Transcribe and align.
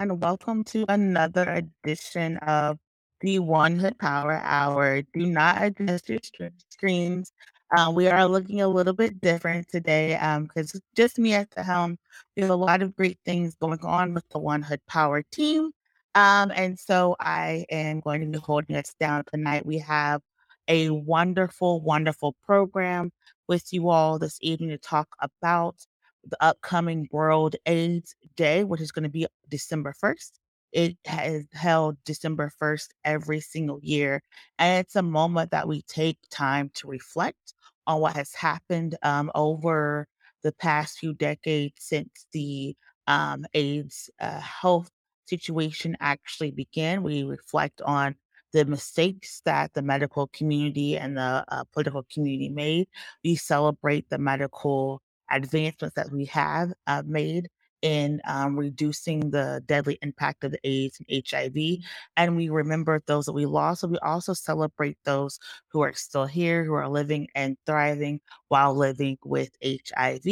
And 0.00 0.22
welcome 0.22 0.64
to 0.64 0.86
another 0.88 1.62
edition 1.84 2.38
of 2.38 2.78
the 3.20 3.38
One 3.38 3.78
Hood 3.78 3.98
Power 3.98 4.40
Hour. 4.42 5.02
Do 5.02 5.26
not 5.26 5.62
adjust 5.62 6.08
your 6.08 6.48
screens. 6.70 7.34
Uh, 7.76 7.92
we 7.94 8.08
are 8.08 8.26
looking 8.26 8.62
a 8.62 8.68
little 8.68 8.94
bit 8.94 9.20
different 9.20 9.68
today 9.68 10.18
because 10.40 10.74
it's 10.74 10.86
just 10.96 11.18
me 11.18 11.34
at 11.34 11.50
the 11.50 11.62
helm. 11.62 11.98
We 12.34 12.40
have 12.40 12.50
a 12.50 12.56
lot 12.56 12.80
of 12.80 12.96
great 12.96 13.18
things 13.26 13.54
going 13.56 13.80
on 13.80 14.14
with 14.14 14.26
the 14.30 14.38
One 14.38 14.62
Hood 14.62 14.80
Power 14.86 15.22
team. 15.30 15.70
Um, 16.14 16.50
and 16.54 16.78
so 16.78 17.14
I 17.20 17.66
am 17.70 18.00
going 18.00 18.22
to 18.22 18.26
be 18.26 18.38
holding 18.38 18.76
us 18.76 18.94
down 18.98 19.24
tonight. 19.30 19.66
We 19.66 19.80
have 19.80 20.22
a 20.66 20.88
wonderful, 20.88 21.82
wonderful 21.82 22.36
program 22.42 23.12
with 23.48 23.70
you 23.70 23.90
all 23.90 24.18
this 24.18 24.38
evening 24.40 24.70
to 24.70 24.78
talk 24.78 25.08
about 25.20 25.76
the 26.24 26.36
upcoming 26.40 27.08
World 27.12 27.56
AIDS 27.66 28.14
Day, 28.36 28.64
which 28.64 28.80
is 28.80 28.92
going 28.92 29.04
to 29.04 29.08
be 29.08 29.26
December 29.48 29.94
1st. 30.02 30.32
It 30.72 30.96
has 31.04 31.44
held 31.52 31.96
December 32.04 32.52
1st 32.60 32.88
every 33.04 33.40
single 33.40 33.80
year. 33.82 34.22
And 34.58 34.84
it's 34.84 34.96
a 34.96 35.02
moment 35.02 35.50
that 35.50 35.66
we 35.66 35.82
take 35.82 36.18
time 36.30 36.70
to 36.74 36.88
reflect 36.88 37.54
on 37.86 38.00
what 38.00 38.14
has 38.14 38.34
happened 38.34 38.96
um, 39.02 39.30
over 39.34 40.06
the 40.42 40.52
past 40.52 40.98
few 40.98 41.14
decades 41.14 41.74
since 41.78 42.26
the 42.32 42.76
um, 43.06 43.44
AIDS 43.54 44.10
uh, 44.20 44.40
health 44.40 44.90
situation 45.26 45.96
actually 46.00 46.50
began. 46.52 47.02
We 47.02 47.24
reflect 47.24 47.80
on 47.82 48.14
the 48.52 48.64
mistakes 48.64 49.42
that 49.44 49.72
the 49.74 49.82
medical 49.82 50.28
community 50.28 50.96
and 50.96 51.16
the 51.16 51.44
uh, 51.48 51.64
political 51.72 52.04
community 52.12 52.48
made. 52.48 52.88
We 53.24 53.36
celebrate 53.36 54.08
the 54.10 54.18
medical 54.18 55.02
advancements 55.30 55.94
that 55.96 56.10
we 56.12 56.24
have 56.26 56.72
uh, 56.86 57.02
made 57.06 57.48
in 57.82 58.20
um, 58.26 58.58
reducing 58.58 59.30
the 59.30 59.62
deadly 59.66 59.98
impact 60.02 60.44
of 60.44 60.52
the 60.52 60.60
AIDS 60.64 61.00
and 61.00 61.24
HIV. 61.28 61.78
And 62.16 62.36
we 62.36 62.48
remember 62.48 63.02
those 63.06 63.26
that 63.26 63.32
we 63.32 63.46
lost. 63.46 63.80
So 63.80 63.88
we 63.88 63.98
also 63.98 64.34
celebrate 64.34 64.98
those 65.04 65.38
who 65.68 65.80
are 65.80 65.94
still 65.94 66.26
here, 66.26 66.64
who 66.64 66.74
are 66.74 66.88
living 66.88 67.28
and 67.34 67.56
thriving 67.66 68.20
while 68.48 68.74
living 68.74 69.18
with 69.24 69.50
HIV. 69.64 70.26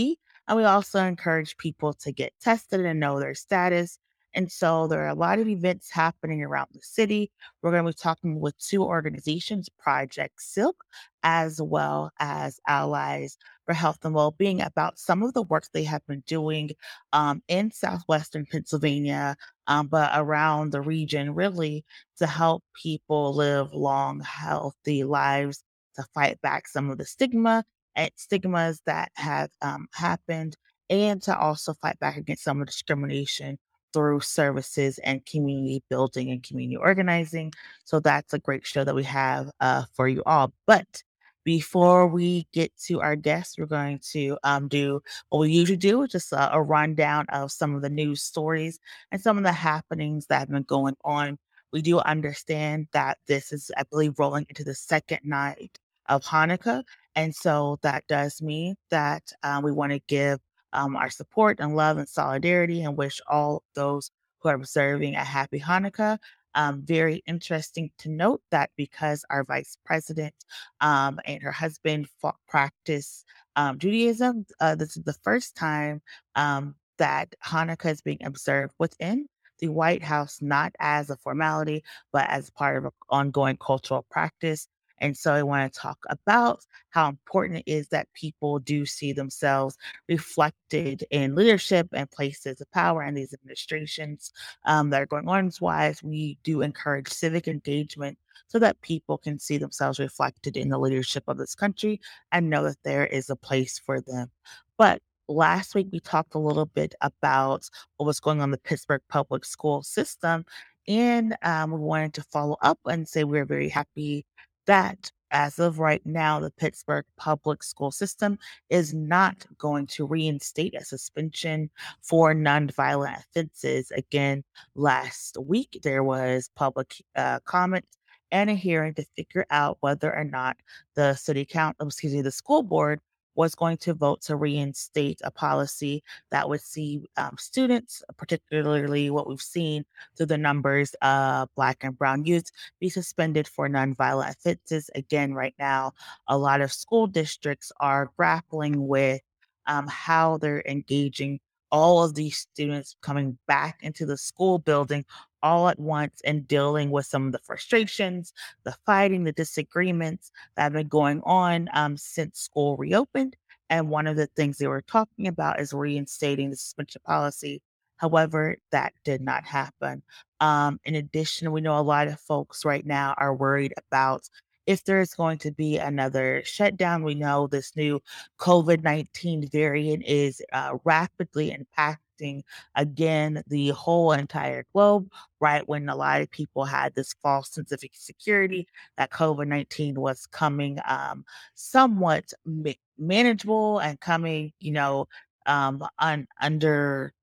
And 0.48 0.56
we 0.56 0.64
also 0.64 1.04
encourage 1.04 1.56
people 1.58 1.92
to 1.94 2.12
get 2.12 2.32
tested 2.40 2.84
and 2.84 3.00
know 3.00 3.20
their 3.20 3.34
status. 3.34 3.98
And 4.38 4.52
so 4.52 4.86
there 4.86 5.02
are 5.04 5.08
a 5.08 5.14
lot 5.16 5.40
of 5.40 5.48
events 5.48 5.90
happening 5.90 6.44
around 6.44 6.68
the 6.72 6.80
city. 6.80 7.32
We're 7.60 7.72
going 7.72 7.82
to 7.82 7.90
be 7.90 7.92
talking 7.92 8.38
with 8.38 8.56
two 8.58 8.84
organizations, 8.84 9.68
Project 9.68 10.40
Silk, 10.40 10.84
as 11.24 11.60
well 11.60 12.12
as 12.20 12.60
Allies 12.68 13.36
for 13.66 13.74
Health 13.74 13.98
and 14.04 14.14
Wellbeing, 14.14 14.60
about 14.60 14.96
some 14.96 15.24
of 15.24 15.34
the 15.34 15.42
work 15.42 15.64
they 15.72 15.82
have 15.82 16.06
been 16.06 16.22
doing 16.24 16.70
um, 17.12 17.42
in 17.48 17.72
Southwestern 17.72 18.46
Pennsylvania, 18.46 19.36
um, 19.66 19.88
but 19.88 20.12
around 20.14 20.70
the 20.70 20.82
region, 20.82 21.34
really 21.34 21.84
to 22.18 22.26
help 22.28 22.62
people 22.80 23.34
live 23.34 23.74
long, 23.74 24.20
healthy 24.20 25.02
lives, 25.02 25.64
to 25.96 26.04
fight 26.14 26.40
back 26.42 26.68
some 26.68 26.90
of 26.90 26.98
the 26.98 27.04
stigma 27.04 27.64
and 27.96 28.12
stigmas 28.14 28.82
that 28.86 29.10
have 29.14 29.50
um, 29.62 29.88
happened, 29.94 30.56
and 30.90 31.20
to 31.22 31.36
also 31.36 31.74
fight 31.74 31.98
back 31.98 32.16
against 32.16 32.44
some 32.44 32.60
of 32.60 32.68
the 32.68 32.70
discrimination 32.70 33.58
through 33.92 34.20
services 34.20 34.98
and 34.98 35.24
community 35.26 35.82
building 35.88 36.30
and 36.30 36.42
community 36.42 36.76
organizing. 36.76 37.52
So 37.84 38.00
that's 38.00 38.34
a 38.34 38.38
great 38.38 38.66
show 38.66 38.84
that 38.84 38.94
we 38.94 39.04
have 39.04 39.50
uh, 39.60 39.84
for 39.94 40.08
you 40.08 40.22
all. 40.26 40.52
But 40.66 41.02
before 41.44 42.06
we 42.06 42.46
get 42.52 42.76
to 42.76 43.00
our 43.00 43.16
guests, 43.16 43.56
we're 43.56 43.64
going 43.64 44.00
to 44.12 44.36
um, 44.44 44.68
do 44.68 45.00
what 45.30 45.38
we 45.38 45.50
usually 45.50 45.78
do, 45.78 45.98
which 45.98 46.14
a, 46.14 46.50
a 46.52 46.62
rundown 46.62 47.24
of 47.30 47.50
some 47.50 47.74
of 47.74 47.80
the 47.80 47.88
news 47.88 48.22
stories 48.22 48.78
and 49.10 49.20
some 49.20 49.38
of 49.38 49.44
the 49.44 49.52
happenings 49.52 50.26
that 50.26 50.40
have 50.40 50.50
been 50.50 50.62
going 50.64 50.96
on. 51.04 51.38
We 51.72 51.80
do 51.80 52.00
understand 52.00 52.88
that 52.92 53.16
this 53.26 53.50
is, 53.52 53.70
I 53.76 53.84
believe, 53.84 54.18
rolling 54.18 54.46
into 54.50 54.64
the 54.64 54.74
second 54.74 55.20
night 55.24 55.78
of 56.08 56.22
Hanukkah. 56.22 56.82
And 57.14 57.34
so 57.34 57.78
that 57.82 58.06
does 58.08 58.42
mean 58.42 58.76
that 58.90 59.32
uh, 59.42 59.60
we 59.64 59.72
want 59.72 59.92
to 59.92 60.00
give 60.06 60.40
um, 60.72 60.96
our 60.96 61.10
support 61.10 61.60
and 61.60 61.76
love 61.76 61.98
and 61.98 62.08
solidarity 62.08 62.82
and 62.82 62.96
wish 62.96 63.20
all 63.26 63.62
those 63.74 64.10
who 64.40 64.48
are 64.48 64.54
observing 64.54 65.14
a 65.14 65.24
happy 65.24 65.60
Hanukkah. 65.60 66.18
Um, 66.54 66.82
very 66.82 67.22
interesting 67.26 67.90
to 67.98 68.08
note 68.08 68.40
that 68.50 68.70
because 68.76 69.24
our 69.30 69.44
vice 69.44 69.76
president 69.84 70.34
um, 70.80 71.20
and 71.24 71.42
her 71.42 71.52
husband 71.52 72.08
fought, 72.20 72.36
practice 72.48 73.24
um, 73.54 73.78
Judaism, 73.78 74.46
uh, 74.60 74.74
this 74.74 74.96
is 74.96 75.02
the 75.04 75.16
first 75.22 75.54
time 75.54 76.00
um, 76.36 76.74
that 76.98 77.34
Hanukkah 77.44 77.92
is 77.92 78.00
being 78.00 78.24
observed 78.24 78.72
within 78.78 79.26
the 79.58 79.68
White 79.68 80.02
House, 80.02 80.38
not 80.40 80.72
as 80.78 81.10
a 81.10 81.16
formality, 81.16 81.84
but 82.12 82.28
as 82.30 82.50
part 82.50 82.76
of 82.76 82.84
an 82.86 82.90
ongoing 83.10 83.56
cultural 83.56 84.06
practice. 84.10 84.68
And 85.00 85.16
so 85.16 85.32
I 85.32 85.42
want 85.42 85.72
to 85.72 85.78
talk 85.78 85.98
about 86.08 86.64
how 86.90 87.08
important 87.08 87.62
it 87.66 87.70
is 87.70 87.88
that 87.88 88.12
people 88.14 88.58
do 88.58 88.86
see 88.86 89.12
themselves 89.12 89.76
reflected 90.08 91.04
in 91.10 91.34
leadership 91.34 91.88
and 91.92 92.10
places 92.10 92.60
of 92.60 92.70
power 92.72 93.02
in 93.04 93.14
these 93.14 93.34
administrations 93.34 94.32
um, 94.64 94.90
that 94.90 95.02
are 95.02 95.06
going 95.06 95.28
on. 95.28 95.50
Why 95.60 95.94
we 96.02 96.38
do 96.42 96.62
encourage 96.62 97.08
civic 97.08 97.48
engagement 97.48 98.18
so 98.46 98.58
that 98.58 98.80
people 98.80 99.18
can 99.18 99.38
see 99.38 99.58
themselves 99.58 99.98
reflected 99.98 100.56
in 100.56 100.68
the 100.68 100.78
leadership 100.78 101.24
of 101.28 101.38
this 101.38 101.54
country 101.54 102.00
and 102.32 102.50
know 102.50 102.64
that 102.64 102.82
there 102.84 103.06
is 103.06 103.30
a 103.30 103.36
place 103.36 103.78
for 103.78 104.00
them. 104.00 104.30
But 104.76 105.02
last 105.28 105.74
week 105.74 105.88
we 105.92 106.00
talked 106.00 106.34
a 106.34 106.38
little 106.38 106.66
bit 106.66 106.94
about 107.00 107.68
what 107.96 108.06
was 108.06 108.20
going 108.20 108.40
on 108.40 108.44
in 108.44 108.50
the 108.52 108.58
Pittsburgh 108.58 109.02
public 109.08 109.44
school 109.44 109.82
system. 109.82 110.44
And 110.86 111.36
um, 111.42 111.72
we 111.72 111.78
wanted 111.78 112.14
to 112.14 112.22
follow 112.22 112.56
up 112.62 112.78
and 112.86 113.06
say 113.06 113.24
we're 113.24 113.44
very 113.44 113.68
happy 113.68 114.24
that 114.68 115.10
as 115.30 115.58
of 115.58 115.78
right 115.78 116.04
now, 116.06 116.40
the 116.40 116.50
Pittsburgh 116.50 117.04
public 117.16 117.62
school 117.62 117.90
system 117.90 118.38
is 118.70 118.94
not 118.94 119.44
going 119.58 119.86
to 119.88 120.06
reinstate 120.06 120.74
a 120.74 120.84
suspension 120.84 121.70
for 122.00 122.34
nonviolent 122.34 123.18
offenses. 123.18 123.90
Again, 123.90 124.44
last 124.74 125.36
week 125.38 125.80
there 125.82 126.02
was 126.02 126.50
public 126.54 127.02
uh, 127.16 127.40
comment 127.40 127.84
and 128.30 128.50
a 128.50 128.54
hearing 128.54 128.94
to 128.94 129.04
figure 129.16 129.46
out 129.50 129.78
whether 129.80 130.14
or 130.14 130.24
not 130.24 130.56
the 130.94 131.14
city 131.14 131.44
council, 131.44 131.86
excuse 131.86 132.14
me, 132.14 132.22
the 132.22 132.30
school 132.30 132.62
board 132.62 133.00
was 133.38 133.54
going 133.54 133.76
to 133.76 133.94
vote 133.94 134.20
to 134.20 134.34
reinstate 134.34 135.20
a 135.22 135.30
policy 135.30 136.02
that 136.32 136.48
would 136.48 136.60
see 136.60 137.00
um, 137.16 137.36
students, 137.38 138.02
particularly 138.16 139.10
what 139.10 139.28
we've 139.28 139.40
seen 139.40 139.84
through 140.16 140.26
the 140.26 140.36
numbers 140.36 140.92
of 141.02 141.48
Black 141.54 141.84
and 141.84 141.96
Brown 141.96 142.24
youth, 142.24 142.50
be 142.80 142.88
suspended 142.88 143.46
for 143.46 143.68
nonviolent 143.68 144.30
offenses. 144.30 144.90
Again, 144.96 145.34
right 145.34 145.54
now, 145.56 145.92
a 146.26 146.36
lot 146.36 146.60
of 146.60 146.72
school 146.72 147.06
districts 147.06 147.70
are 147.78 148.10
grappling 148.16 148.88
with 148.88 149.20
um, 149.68 149.86
how 149.86 150.38
they're 150.38 150.64
engaging 150.66 151.38
all 151.70 152.02
of 152.02 152.16
these 152.16 152.38
students 152.38 152.96
coming 153.02 153.38
back 153.46 153.78
into 153.82 154.04
the 154.04 154.16
school 154.16 154.58
building 154.58 155.04
all 155.42 155.68
at 155.68 155.78
once 155.78 156.20
and 156.24 156.46
dealing 156.48 156.90
with 156.90 157.06
some 157.06 157.26
of 157.26 157.32
the 157.32 157.38
frustrations, 157.38 158.32
the 158.64 158.76
fighting, 158.86 159.24
the 159.24 159.32
disagreements 159.32 160.32
that 160.56 160.64
have 160.64 160.72
been 160.72 160.88
going 160.88 161.20
on 161.24 161.68
um, 161.72 161.96
since 161.96 162.40
school 162.40 162.76
reopened. 162.76 163.36
And 163.70 163.90
one 163.90 164.06
of 164.06 164.16
the 164.16 164.26
things 164.28 164.58
they 164.58 164.66
were 164.66 164.82
talking 164.82 165.28
about 165.28 165.60
is 165.60 165.72
reinstating 165.72 166.50
the 166.50 166.56
suspension 166.56 167.02
policy. 167.04 167.62
However, 167.98 168.56
that 168.70 168.92
did 169.04 169.20
not 169.20 169.44
happen. 169.44 170.02
Um, 170.40 170.80
in 170.84 170.94
addition, 170.94 171.50
we 171.52 171.60
know 171.60 171.78
a 171.78 171.82
lot 171.82 172.08
of 172.08 172.20
folks 172.20 172.64
right 172.64 172.86
now 172.86 173.14
are 173.18 173.34
worried 173.34 173.74
about 173.76 174.28
if 174.68 174.84
there's 174.84 175.14
going 175.14 175.38
to 175.38 175.50
be 175.50 175.78
another 175.78 176.42
shutdown. 176.44 177.02
We 177.02 177.14
know 177.14 177.46
this 177.46 177.74
new 177.74 178.02
COVID 178.38 178.84
19 178.84 179.48
variant 179.48 180.04
is 180.04 180.42
uh, 180.52 180.76
rapidly 180.84 181.56
impacting 181.56 182.42
again 182.74 183.42
the 183.46 183.70
whole 183.70 184.12
entire 184.12 184.66
globe, 184.74 185.10
right? 185.40 185.66
When 185.66 185.88
a 185.88 185.96
lot 185.96 186.20
of 186.20 186.30
people 186.30 186.66
had 186.66 186.94
this 186.94 187.14
false 187.22 187.50
sense 187.50 187.72
of 187.72 187.82
security 187.94 188.68
that 188.98 189.10
COVID 189.10 189.48
19 189.48 189.94
was 189.98 190.26
coming 190.26 190.78
um, 190.86 191.24
somewhat 191.54 192.30
ma- 192.44 192.72
manageable 192.98 193.78
and 193.78 193.98
coming, 194.00 194.52
you 194.60 194.72
know, 194.72 195.08
um, 195.46 195.82
un- 195.98 196.28
under 196.42 197.14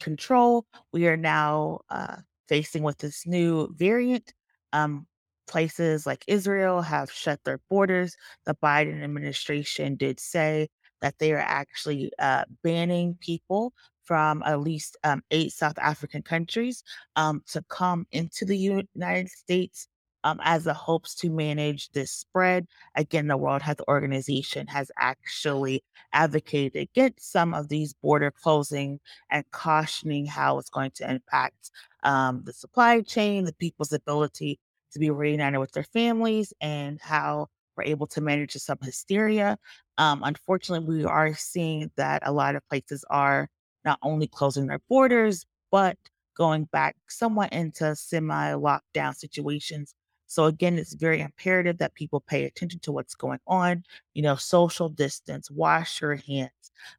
control. 0.00 0.64
We 0.92 1.08
are 1.08 1.18
now 1.18 1.80
uh, 1.90 2.16
facing 2.48 2.82
with 2.82 2.96
this 2.96 3.26
new 3.26 3.68
variant. 3.76 4.32
Um, 4.72 5.06
places 5.50 6.06
like 6.06 6.24
Israel 6.28 6.80
have 6.80 7.10
shut 7.10 7.40
their 7.44 7.60
borders. 7.68 8.16
The 8.46 8.54
Biden 8.54 9.02
administration 9.02 9.96
did 9.96 10.20
say 10.20 10.68
that 11.02 11.18
they 11.18 11.32
are 11.32 11.38
actually 11.38 12.12
uh, 12.18 12.44
banning 12.62 13.18
people 13.20 13.72
from 14.04 14.42
at 14.46 14.60
least 14.60 14.96
um, 15.04 15.22
eight 15.30 15.52
South 15.52 15.78
African 15.78 16.22
countries 16.22 16.84
um, 17.16 17.42
to 17.48 17.62
come 17.68 18.06
into 18.12 18.44
the 18.44 18.56
United 18.56 19.28
States 19.28 19.88
um, 20.24 20.38
as 20.44 20.66
a 20.66 20.74
hopes 20.74 21.14
to 21.16 21.30
manage 21.30 21.90
this 21.90 22.12
spread. 22.12 22.66
Again, 22.94 23.26
the 23.26 23.36
World 23.36 23.62
Health 23.62 23.80
Organization 23.88 24.66
has 24.68 24.90
actually 24.98 25.82
advocated 26.12 26.76
against 26.76 27.32
some 27.32 27.54
of 27.54 27.68
these 27.68 27.94
border 27.94 28.30
closing 28.30 29.00
and 29.30 29.44
cautioning 29.50 30.26
how 30.26 30.58
it's 30.58 30.70
going 30.70 30.90
to 30.92 31.10
impact 31.10 31.70
um, 32.04 32.42
the 32.44 32.52
supply 32.52 33.00
chain, 33.00 33.44
the 33.44 33.54
people's 33.54 33.92
ability 33.92 34.58
to 34.92 34.98
be 34.98 35.10
reunited 35.10 35.60
with 35.60 35.72
their 35.72 35.84
families, 35.84 36.52
and 36.60 37.00
how 37.00 37.48
we're 37.76 37.84
able 37.84 38.06
to 38.08 38.20
manage 38.20 38.52
some 38.54 38.78
hysteria. 38.82 39.58
Um, 39.98 40.22
unfortunately, 40.24 40.98
we 40.98 41.04
are 41.04 41.34
seeing 41.34 41.90
that 41.96 42.22
a 42.26 42.32
lot 42.32 42.56
of 42.56 42.66
places 42.68 43.04
are 43.10 43.48
not 43.84 43.98
only 44.02 44.26
closing 44.26 44.66
their 44.66 44.80
borders, 44.88 45.46
but 45.70 45.96
going 46.36 46.64
back 46.64 46.96
somewhat 47.08 47.52
into 47.52 47.94
semi 47.96 48.52
lockdown 48.54 49.14
situations. 49.14 49.94
So, 50.26 50.44
again, 50.44 50.78
it's 50.78 50.94
very 50.94 51.20
imperative 51.20 51.78
that 51.78 51.94
people 51.94 52.20
pay 52.20 52.44
attention 52.44 52.80
to 52.80 52.92
what's 52.92 53.14
going 53.14 53.40
on. 53.46 53.82
You 54.14 54.22
know, 54.22 54.36
social 54.36 54.88
distance, 54.88 55.50
wash 55.50 56.00
your 56.00 56.16
hands, 56.16 56.50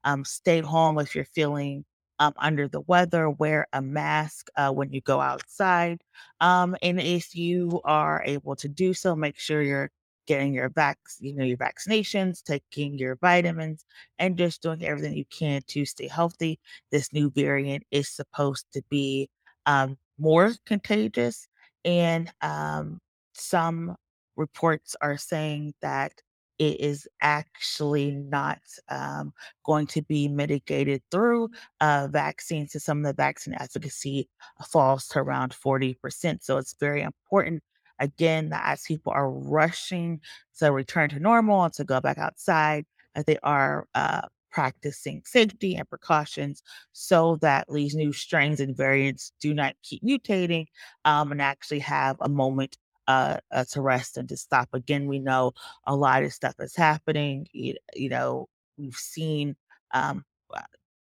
um, 0.03 0.25
stay 0.25 0.61
home 0.61 0.99
if 0.99 1.15
you're 1.15 1.25
feeling 1.25 1.85
um, 2.21 2.33
under 2.37 2.67
the 2.67 2.81
weather, 2.81 3.31
wear 3.31 3.65
a 3.73 3.81
mask 3.81 4.49
uh, 4.55 4.71
when 4.71 4.93
you 4.93 5.01
go 5.01 5.19
outside. 5.19 6.03
Um, 6.39 6.75
and 6.83 7.01
if 7.01 7.35
you 7.35 7.81
are 7.83 8.21
able 8.23 8.55
to 8.57 8.69
do 8.69 8.93
so, 8.93 9.15
make 9.15 9.39
sure 9.39 9.63
you're 9.63 9.89
getting 10.27 10.53
your 10.53 10.69
vac, 10.69 10.99
you 11.19 11.33
know, 11.35 11.43
your 11.43 11.57
vaccinations, 11.57 12.43
taking 12.43 12.95
your 12.95 13.15
vitamins, 13.15 13.85
and 14.19 14.37
just 14.37 14.61
doing 14.61 14.85
everything 14.85 15.15
you 15.15 15.25
can 15.31 15.63
to 15.69 15.83
stay 15.83 16.07
healthy. 16.07 16.59
This 16.91 17.11
new 17.11 17.31
variant 17.31 17.83
is 17.89 18.07
supposed 18.07 18.67
to 18.73 18.83
be 18.91 19.27
um, 19.65 19.97
more 20.19 20.53
contagious, 20.67 21.47
and 21.85 22.31
um, 22.43 22.99
some 23.33 23.95
reports 24.35 24.95
are 25.01 25.17
saying 25.17 25.73
that 25.81 26.13
it 26.61 26.79
is 26.79 27.07
actually 27.21 28.11
not 28.11 28.59
um, 28.89 29.33
going 29.65 29.87
to 29.87 30.03
be 30.03 30.27
mitigated 30.27 31.01
through 31.09 31.49
uh, 31.79 32.07
vaccines. 32.11 32.73
So 32.73 32.79
some 32.79 32.99
of 32.99 33.05
the 33.05 33.13
vaccine 33.13 33.55
efficacy 33.55 34.29
falls 34.69 35.07
to 35.07 35.19
around 35.19 35.53
40%. 35.53 36.43
So 36.43 36.57
it's 36.59 36.75
very 36.79 37.01
important 37.01 37.63
again, 37.97 38.49
that 38.49 38.61
as 38.65 38.83
people 38.83 39.11
are 39.11 39.31
rushing 39.31 40.21
to 40.59 40.71
return 40.71 41.09
to 41.09 41.19
normal 41.19 41.63
and 41.63 41.73
to 41.73 41.83
go 41.83 41.99
back 41.99 42.19
outside, 42.19 42.85
that 43.15 43.25
they 43.25 43.37
are 43.41 43.87
uh, 43.95 44.21
practicing 44.51 45.23
safety 45.25 45.75
and 45.75 45.89
precautions 45.89 46.61
so 46.91 47.37
that 47.41 47.65
these 47.73 47.95
new 47.95 48.13
strains 48.13 48.59
and 48.59 48.77
variants 48.77 49.31
do 49.39 49.53
not 49.53 49.75
keep 49.83 50.03
mutating 50.03 50.65
um, 51.05 51.31
and 51.31 51.41
actually 51.41 51.79
have 51.79 52.17
a 52.21 52.29
moment 52.29 52.77
uh, 53.07 53.37
uh, 53.51 53.65
to 53.71 53.81
rest 53.81 54.17
and 54.17 54.29
to 54.29 54.37
stop. 54.37 54.69
Again, 54.73 55.07
we 55.07 55.19
know 55.19 55.53
a 55.85 55.95
lot 55.95 56.23
of 56.23 56.33
stuff 56.33 56.55
is 56.59 56.75
happening. 56.75 57.47
You, 57.51 57.75
you 57.95 58.09
know, 58.09 58.47
we've 58.77 58.95
seen 58.95 59.55
um, 59.91 60.23
uh, 60.53 60.61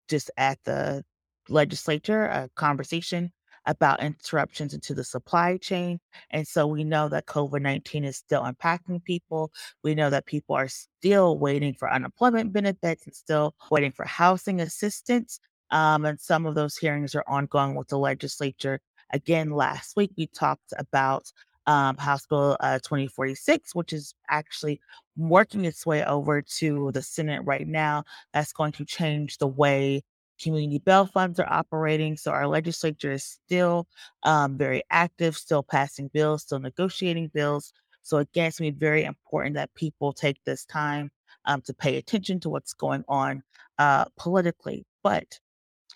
just 0.09 0.31
at 0.37 0.59
the 0.65 1.05
legislature 1.49 2.25
a 2.25 2.51
conversation 2.55 3.33
about 3.67 4.03
interruptions 4.03 4.73
into 4.73 4.95
the 4.95 5.05
supply 5.05 5.59
chain. 5.59 6.01
And 6.31 6.49
so 6.49 6.67
we 6.67 6.85
know 6.85 7.09
that 7.11 7.27
COVID 7.27 7.61
19 7.61 8.05
is 8.05 8.17
still 8.17 8.43
impacting 8.43 9.05
people. 9.05 9.53
We 9.85 9.95
know 9.95 10.09
that 10.11 10.27
people 10.27 10.57
are 10.57 10.69
still 10.69 11.39
waiting 11.39 11.75
for 11.75 11.93
unemployment 11.93 12.53
benefits 12.53 13.05
and 13.07 13.15
still 13.15 13.55
waiting 13.71 13.93
for 13.93 14.07
housing 14.07 14.61
assistance. 14.61 15.39
Um, 15.71 16.07
and 16.07 16.19
some 16.19 16.47
of 16.47 16.55
those 16.55 16.79
hearings 16.79 17.15
are 17.15 17.25
ongoing 17.29 17.75
with 17.75 17.89
the 17.89 17.99
legislature. 17.99 18.81
Again, 19.13 19.51
last 19.51 19.97
week 19.97 20.13
we 20.17 20.29
talked 20.29 20.73
about 20.79 21.31
um, 21.69 21.97
Bill 22.31 22.59
uh, 22.61 22.81
2046, 22.81 23.77
which 23.77 23.95
is 23.95 24.15
actually 24.31 24.81
working 25.17 25.67
its 25.67 25.87
way 25.87 26.05
over 26.05 26.43
to 26.43 26.93
the 26.93 27.03
Senate 27.03 27.43
right 27.45 27.69
now. 27.69 28.05
That's 28.35 28.55
going 28.55 28.73
to 28.75 28.87
change 28.87 29.39
the 29.39 29.49
way 29.49 30.03
community 30.43 30.81
bail 30.81 31.07
funds 31.07 31.41
are 31.41 31.53
operating. 31.53 32.17
So 32.17 32.33
our 32.33 32.49
legislature 32.49 33.13
is 33.13 33.25
still 33.25 33.89
um, 34.25 34.59
very 34.59 34.83
active, 34.91 35.37
still 35.37 35.65
passing 35.65 36.11
bills, 36.15 36.45
still 36.45 36.61
negotiating 36.61 37.31
bills. 37.35 37.75
So 38.03 38.19
again, 38.19 38.49
it's 38.49 38.61
going 38.61 38.73
to 38.73 38.77
be 38.77 38.81
very 38.87 39.05
important 39.05 39.57
that 39.57 39.75
people 39.77 40.15
take 40.15 40.39
this 40.47 40.67
time 40.67 41.13
um, 41.47 41.63
to 41.63 41.75
pay 41.75 41.99
attention 41.99 42.41
to 42.43 42.51
what's 42.51 42.75
going 42.75 43.05
on 43.09 43.45
uh, 43.79 44.07
politically. 44.19 44.87
But 45.05 45.41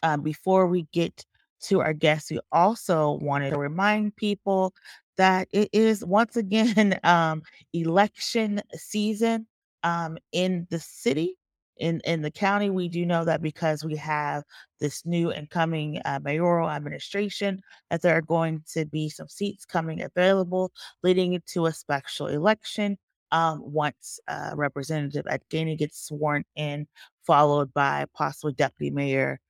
um, 0.05 0.23
before 0.23 0.69
we 0.69 0.89
get 0.93 1.27
to 1.65 1.81
our 1.83 1.95
guests, 1.95 2.31
we 2.33 2.41
also 2.53 3.19
wanted 3.23 3.53
to 3.53 3.59
remind 3.59 4.17
people 4.17 4.75
that 5.17 5.49
it 5.53 5.69
is 5.73 6.05
once 6.05 6.37
again 6.37 6.99
um, 7.05 7.43
election 7.73 8.61
season 8.75 9.47
um, 9.83 10.19
in 10.33 10.67
the 10.71 10.79
city. 10.79 11.37
In, 11.79 12.01
in 12.05 12.23
the 12.23 12.31
county, 12.31 12.71
we 12.71 12.89
do 12.89 13.05
know 13.05 13.25
that 13.25 13.43
because 13.43 13.83
we 13.83 13.97
have 13.97 14.45
this 14.79 15.05
new 15.05 15.33
incoming 15.33 16.01
uh, 16.05 16.21
mayoral 16.23 16.71
administration, 16.71 17.61
that 17.91 18.03
there 18.03 18.17
are 18.17 18.23
going 18.23 18.63
to 18.73 18.85
be 18.85 19.09
some 19.09 19.27
seats 19.27 19.65
coming 19.65 20.03
available, 20.03 20.71
leading 21.03 21.41
to 21.47 21.67
a 21.67 21.73
special 21.73 22.29
election 22.29 22.99
um, 23.33 23.63
once 23.65 24.21
uh, 24.29 24.53
Representative 24.55 25.27
Ed 25.29 25.43
Gainey 25.51 25.77
gets 25.77 26.07
sworn 26.07 26.45
in, 26.55 26.87
followed 27.27 27.73
by 27.73 28.05
possibly 28.15 28.53
Deputy 28.53 28.91
Mayor 28.91 29.41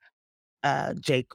uh, 0.62 0.94
Jake 0.94 1.32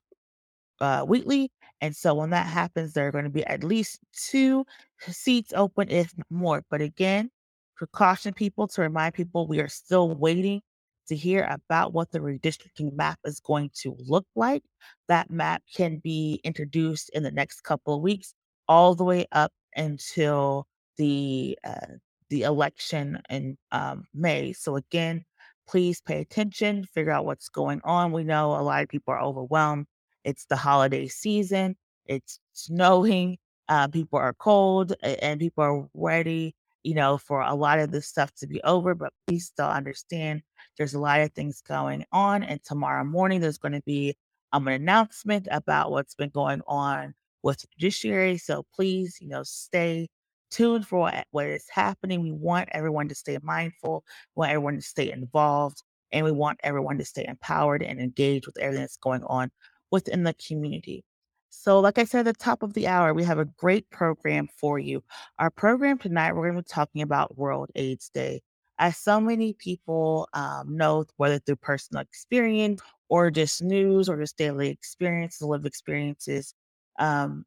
uh, 0.80 1.04
Wheatley. 1.04 1.52
And 1.82 1.96
so 1.96 2.16
when 2.16 2.32
that 2.32 2.48
happens, 2.48 2.94
there 2.94 3.08
are 3.08 3.12
going 3.12 3.26
to 3.26 3.30
be 3.30 3.46
at 3.46 3.64
least 3.64 4.00
two 4.14 4.66
seats 5.00 5.54
open, 5.56 5.90
if 5.90 6.14
more. 6.30 6.64
But 6.70 6.82
again, 6.82 7.30
precaution 7.76 8.34
people 8.34 8.68
to 8.70 8.82
remind 8.82 9.14
people 9.14 9.48
we 9.48 9.60
are 9.60 9.68
still 9.68 10.16
waiting 10.16 10.62
to 11.08 11.16
hear 11.16 11.48
about 11.50 11.94
what 11.94 12.12
the 12.12 12.20
redistricting 12.20 12.94
map 12.94 13.20
is 13.26 13.40
going 13.40 13.72
to 13.82 13.96
look 14.00 14.26
like. 14.36 14.64
That 15.08 15.30
map 15.30 15.62
can 15.74 15.98
be 15.98 16.42
introduced 16.44 17.10
in 17.14 17.24
the 17.24 17.32
next 17.32 17.62
couple 17.62 17.96
of 17.96 18.02
weeks, 18.02 18.34
all 18.68 18.96
the 18.96 19.04
way 19.06 19.26
up 19.32 19.52
until 19.76 20.68
the 20.98 21.58
uh, 21.64 21.94
the 22.30 22.42
election 22.44 23.22
in 23.30 23.58
um, 23.72 24.06
May. 24.14 24.52
So 24.54 24.76
again, 24.76 25.24
please 25.68 26.02
pay 26.02 26.20
attention, 26.22 26.86
figure 26.86 27.12
out 27.12 27.26
what's 27.26 27.50
going 27.50 27.82
on. 27.84 28.12
We 28.12 28.24
know 28.24 28.52
a 28.52 28.62
lot 28.62 28.84
of 28.84 28.90
people 28.90 29.14
are 29.14 29.22
overwhelmed. 29.22 29.86
It's 30.24 30.46
the 30.46 30.56
holiday 30.56 31.08
season. 31.08 31.76
It's 32.06 32.40
snowing. 32.54 33.38
Uh, 33.70 33.88
people 33.88 34.20
are 34.20 34.34
cold, 34.34 34.94
and 35.04 35.40
people 35.40 35.64
are 35.64 35.88
ready, 35.94 36.56
you 36.84 36.94
know, 36.96 37.18
for 37.18 37.42
a 37.42 37.54
lot 37.54 37.80
of 37.80 37.92
this 37.92 38.08
stuff 38.08 38.34
to 38.36 38.48
be 38.48 38.62
over. 38.64 38.96
But 38.96 39.14
please 39.28 39.46
still 39.48 39.68
understand 39.68 40.42
there's 40.78 40.94
a 40.94 41.00
lot 41.00 41.22
of 41.22 41.32
things 41.34 41.62
going 41.62 42.06
on. 42.12 42.44
And 42.44 42.64
tomorrow 42.64 43.04
morning, 43.04 43.42
there's 43.42 43.58
going 43.58 43.74
to 43.74 43.84
be 43.86 44.16
um, 44.54 44.68
an 44.68 44.74
announcement 44.76 45.48
about 45.52 45.92
what's 45.92 46.16
been 46.16 46.30
going 46.30 46.62
on 46.68 47.14
with 47.44 47.60
the 47.60 47.68
judiciary. 47.78 48.38
So 48.38 48.66
please, 48.74 49.18
you 49.20 49.28
know, 49.28 49.44
stay 49.44 50.08
tuned 50.50 50.88
for 50.88 51.00
what, 51.00 51.28
what 51.32 51.46
is 51.46 51.66
happening. 51.70 52.22
We 52.22 52.32
want 52.32 52.70
everyone 52.72 53.10
to 53.10 53.16
stay 53.16 53.38
mindful, 53.42 54.04
we 54.36 54.42
want 54.42 54.52
everyone 54.52 54.76
to 54.76 54.82
stay 54.82 55.12
involved, 55.12 55.84
and 56.12 56.26
we 56.26 56.32
want 56.32 56.60
everyone 56.64 56.98
to 57.00 57.06
stay 57.06 57.26
empowered 57.28 57.84
and 57.84 58.00
engaged 58.00 58.46
with 58.46 58.58
everything 58.58 58.84
that's 58.84 58.98
going 58.98 59.24
on 59.26 59.52
within 59.92 60.24
the 60.24 60.34
community. 60.34 61.04
So, 61.50 61.80
like 61.80 61.98
I 61.98 62.04
said 62.04 62.28
at 62.28 62.38
the 62.38 62.44
top 62.44 62.64
of 62.64 62.74
the 62.74 62.88
hour, 62.88 63.14
we 63.14 63.24
have 63.24 63.40
a 63.40 63.46
great 63.46 63.90
program 63.90 64.48
for 64.60 64.80
you. 64.80 65.04
Our 65.40 65.50
program 65.50 65.98
tonight, 65.98 66.34
we're 66.34 66.44
going 66.52 66.56
to 66.56 66.62
be 66.62 66.74
talking 66.74 67.02
about 67.02 67.38
World 67.38 67.70
AIDS 67.76 68.10
Day. 68.10 68.42
As 68.80 68.98
so 68.98 69.20
many 69.20 69.54
people 69.54 70.30
um, 70.34 70.78
know, 70.78 71.06
whether 71.18 71.40
through 71.40 71.56
personal 71.58 72.02
experience 72.02 72.82
or 73.10 73.32
just 73.32 73.64
news 73.64 74.08
or 74.08 74.20
just 74.20 74.38
daily 74.38 74.70
experiences, 74.70 75.42
lived 75.42 75.66
experiences, 75.66 76.54
um, 77.00 77.46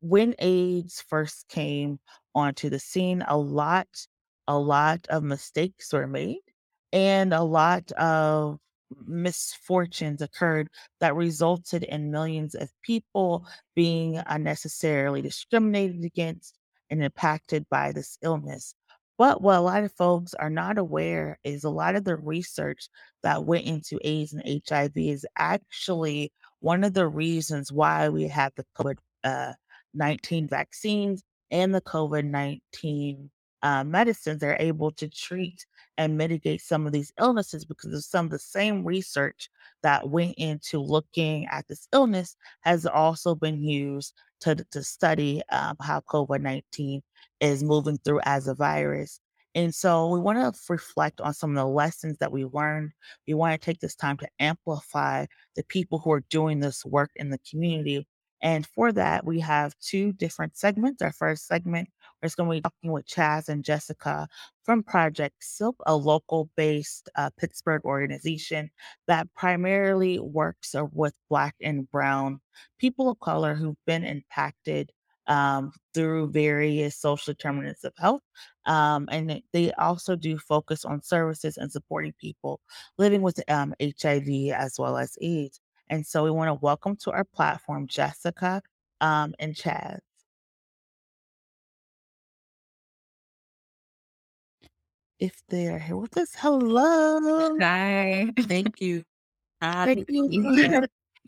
when 0.00 0.34
AIDS 0.38 1.02
first 1.08 1.48
came 1.48 1.98
onto 2.34 2.68
the 2.70 2.78
scene, 2.78 3.24
a 3.26 3.36
lot, 3.38 3.88
a 4.48 4.58
lot 4.58 5.06
of 5.08 5.22
mistakes 5.22 5.92
were 5.92 6.06
made 6.06 6.40
and 6.92 7.32
a 7.32 7.42
lot 7.42 7.90
of 7.92 8.58
misfortunes 9.06 10.22
occurred 10.22 10.68
that 11.00 11.14
resulted 11.14 11.82
in 11.84 12.10
millions 12.10 12.54
of 12.54 12.70
people 12.82 13.46
being 13.74 14.20
unnecessarily 14.26 15.22
discriminated 15.22 16.04
against 16.04 16.58
and 16.90 17.02
impacted 17.02 17.66
by 17.70 17.92
this 17.92 18.18
illness. 18.22 18.74
But 19.18 19.42
what 19.42 19.58
a 19.58 19.60
lot 19.60 19.84
of 19.84 19.92
folks 19.92 20.32
are 20.34 20.50
not 20.50 20.78
aware 20.78 21.38
is 21.44 21.64
a 21.64 21.70
lot 21.70 21.94
of 21.94 22.04
the 22.04 22.16
research 22.16 22.88
that 23.22 23.44
went 23.44 23.66
into 23.66 23.98
AIDS 24.02 24.32
and 24.32 24.62
HIV 24.66 24.92
is 24.96 25.26
actually 25.36 26.32
one 26.60 26.84
of 26.84 26.94
the 26.94 27.06
reasons 27.06 27.70
why 27.70 28.08
we 28.08 28.28
have 28.28 28.52
the 28.56 28.64
COVID 28.78 28.96
uh, 29.22 29.52
19 29.92 30.48
vaccines 30.48 31.22
and 31.50 31.74
the 31.74 31.80
COVID 31.82 32.24
19 32.24 33.30
uh, 33.62 33.84
medicines, 33.84 34.40
they're 34.40 34.56
able 34.60 34.90
to 34.92 35.08
treat 35.08 35.66
and 35.98 36.16
mitigate 36.16 36.60
some 36.60 36.86
of 36.86 36.92
these 36.92 37.12
illnesses 37.18 37.64
because 37.64 37.92
of 37.92 38.04
some 38.04 38.26
of 38.26 38.30
the 38.30 38.38
same 38.38 38.84
research 38.84 39.50
that 39.82 40.08
went 40.08 40.34
into 40.38 40.78
looking 40.78 41.46
at 41.46 41.66
this 41.68 41.88
illness 41.92 42.36
has 42.60 42.86
also 42.86 43.34
been 43.34 43.62
used 43.62 44.14
to, 44.40 44.56
to 44.70 44.82
study 44.82 45.42
um, 45.52 45.76
how 45.80 46.00
COVID 46.00 46.40
19 46.40 47.02
is 47.40 47.62
moving 47.62 47.98
through 47.98 48.20
as 48.24 48.48
a 48.48 48.54
virus. 48.54 49.20
And 49.54 49.74
so 49.74 50.08
we 50.08 50.20
want 50.20 50.38
to 50.38 50.60
reflect 50.72 51.20
on 51.20 51.34
some 51.34 51.50
of 51.50 51.56
the 51.56 51.66
lessons 51.66 52.18
that 52.18 52.30
we 52.30 52.44
learned. 52.44 52.92
We 53.26 53.34
want 53.34 53.60
to 53.60 53.64
take 53.64 53.80
this 53.80 53.96
time 53.96 54.16
to 54.18 54.28
amplify 54.38 55.26
the 55.56 55.64
people 55.64 55.98
who 55.98 56.12
are 56.12 56.24
doing 56.30 56.60
this 56.60 56.84
work 56.84 57.10
in 57.16 57.30
the 57.30 57.38
community. 57.50 58.06
And 58.42 58.66
for 58.66 58.92
that, 58.92 59.24
we 59.24 59.40
have 59.40 59.74
two 59.80 60.12
different 60.12 60.56
segments. 60.56 61.02
Our 61.02 61.12
first 61.12 61.46
segment 61.46 61.88
is 62.22 62.34
going 62.34 62.48
to 62.48 62.56
be 62.56 62.60
talking 62.60 62.92
with 62.92 63.06
Chaz 63.06 63.48
and 63.48 63.64
Jessica 63.64 64.28
from 64.62 64.82
Project 64.82 65.36
Silk, 65.40 65.76
a 65.86 65.96
local 65.96 66.48
based 66.56 67.08
uh, 67.16 67.30
Pittsburgh 67.38 67.84
organization 67.84 68.70
that 69.06 69.32
primarily 69.34 70.18
works 70.18 70.74
uh, 70.74 70.86
with 70.92 71.14
Black 71.28 71.54
and 71.60 71.90
Brown 71.90 72.40
people 72.78 73.08
of 73.10 73.20
color 73.20 73.54
who've 73.54 73.84
been 73.86 74.04
impacted 74.04 74.90
um, 75.26 75.72
through 75.94 76.30
various 76.30 76.96
social 76.96 77.32
determinants 77.32 77.84
of 77.84 77.92
health. 77.96 78.22
Um, 78.66 79.08
and 79.10 79.42
they 79.52 79.72
also 79.72 80.16
do 80.16 80.38
focus 80.38 80.84
on 80.84 81.02
services 81.02 81.56
and 81.56 81.70
supporting 81.70 82.12
people 82.20 82.60
living 82.98 83.22
with 83.22 83.40
um, 83.50 83.74
HIV 83.80 84.52
as 84.54 84.76
well 84.78 84.98
as 84.98 85.16
AIDS. 85.20 85.60
And 85.90 86.06
so 86.06 86.22
we 86.22 86.30
want 86.30 86.46
to 86.48 86.54
welcome 86.54 86.94
to 87.02 87.10
our 87.10 87.24
platform 87.24 87.88
Jessica 87.88 88.62
um, 89.00 89.34
and 89.40 89.56
Chaz. 89.56 89.98
If 95.18 95.42
they 95.48 95.66
are 95.66 95.80
here 95.80 95.96
with 95.96 96.16
us, 96.16 96.30
hello. 96.38 97.58
Hi. 97.58 98.30
Thank 98.38 98.80
you. 98.80 99.02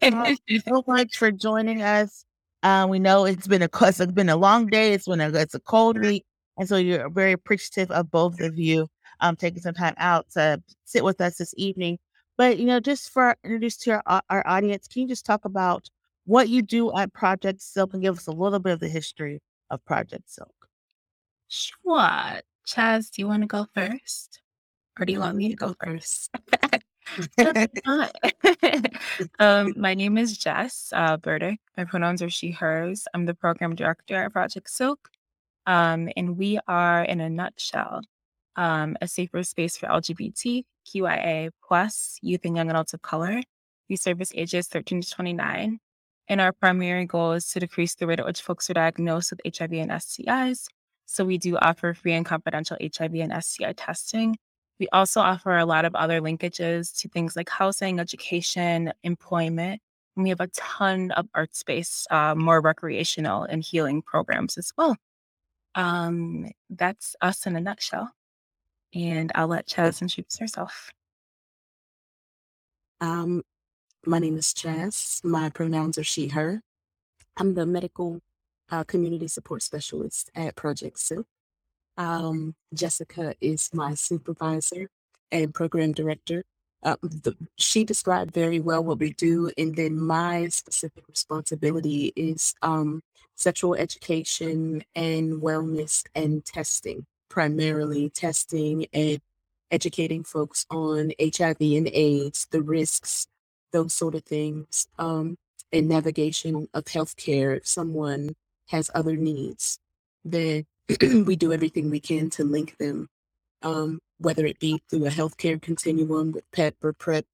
Thank 0.01 0.41
you 0.47 0.61
so 0.61 0.85
much 0.87 1.17
for 1.17 1.33
joining 1.33 1.83
us. 1.83 2.25
Um, 2.63 2.89
we 2.89 3.01
know 3.01 3.25
it's 3.25 3.49
been 3.49 3.63
a 3.63 3.69
it's 3.81 4.07
been 4.13 4.29
a 4.29 4.37
long 4.37 4.69
day. 4.69 4.93
It's 4.93 5.09
been 5.09 5.21
a 5.21 5.29
it's 5.31 5.57
a 5.57 5.61
cold 5.61 5.99
week, 5.99 6.25
and 6.57 6.69
so 6.69 6.77
you're 6.77 7.11
very 7.11 7.33
appreciative 7.33 7.91
of 7.91 8.13
both 8.13 8.41
of 8.41 8.57
you 8.57 8.87
um 9.21 9.35
taking 9.35 9.61
some 9.61 9.75
time 9.75 9.95
out 9.99 10.27
to 10.35 10.63
sit 10.85 11.03
with 11.03 11.21
us 11.21 11.37
this 11.39 11.53
evening. 11.57 11.99
But 12.43 12.59
you 12.59 12.67
know, 12.67 12.81
just 12.81 13.11
for 13.11 13.37
introduce 13.45 13.77
to 13.85 14.03
our 14.05 14.21
our 14.29 14.45
audience, 14.45 14.89
can 14.89 15.03
you 15.03 15.09
just 15.09 15.25
talk 15.25 15.45
about 15.45 15.89
what 16.25 16.49
you 16.49 16.61
do 16.61 16.93
at 16.93 17.13
Project 17.13 17.61
Silk 17.63 17.95
and 17.95 18.03
give 18.03 18.17
us 18.17 18.27
a 18.27 18.33
little 18.33 18.59
bit 18.59 18.73
of 18.73 18.81
the 18.81 18.89
history 18.89 19.41
of 19.71 19.85
Project 19.85 20.29
Silk? 20.29 20.69
Sure. 21.47 22.41
Chaz, 22.67 23.13
do 23.13 23.23
you 23.23 23.29
want 23.29 23.43
to 23.43 23.47
go 23.47 23.69
first? 23.77 24.41
Or 24.99 25.07
do 25.07 25.13
you 25.13 25.21
want 25.21 25.37
me 25.37 25.51
to 25.51 25.55
go 25.55 25.77
first? 25.85 26.35
um, 29.39 29.75
my 29.77 29.95
name 29.95 30.19
is 30.19 30.37
Jess 30.37 30.93
uh, 30.93 31.19
Burdick. 31.19 31.61
My 31.77 31.85
pronouns 31.85 32.23
are 32.23 32.31
she, 32.31 32.51
hers. 32.51 33.07
I'm 33.15 33.25
the 33.25 33.35
program 33.35 33.77
director 33.77 34.17
at 34.17 34.33
Project 34.33 34.69
Silk. 34.69 35.11
Um, 35.67 36.09
and 36.17 36.37
we 36.37 36.59
are, 36.67 37.05
in 37.05 37.21
a 37.21 37.31
nutshell, 37.31 38.01
um, 38.57 38.97
a 39.01 39.07
safer 39.07 39.45
space 39.45 39.77
for 39.77 39.87
LGBT, 39.87 40.65
QIA, 40.87 41.51
plus 41.67 42.19
youth 42.23 42.41
and 42.45 42.57
young 42.57 42.71
adults 42.71 42.95
of 42.95 43.03
color. 43.03 43.41
We 43.89 43.97
service 43.97 44.33
ages 44.35 44.69
13 44.69 45.03
to 45.03 45.11
29. 45.11 45.79
And 46.29 46.41
our 46.41 46.53
primary 46.53 47.05
goal 47.05 47.33
is 47.33 47.49
to 47.51 47.61
decrease 47.61 47.95
the 47.95 48.07
rate 48.07 48.21
at 48.21 48.27
which 48.27 48.43
folks 48.43 48.71
are 48.71 48.75
diagnosed 48.75 49.33
with 49.33 49.57
HIV 49.57 49.73
and 49.73 49.91
STIs. 49.91 50.67
So 51.07 51.25
we 51.25 51.37
do 51.37 51.57
offer 51.57 51.95
free 51.95 52.13
and 52.13 52.25
confidential 52.25 52.77
HIV 52.81 53.15
and 53.15 53.45
STI 53.45 53.73
testing 53.73 54.37
we 54.83 54.89
also 54.93 55.21
offer 55.21 55.57
a 55.57 55.65
lot 55.65 55.85
of 55.85 55.95
other 55.95 56.21
linkages 56.21 56.93
to 57.01 57.09
things 57.09 57.37
like 57.37 57.49
housing, 57.49 58.01
education, 58.01 58.93
employment. 59.05 59.81
And 60.17 60.25
we 60.25 60.31
have 60.31 60.41
a 60.41 60.49
ton 60.49 61.13
of 61.13 61.29
art 61.37 61.55
space, 61.55 62.05
uh, 62.11 62.35
more 62.35 62.61
recreational 62.61 63.45
and 63.45 63.63
healing 63.63 64.03
programs 64.03 64.59
as 64.59 64.73
well. 64.77 64.97
Um, 65.77 66.51
that's 66.69 67.15
us 67.21 67.47
in 67.47 67.55
a 67.55 67.61
nutshell. 67.61 68.11
And 68.95 69.33
I'll 69.35 69.49
let 69.49 69.67
Chaz 69.67 70.03
introduce 70.03 70.39
herself. 70.39 70.91
Um, 73.01 73.43
my 74.07 74.19
name 74.19 74.37
is 74.37 74.53
Chaz. 74.53 75.25
My 75.25 75.49
pronouns 75.51 75.99
are 75.99 76.05
she, 76.05 76.29
her. 76.29 76.61
I'm 77.37 77.55
the 77.55 77.67
medical 77.67 78.21
uh, 78.71 78.85
community 78.85 79.29
support 79.29 79.63
specialist 79.63 80.31
at 80.35 80.57
Project 80.57 80.99
Silk. 80.99 81.27
Um, 81.97 82.55
Jessica 82.75 83.35
is 83.41 83.71
my 83.73 83.95
supervisor 83.95 84.89
and 85.31 85.55
program 85.55 85.93
director. 85.93 86.45
Uh, 86.83 86.97
the, 87.03 87.37
she 87.57 87.85
described 87.85 88.35
very 88.35 88.59
well 88.59 88.83
what 88.83 88.99
we 88.99 89.13
do, 89.13 89.51
and 89.57 89.77
then 89.77 89.99
my 89.99 90.49
specific 90.49 91.05
responsibility 91.09 92.13
is 92.17 92.55
um, 92.63 93.03
sexual 93.37 93.75
education 93.75 94.83
and 94.97 95.41
wellness 95.41 96.05
and 96.15 96.45
testing, 96.45 97.07
primarily 97.33 98.11
testing 98.11 98.85
and 98.93 99.19
educating 99.71 100.23
folks 100.23 100.67
on 100.71 101.13
HIV 101.19 101.57
and 101.61 101.89
AIDS, 101.89 102.47
the 102.51 102.61
risks, 102.61 103.27
those 103.73 103.95
sort 103.95 104.15
of 104.15 104.23
things, 104.25 104.87
um, 104.99 105.39
and 105.73 105.89
navigation 105.89 106.69
of 106.75 106.85
healthcare 106.85 107.57
if 107.57 107.67
someone 107.67 108.37
has 108.69 108.91
other 108.95 109.17
needs. 109.17 109.79
Then 110.23 110.67
we 111.25 111.35
do 111.35 111.55
everything 111.55 111.89
we 111.89 112.01
can 112.01 112.29
to 112.31 112.45
link 112.45 112.77
them, 112.77 113.09
um, 113.63 114.01
whether 114.19 114.45
it 114.45 114.59
be 114.59 114.83
through 114.91 115.07
a 115.07 115.11
healthcare 115.11 115.61
continuum 115.61 116.33
with 116.33 116.45
PEP 116.53 116.77
or 116.85 116.93
PrEP. 116.93 117.25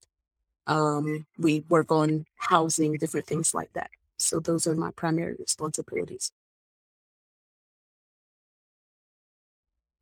Um, 0.68 1.26
we 1.36 1.64
work 1.68 1.90
on 1.90 2.24
housing, 2.36 2.98
different 2.98 3.26
things 3.26 3.52
like 3.52 3.72
that. 3.72 3.90
So 4.16 4.38
those 4.38 4.68
are 4.68 4.76
my 4.76 4.92
primary 4.92 5.34
responsibilities. 5.40 6.30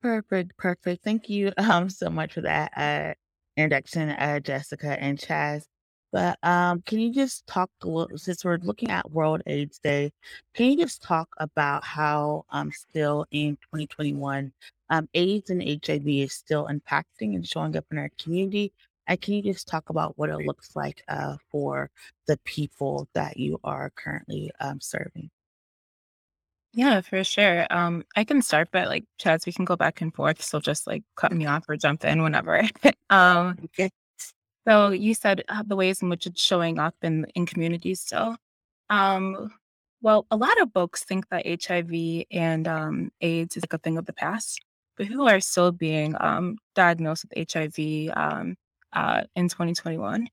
Perfect, 0.07 0.57
perfect. 0.57 1.03
Thank 1.03 1.29
you 1.29 1.53
um 1.59 1.91
so 1.91 2.09
much 2.11 2.35
for 2.35 2.43
that 2.43 2.71
uh 2.77 3.15
introduction, 3.57 4.11
uh 4.11 4.39
Jessica 4.41 4.97
and 5.03 5.19
Chaz. 5.19 5.65
But 6.13 6.39
um, 6.45 6.83
can 6.83 7.01
you 7.01 7.13
just 7.13 7.45
talk 7.49 7.71
a 7.83 7.89
little, 7.89 8.17
since 8.17 8.45
we're 8.45 8.59
looking 8.59 8.91
at 8.91 9.11
World 9.11 9.43
AIDS 9.47 9.81
Day, 9.81 10.13
can 10.55 10.67
you 10.71 10.77
just 10.79 11.03
talk 11.03 11.29
about 11.39 11.85
how 11.85 12.45
um, 12.51 12.71
still 12.73 13.27
in 13.33 13.57
2021, 13.57 14.53
um, 14.91 15.09
AIDS 15.15 15.51
and 15.51 15.63
HIV 15.63 16.07
is 16.09 16.33
still 16.33 16.69
impacting 16.69 17.35
and 17.35 17.47
showing 17.47 17.77
up 17.77 17.85
in 17.91 17.99
our 17.99 18.11
community? 18.23 18.73
And 19.09 19.21
can 19.21 19.35
you 19.35 19.43
just 19.43 19.67
talk 19.69 19.91
about 19.91 20.17
what 20.17 20.31
it 20.31 20.39
looks 20.39 20.77
like 20.77 21.03
uh, 21.09 21.37
for 21.51 21.91
the 22.29 22.39
people 22.45 23.09
that 23.15 23.37
you 23.37 23.59
are 23.65 23.91
currently 23.97 24.53
um, 24.61 24.81
serving? 24.81 25.31
Yeah, 26.77 27.01
for 27.01 27.25
sure. 27.25 27.67
Um, 27.71 28.05
I 28.17 28.25
can 28.25 28.43
start, 28.43 28.69
but 28.71 28.89
like 28.89 29.07
Chaz, 29.19 29.47
we 29.47 29.53
can 29.53 29.65
go 29.65 29.77
back 29.77 30.03
and 30.03 30.15
forth. 30.15 30.43
So 30.43 30.61
just 30.61 30.87
like 30.87 31.03
cut 31.17 31.33
me 31.33 31.47
off 31.47 31.65
or 31.69 31.77
jump 31.79 32.05
in 32.05 32.23
whenever. 32.23 32.63
um, 33.11 33.57
Okay. 33.65 33.91
So 34.69 34.91
you 34.91 35.15
said 35.15 35.43
uh, 35.49 35.63
the 35.67 35.77
ways 35.77 36.03
in 36.03 36.11
which 36.11 36.27
it's 36.27 36.43
showing 36.43 36.79
up 36.79 36.95
in 37.03 37.27
in 37.35 37.47
communities 37.47 38.01
still. 38.03 38.37
Um, 38.91 39.53
well, 40.03 40.27
a 40.31 40.37
lot 40.37 40.61
of 40.63 40.73
folks 40.75 41.05
think 41.05 41.29
that 41.31 41.47
HIV 41.47 42.27
and 42.33 42.69
um, 42.69 43.13
AIDS 43.23 43.57
is 43.57 43.65
like 43.65 43.75
a 43.75 43.79
thing 43.79 43.99
of 43.99 44.07
the 44.07 44.13
past, 44.15 44.61
but 44.99 45.07
who 45.07 45.29
are 45.29 45.41
still 45.41 45.73
being 45.73 46.15
um, 46.21 46.59
diagnosed 46.77 47.27
with 47.35 47.51
HIV 47.53 48.11
um, 48.17 48.57
uh, 48.95 49.25
in 49.37 49.49
2021. 49.49 50.29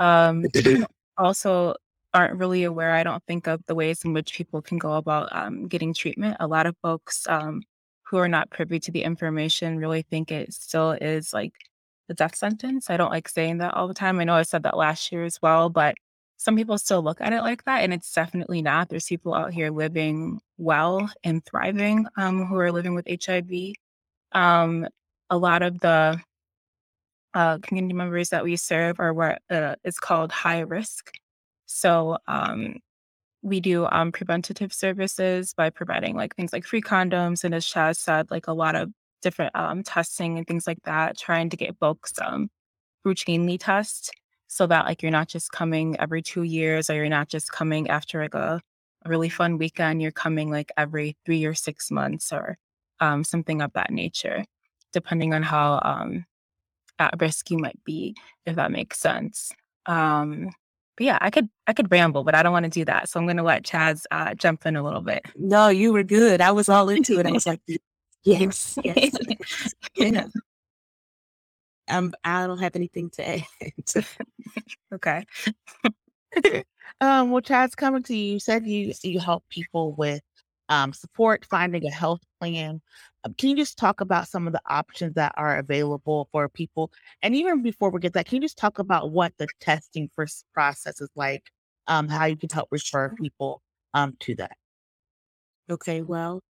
Um, 0.00 0.44
also, 1.18 1.76
aren't 2.14 2.38
really 2.38 2.64
aware, 2.64 2.92
I 2.92 3.02
don't 3.02 3.22
think, 3.26 3.46
of 3.46 3.60
the 3.66 3.74
ways 3.74 4.04
in 4.04 4.12
which 4.12 4.34
people 4.34 4.62
can 4.62 4.78
go 4.78 4.94
about 4.94 5.28
um, 5.32 5.66
getting 5.66 5.92
treatment. 5.92 6.36
A 6.40 6.46
lot 6.46 6.66
of 6.66 6.76
folks 6.80 7.26
um, 7.28 7.62
who 8.04 8.18
are 8.18 8.28
not 8.28 8.50
privy 8.50 8.78
to 8.80 8.92
the 8.92 9.02
information 9.02 9.78
really 9.78 10.02
think 10.02 10.30
it 10.30 10.54
still 10.54 10.92
is 10.92 11.32
like 11.32 11.52
the 12.08 12.14
death 12.14 12.36
sentence. 12.36 12.88
I 12.88 12.96
don't 12.96 13.10
like 13.10 13.28
saying 13.28 13.58
that 13.58 13.74
all 13.74 13.88
the 13.88 13.94
time. 13.94 14.20
I 14.20 14.24
know 14.24 14.34
I 14.34 14.42
said 14.42 14.62
that 14.62 14.76
last 14.76 15.10
year 15.12 15.24
as 15.24 15.40
well, 15.42 15.68
but 15.68 15.96
some 16.36 16.56
people 16.56 16.78
still 16.78 17.02
look 17.02 17.20
at 17.20 17.32
it 17.32 17.42
like 17.42 17.64
that, 17.64 17.82
and 17.82 17.92
it's 17.92 18.12
definitely 18.12 18.62
not. 18.62 18.88
There's 18.88 19.06
people 19.06 19.34
out 19.34 19.52
here 19.52 19.70
living 19.70 20.40
well 20.58 21.10
and 21.24 21.44
thriving 21.44 22.06
um, 22.16 22.46
who 22.46 22.56
are 22.58 22.72
living 22.72 22.94
with 22.94 23.06
HIV. 23.08 23.74
Um, 24.32 24.86
a 25.30 25.38
lot 25.38 25.62
of 25.62 25.80
the 25.80 26.20
uh, 27.34 27.58
community 27.58 27.94
members 27.94 28.28
that 28.30 28.44
we 28.44 28.56
serve 28.56 29.00
are 29.00 29.12
what 29.12 29.42
uh, 29.50 29.76
is 29.84 29.98
called 29.98 30.32
high 30.32 30.60
risk. 30.60 31.12
So 31.74 32.18
um, 32.28 32.76
we 33.42 33.60
do 33.60 33.86
um, 33.86 34.12
preventative 34.12 34.72
services 34.72 35.54
by 35.54 35.70
providing 35.70 36.14
like 36.14 36.36
things 36.36 36.52
like 36.52 36.64
free 36.64 36.80
condoms, 36.80 37.42
and 37.42 37.52
as 37.52 37.66
Chaz 37.66 37.96
said, 37.96 38.30
like 38.30 38.46
a 38.46 38.52
lot 38.52 38.76
of 38.76 38.92
different 39.22 39.50
um, 39.56 39.82
testing 39.82 40.38
and 40.38 40.46
things 40.46 40.68
like 40.68 40.78
that, 40.84 41.18
trying 41.18 41.50
to 41.50 41.56
get 41.56 41.76
folks 41.80 42.12
um, 42.24 42.48
routinely 43.04 43.58
test 43.58 44.12
so 44.46 44.68
that 44.68 44.84
like 44.84 45.02
you're 45.02 45.10
not 45.10 45.26
just 45.26 45.50
coming 45.50 45.98
every 45.98 46.22
two 46.22 46.44
years 46.44 46.88
or 46.88 46.94
you're 46.94 47.08
not 47.08 47.28
just 47.28 47.50
coming 47.50 47.90
after 47.90 48.22
like 48.22 48.34
a, 48.34 48.60
a 49.04 49.08
really 49.08 49.28
fun 49.28 49.58
weekend. 49.58 50.00
You're 50.00 50.12
coming 50.12 50.52
like 50.52 50.70
every 50.76 51.16
three 51.26 51.44
or 51.44 51.54
six 51.54 51.90
months 51.90 52.32
or 52.32 52.56
um, 53.00 53.24
something 53.24 53.60
of 53.60 53.72
that 53.72 53.90
nature, 53.90 54.44
depending 54.92 55.34
on 55.34 55.42
how 55.42 55.80
um, 55.82 56.24
at 57.00 57.20
risk 57.20 57.50
you 57.50 57.58
might 57.58 57.82
be, 57.84 58.14
if 58.46 58.54
that 58.54 58.70
makes 58.70 59.00
sense. 59.00 59.50
Um, 59.86 60.50
but 60.96 61.04
yeah, 61.04 61.18
I 61.20 61.30
could 61.30 61.48
I 61.66 61.72
could 61.72 61.90
ramble, 61.90 62.24
but 62.24 62.34
I 62.34 62.42
don't 62.42 62.52
want 62.52 62.64
to 62.64 62.70
do 62.70 62.84
that. 62.84 63.08
So 63.08 63.18
I'm 63.18 63.26
going 63.26 63.36
to 63.36 63.42
let 63.42 63.64
Chaz 63.64 64.04
uh, 64.10 64.34
jump 64.34 64.66
in 64.66 64.76
a 64.76 64.82
little 64.82 65.00
bit. 65.00 65.24
No, 65.36 65.68
you 65.68 65.92
were 65.92 66.02
good. 66.02 66.40
I 66.40 66.52
was 66.52 66.68
all 66.68 66.88
into 66.88 67.18
it. 67.18 67.26
I 67.26 67.32
was 67.32 67.46
like, 67.46 67.60
yes, 68.22 68.78
yes, 68.84 69.12
yeah. 69.96 70.26
Um, 71.86 72.14
I 72.24 72.46
don't 72.46 72.60
have 72.60 72.76
anything 72.76 73.10
to 73.10 73.28
add. 73.28 73.44
okay. 74.94 75.26
um, 77.02 77.30
well, 77.30 77.42
Chaz, 77.42 77.76
coming 77.76 78.02
to 78.04 78.16
you, 78.16 78.32
you 78.32 78.40
said 78.40 78.66
you 78.66 78.94
you 79.02 79.20
help 79.20 79.44
people 79.50 79.92
with 79.92 80.22
um, 80.68 80.92
support 80.92 81.44
finding 81.44 81.84
a 81.86 81.90
health 81.90 82.20
plan. 82.40 82.80
Um, 83.24 83.34
can 83.34 83.50
you 83.50 83.56
just 83.56 83.78
talk 83.78 84.00
about 84.00 84.28
some 84.28 84.46
of 84.46 84.52
the 84.52 84.60
options 84.66 85.14
that 85.14 85.32
are 85.36 85.58
available 85.58 86.28
for 86.32 86.48
people? 86.48 86.90
And 87.22 87.34
even 87.34 87.62
before 87.62 87.90
we 87.90 88.00
get 88.00 88.12
that, 88.14 88.26
can 88.26 88.36
you 88.36 88.42
just 88.42 88.58
talk 88.58 88.78
about 88.78 89.10
what 89.10 89.32
the 89.38 89.46
testing 89.60 90.10
process 90.54 91.00
is 91.00 91.10
like? 91.16 91.44
Um, 91.86 92.08
how 92.08 92.24
you 92.24 92.36
can 92.36 92.48
help 92.50 92.68
refer 92.70 93.10
people 93.10 93.62
um, 93.92 94.16
to 94.20 94.34
that? 94.36 94.56
Okay, 95.70 96.02
well, 96.02 96.40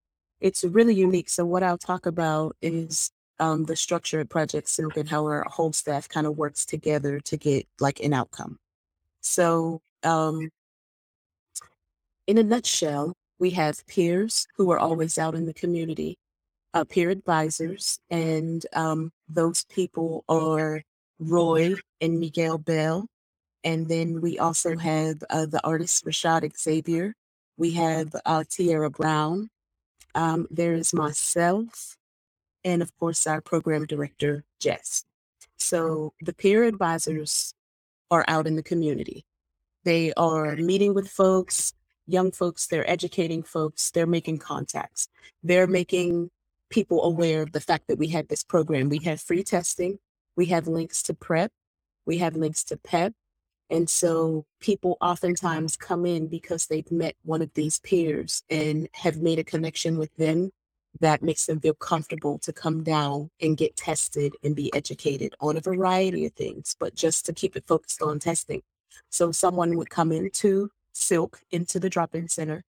it's 0.40 0.64
really 0.64 0.94
unique. 0.94 1.28
So 1.28 1.44
what 1.44 1.62
I'll 1.62 1.78
talk 1.78 2.06
about 2.06 2.56
is 2.62 3.11
um, 3.40 3.64
the 3.64 3.76
structure 3.76 4.21
at 4.21 4.28
Project 4.28 4.68
Silk 4.68 4.97
and 4.97 5.09
how 5.09 5.25
our 5.25 5.44
whole 5.49 5.73
staff 5.73 6.09
kind 6.09 6.26
of 6.26 6.37
works 6.37 6.64
together 6.64 7.21
to 7.21 7.37
get 7.37 7.66
like 7.80 8.00
an 8.00 8.12
outcome. 8.12 8.59
So 9.21 9.80
um, 10.02 10.50
in 12.26 12.38
a 12.38 12.42
nutshell, 12.42 13.14
we 13.41 13.50
have 13.53 13.87
peers 13.87 14.47
who 14.57 14.71
are 14.73 14.79
always 14.79 15.19
out 15.19 15.35
in 15.35 15.47
the 15.47 15.55
community, 15.55 16.19
uh, 16.75 16.85
peer 16.85 17.11
advisors, 17.11 17.99
and 18.11 18.67
um, 18.75 19.12
those 19.29 19.64
people 19.67 20.25
are 20.29 20.83
Roy 21.19 21.75
and 22.00 22.21
Miguel 22.21 22.59
Bell. 22.59 23.07
And 23.64 23.88
then 23.88 24.21
we 24.21 24.38
also 24.38 24.76
have 24.79 25.23
uh, 25.31 25.47
the 25.47 25.61
artist 25.64 26.05
Rashad 26.07 26.50
Xavier. 26.59 27.14
We 27.59 27.73
have 27.73 28.14
uh, 28.25 28.45
Tierra 28.49 28.91
Brown. 28.91 29.50
Um, 30.14 30.47
there's 30.50 30.95
myself, 30.95 31.97
and 32.64 32.83
of 32.83 32.97
course, 32.99 33.26
our 33.26 33.41
program 33.41 33.87
director, 33.87 34.45
Jess. 34.61 35.05
So 35.59 36.14
the 36.21 36.35
peer 36.35 36.64
advisors 36.64 37.55
are 38.11 38.25
out 38.29 38.47
in 38.47 38.57
the 38.57 38.62
community. 38.62 39.25
They 39.85 40.12
are 40.14 40.57
meeting 40.57 40.95
with 40.95 41.09
folks, 41.09 41.75
young 42.07 42.33
folks, 42.33 42.67
they're 42.67 42.89
educating 42.89 43.43
folks, 43.43 43.91
they're 43.91 44.07
making 44.07 44.39
contacts, 44.39 45.09
they're 45.43 45.67
making 45.67 46.31
people 46.71 47.05
aware 47.05 47.43
of 47.43 47.53
the 47.53 47.61
fact 47.61 47.87
that 47.89 47.99
we 47.99 48.09
have 48.09 48.29
this 48.29 48.43
program. 48.43 48.89
We 48.89 48.99
have 49.05 49.21
free 49.21 49.43
testing, 49.43 49.99
we 50.37 50.47
have 50.47 50.67
links 50.67 51.03
to 51.05 51.15
PrEP, 51.15 51.51
we 52.07 52.19
have 52.19 52.37
links 52.37 52.65
to 52.65 52.77
PEP. 52.77 53.13
And 53.71 53.89
so 53.89 54.45
people 54.61 54.97
oftentimes 55.01 55.77
come 55.77 56.05
in 56.05 56.27
because 56.27 56.67
they've 56.67 56.91
met 56.91 57.15
one 57.25 57.43
of 57.43 57.51
these 57.55 57.79
peers 57.81 58.43
and 58.51 58.89
have 58.93 59.17
made 59.17 59.39
a 59.39 59.45
connection 59.45 59.99
with 59.99 60.15
them 60.17 60.51
that 61.01 61.23
makes 61.23 61.47
them 61.47 61.61
feel 61.61 61.75
comfortable 61.75 62.39
to 62.39 62.53
come 62.53 62.83
down 62.83 63.31
and 63.41 63.57
get 63.57 63.77
tested 63.77 64.35
and 64.45 64.55
be 64.55 64.73
educated 64.75 65.35
on 65.41 65.57
a 65.57 65.61
variety 65.61 66.27
of 66.27 66.33
things, 66.33 66.77
but 66.79 66.95
just 66.95 67.27
to 67.27 67.33
keep 67.33 67.57
it 67.57 67.65
focused 67.67 68.01
on 68.03 68.19
testing. 68.19 68.63
So 69.11 69.33
someone 69.33 69.77
would 69.77 69.91
come 69.91 70.13
into 70.13 70.71
Silk 70.95 71.41
into 71.51 71.79
the 71.79 71.91
drop-in 71.91 72.29
center 72.29 72.65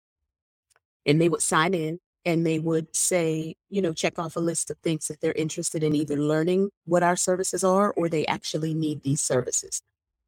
and 1.05 1.21
they 1.21 1.29
would 1.29 1.41
sign 1.41 1.73
in 1.73 1.99
and 2.25 2.45
they 2.45 2.57
would 2.57 2.93
say, 2.95 3.55
you 3.69 3.81
know, 3.81 3.93
check 3.93 4.17
off 4.17 4.35
a 4.35 4.39
list 4.39 4.71
of 4.71 4.77
things 4.79 5.07
that 5.07 5.21
they're 5.21 5.31
interested 5.33 5.83
in 5.83 5.95
either 5.95 6.17
learning 6.17 6.69
what 6.85 7.03
our 7.03 7.15
services 7.15 7.63
are 7.63 7.93
or 7.93 8.09
they 8.09 8.25
actually 8.25 8.73
need 8.73 9.03
these 9.03 9.21
services. 9.21 9.81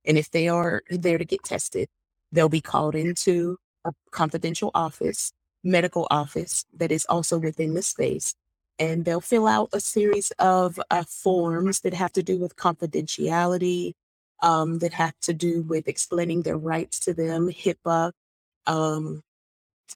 And 0.05 0.17
if 0.17 0.29
they 0.29 0.47
are 0.47 0.83
there 0.89 1.17
to 1.17 1.25
get 1.25 1.43
tested, 1.43 1.89
they'll 2.31 2.49
be 2.49 2.61
called 2.61 2.93
into 2.93 3.57
a 3.83 3.91
confidential 4.11 4.69
office, 4.75 5.33
medical 5.63 6.07
office 6.11 6.65
that 6.75 6.91
is 6.91 7.05
also 7.09 7.39
within 7.39 7.73
the 7.73 7.81
space. 7.81 8.35
And 8.79 9.05
they'll 9.05 9.21
fill 9.21 9.47
out 9.47 9.69
a 9.73 9.79
series 9.79 10.31
of 10.37 10.79
uh, 10.91 11.03
forms 11.03 11.79
that 11.79 11.95
have 11.95 12.13
to 12.13 12.21
do 12.21 12.37
with 12.37 12.55
confidentiality, 12.55 13.93
um, 14.41 14.79
that 14.79 14.93
have 14.93 15.17
to 15.21 15.33
do 15.33 15.63
with 15.63 15.87
explaining 15.87 16.43
their 16.43 16.57
rights 16.57 16.99
to 17.01 17.13
them, 17.13 17.49
HIPAA. 17.49 18.11
Um, 18.65 19.23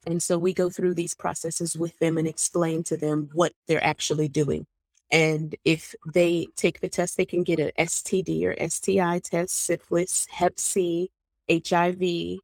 and 0.06 0.22
so 0.24 0.38
we 0.38 0.54
go 0.54 0.70
through 0.70 0.94
these 0.94 1.14
processes 1.14 1.76
with 1.76 1.98
them 2.00 2.18
and 2.18 2.28
explain 2.28 2.84
to 2.84 2.98
them 2.98 3.30
what 3.34 3.54
they're 3.68 3.84
actually 3.84 4.28
doing. 4.28 4.66
And 5.12 5.56
if 5.66 5.94
they 6.14 6.48
take 6.56 6.80
the 6.80 6.88
test, 6.88 7.18
they 7.18 7.26
can 7.26 7.44
get 7.44 7.60
an 7.60 7.72
STD 7.78 8.46
or 8.46 8.70
STI 8.70 9.20
test, 9.20 9.66
syphilis, 9.66 10.26
Hep 10.32 10.58
C, 10.58 11.12
HIV. 11.50 12.40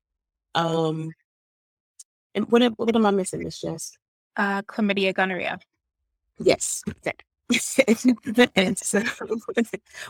Um, 0.53 1.11
and 2.35 2.51
what, 2.51 2.61
what 2.77 2.95
am 2.95 3.05
I 3.05 3.11
missing, 3.11 3.43
Miss 3.43 3.61
Jess? 3.61 3.97
Uh, 4.35 4.61
chlamydia, 4.63 5.13
gonorrhea. 5.13 5.59
Yes, 6.39 6.83
that, 7.03 7.23
and 8.55 8.77
so 8.77 9.01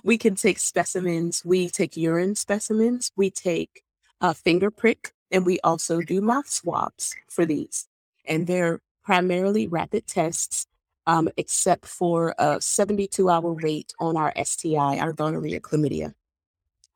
we 0.03 0.17
can 0.17 0.35
take 0.35 0.59
specimens. 0.59 1.43
We 1.45 1.69
take 1.69 1.95
urine 1.95 2.35
specimens. 2.35 3.11
We 3.15 3.29
take 3.29 3.83
a 4.21 4.33
finger 4.33 4.71
prick, 4.71 5.11
and 5.31 5.45
we 5.45 5.59
also 5.59 6.01
do 6.01 6.19
mouth 6.21 6.49
swabs 6.49 7.15
for 7.29 7.45
these. 7.45 7.87
And 8.25 8.47
they're 8.47 8.79
primarily 9.03 9.67
rapid 9.67 10.07
tests, 10.07 10.65
um, 11.05 11.29
except 11.37 11.85
for 11.85 12.33
a 12.39 12.59
72 12.59 13.29
hour 13.29 13.53
wait 13.53 13.93
on 13.99 14.17
our 14.17 14.33
STI, 14.43 14.97
our 14.97 15.13
gonorrhea 15.13 15.59
chlamydia. 15.59 16.13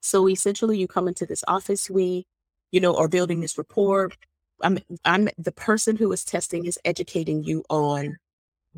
So 0.01 0.27
essentially, 0.27 0.79
you 0.79 0.87
come 0.87 1.07
into 1.07 1.27
this 1.27 1.43
office, 1.47 1.89
we, 1.89 2.25
you 2.71 2.79
know, 2.79 2.95
are 2.95 3.07
building 3.07 3.41
this 3.41 3.57
rapport. 3.57 4.09
I'm, 4.63 4.79
I'm 5.05 5.29
the 5.37 5.51
person 5.51 5.97
who 5.97 6.11
is 6.11 6.23
testing 6.23 6.65
is 6.65 6.79
educating 6.83 7.43
you 7.43 7.63
on 7.69 8.17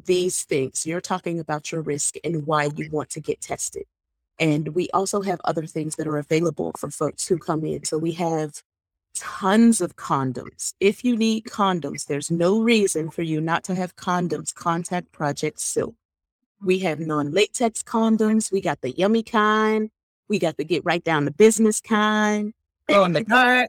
these 0.06 0.44
things. 0.44 0.86
You're 0.86 1.02
talking 1.02 1.40
about 1.40 1.72
your 1.72 1.82
risk 1.82 2.16
and 2.24 2.46
why 2.46 2.70
you 2.76 2.90
want 2.92 3.10
to 3.12 3.22
get 3.22 3.42
tested. 3.42 3.84
And 4.40 4.70
we 4.70 4.90
also 4.94 5.22
have 5.22 5.40
other 5.46 5.66
things 5.66 5.96
that 5.96 6.08
are 6.08 6.18
available 6.18 6.72
for 6.78 6.90
folks 6.90 7.28
who 7.28 7.38
come 7.38 7.64
in. 7.66 7.86
So 7.86 7.98
we 7.98 8.14
have 8.14 8.64
tons 9.16 9.80
of 9.80 9.96
condoms. 9.96 10.74
If 10.80 11.04
you 11.04 11.16
need 11.16 11.46
condoms, 11.46 12.06
there's 12.06 12.32
no 12.32 12.62
reason 12.62 13.12
for 13.12 13.22
you 13.22 13.40
not 13.40 13.64
to 13.66 13.76
have 13.76 13.96
condoms. 13.96 14.54
Contact 14.54 15.12
Project 15.12 15.60
Silk. 15.60 15.96
We 16.62 16.80
have 16.80 17.00
non 17.00 17.32
latex 17.32 17.84
condoms. 17.84 18.52
We 18.52 18.62
got 18.62 18.82
the 18.82 18.92
yummy 18.92 19.24
kind. 19.24 19.92
We 20.30 20.40
got 20.40 20.58
the 20.58 20.64
get 20.64 20.84
right 20.86 21.04
down 21.04 21.26
to 21.26 21.32
business 21.32 21.80
kind 21.80 22.54
oh 22.90 23.08
my 23.08 23.24
god 23.24 23.68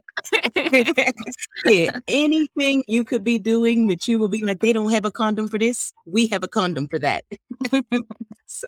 yeah, 1.65 1.99
anything 2.07 2.83
you 2.87 3.03
could 3.03 3.23
be 3.23 3.39
doing 3.39 3.87
that 3.87 4.07
you 4.07 4.19
will 4.19 4.27
be 4.27 4.43
like 4.43 4.59
they 4.59 4.73
don't 4.73 4.91
have 4.91 5.05
a 5.05 5.11
condom 5.11 5.47
for 5.47 5.57
this? 5.57 5.93
We 6.05 6.27
have 6.27 6.43
a 6.43 6.47
condom 6.47 6.87
for 6.87 6.99
that. 6.99 7.23
So, 8.47 8.67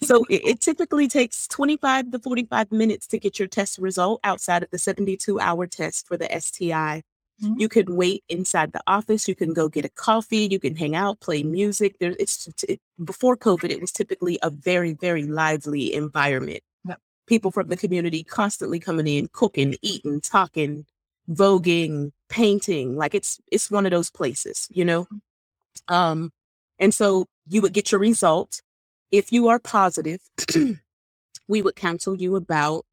so 0.00 0.24
it, 0.30 0.42
it, 0.46 0.60
typically 0.60 1.08
takes 1.08 1.48
25 1.48 2.12
to 2.12 2.18
45 2.20 2.70
minutes 2.72 3.06
to 3.08 3.18
get 3.18 3.38
your 3.38 3.48
test 3.48 3.78
result 3.78 4.20
outside 4.22 4.62
of 4.62 4.70
the 4.70 4.78
72 4.78 5.38
hour 5.38 5.66
test 5.66 6.06
for 6.06 6.16
the 6.16 6.26
sti 6.40 7.02
mm-hmm. 7.42 7.54
you 7.58 7.68
could 7.68 7.90
wait 7.90 8.22
inside 8.28 8.72
the 8.72 8.80
office. 8.86 9.26
You 9.26 9.34
can 9.34 9.52
go 9.52 9.68
get 9.68 9.84
a 9.84 9.90
coffee. 9.90 10.48
You 10.50 10.60
can 10.60 10.76
hang 10.76 10.94
out 10.94 11.20
play 11.20 11.42
music. 11.42 11.96
There 11.98 12.14
it's 12.18 12.48
it, 12.66 12.80
before 13.04 13.36
covid 13.36 13.70
it 13.70 13.80
was 13.80 13.92
typically 13.92 14.38
a 14.42 14.50
very 14.50 14.94
very 14.94 15.24
lively 15.24 15.92
environment 15.92 16.62
people 17.26 17.50
from 17.50 17.68
the 17.68 17.76
community 17.76 18.22
constantly 18.22 18.78
coming 18.78 19.06
in, 19.06 19.28
cooking, 19.32 19.76
eating, 19.82 20.20
talking, 20.20 20.86
voguing, 21.30 22.12
painting. 22.28 22.96
Like 22.96 23.14
it's 23.14 23.40
it's 23.50 23.70
one 23.70 23.86
of 23.86 23.92
those 23.92 24.10
places, 24.10 24.68
you 24.70 24.84
know. 24.84 25.06
Um, 25.88 26.32
and 26.78 26.94
so 26.94 27.26
you 27.48 27.62
would 27.62 27.72
get 27.72 27.92
your 27.92 28.00
result. 28.00 28.62
If 29.10 29.32
you 29.32 29.48
are 29.48 29.58
positive, 29.58 30.20
we 31.48 31.62
would 31.62 31.76
counsel 31.76 32.16
you 32.16 32.36
about 32.36 32.84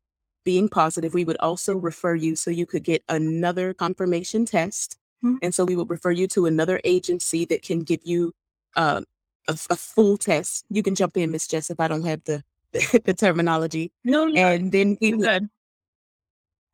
being 0.44 0.70
positive. 0.70 1.14
We 1.14 1.26
would 1.26 1.38
also 1.40 1.76
refer 1.76 2.16
you 2.16 2.36
so 2.36 2.52
you 2.52 2.66
could 2.66 2.84
get 2.84 3.04
another 3.10 3.74
confirmation 3.74 4.46
test. 4.46 4.98
Mm-hmm. 5.24 5.38
And 5.42 5.56
so 5.56 5.66
we 5.66 5.76
would 5.76 5.90
refer 5.90 6.12
you 6.12 6.28
to 6.30 6.46
another 6.46 6.82
agency 6.84 7.46
that 7.46 7.62
can 7.62 7.80
give 7.80 8.02
you 8.04 8.34
uh, 8.76 9.02
a, 9.48 9.58
a, 9.70 9.76
full 9.76 10.18
test. 10.18 10.66
You 10.70 10.84
can 10.84 10.96
jump 10.96 11.16
in, 11.16 11.32
Miss 11.32 11.48
Jess, 11.48 11.70
if 11.70 11.80
I 11.80 11.88
don't 11.88 12.06
have 12.06 12.24
the 12.26 12.44
the 13.04 13.14
terminology. 13.18 13.92
No, 14.04 14.26
no 14.26 14.48
and 14.48 14.72
then 14.72 14.98
we 15.00 15.14
would, 15.14 15.26
good. 15.26 15.50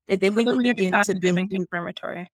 And 0.08 0.20
then 0.20 0.36
we 0.36 0.46
would 0.46 0.64
begin 0.64 0.94
to 1.04 1.16
build 1.16 1.50
confirmatory. 1.50 2.30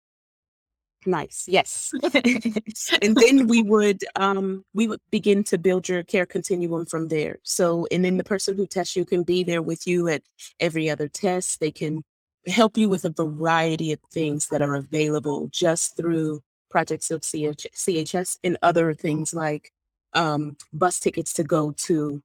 Nice, 1.06 1.46
yes. 1.48 1.92
and 3.02 3.16
then 3.16 3.48
we 3.48 3.62
would 3.62 4.04
um 4.16 4.64
we 4.74 4.88
would 4.88 5.02
begin 5.12 5.44
to 5.46 5.58
build 5.58 5.90
your 5.90 6.04
care 6.04 6.26
continuum 6.26 6.86
from 6.86 7.08
there. 7.08 7.40
So 7.44 7.88
and 7.92 8.04
then 8.04 8.18
the 8.18 8.24
person 8.24 8.56
who 8.56 8.68
tests 8.68 8.96
you 8.96 9.06
can 9.06 9.24
be 9.24 9.44
there 9.44 9.62
with 9.62 9.88
you 9.88 10.08
at 10.08 10.24
every 10.60 10.90
other 10.90 11.08
test. 11.08 11.60
They 11.60 11.72
can 11.72 12.04
help 12.48 12.78
you 12.78 12.90
with 12.90 13.06
a 13.06 13.10
variety 13.10 13.92
of 13.94 14.00
things 14.12 14.48
that 14.50 14.62
are 14.62 14.76
available 14.76 15.50
just 15.52 15.96
through 15.96 16.42
Project 16.70 17.04
Silk 17.04 17.24
CH- 17.24 17.68
CHS 17.74 18.38
and 18.44 18.58
other 18.62 18.94
things 18.94 19.34
like 19.34 19.72
um, 20.14 20.58
bus 20.74 21.00
tickets 21.00 21.34
to 21.34 21.44
go 21.44 21.72
to, 21.72 22.22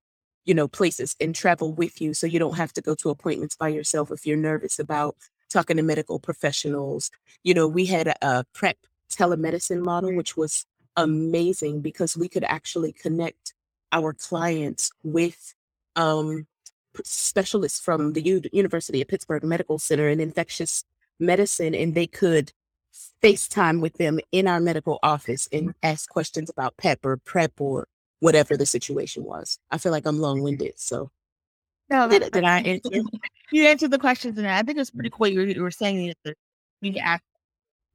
you 0.49 0.55
know, 0.55 0.67
places 0.67 1.15
and 1.21 1.35
travel 1.35 1.75
with 1.75 2.01
you 2.01 2.15
so 2.15 2.27
you 2.27 2.39
don't 2.39 2.57
have 2.57 2.73
to 2.73 2.81
go 2.81 2.95
to 2.95 3.11
appointments 3.11 3.55
by 3.55 3.69
yourself 3.69 4.11
if 4.11 4.25
you're 4.25 4.35
nervous 4.35 4.79
about 4.79 5.15
talking 5.51 5.77
to 5.77 5.83
medical 5.83 6.19
professionals. 6.19 7.11
You 7.45 7.53
know, 7.53 7.69
we 7.69 7.85
had 7.85 8.09
a, 8.09 8.17
a 8.23 8.45
PrEP 8.55 8.79
telemedicine 9.11 9.83
model, 9.83 10.15
which 10.17 10.39
was 10.39 10.65
amazing 10.97 11.83
because 11.83 12.17
we 12.17 12.31
could 12.31 12.45
actually 12.45 12.95
connect 12.95 13.53
our 13.93 14.15
clients 14.15 14.91
with 15.03 15.55
um, 15.97 16.47
specialists 17.05 17.79
from 17.79 18.15
the 18.15 18.23
U- 18.23 18.43
University 18.51 19.03
of 19.03 19.09
Pittsburgh 19.09 19.45
Medical 19.45 19.79
Center 19.79 20.09
in 20.09 20.19
infectious 20.19 20.83
medicine, 21.21 21.75
and 21.75 21.95
they 21.95 22.07
could 22.07 22.53
FaceTime 23.23 23.83
with 23.83 23.99
them 23.99 24.19
in 24.33 24.49
our 24.49 24.61
medical 24.61 24.99
office 25.03 25.47
and 25.53 25.75
ask 25.83 26.09
questions 26.09 26.49
about 26.49 26.79
PEP 26.79 27.05
or 27.05 27.19
PrEP 27.19 27.61
or 27.61 27.87
whatever 28.21 28.57
the 28.57 28.67
situation 28.67 29.25
was. 29.25 29.59
I 29.71 29.79
feel 29.79 29.93
like 29.93 30.07
I'm 30.07 30.19
long 30.19 30.43
winded. 30.43 30.75
So, 30.77 31.11
no, 31.91 32.09
did, 32.09 32.31
did 32.33 32.45
I 32.45 32.61
answer? 32.61 32.91
you 33.51 33.67
answered 33.67 33.91
the 33.91 33.99
questions, 33.99 34.39
and 34.39 34.47
I 34.47 34.63
think 34.63 34.79
it's 34.79 34.91
pretty 34.91 35.11
cool. 35.11 35.29
You 35.29 35.41
were, 35.41 35.47
you 35.47 35.63
were 35.63 35.71
saying 35.71 36.15
that 36.25 36.37
we 36.83 36.99
ask 36.99 37.23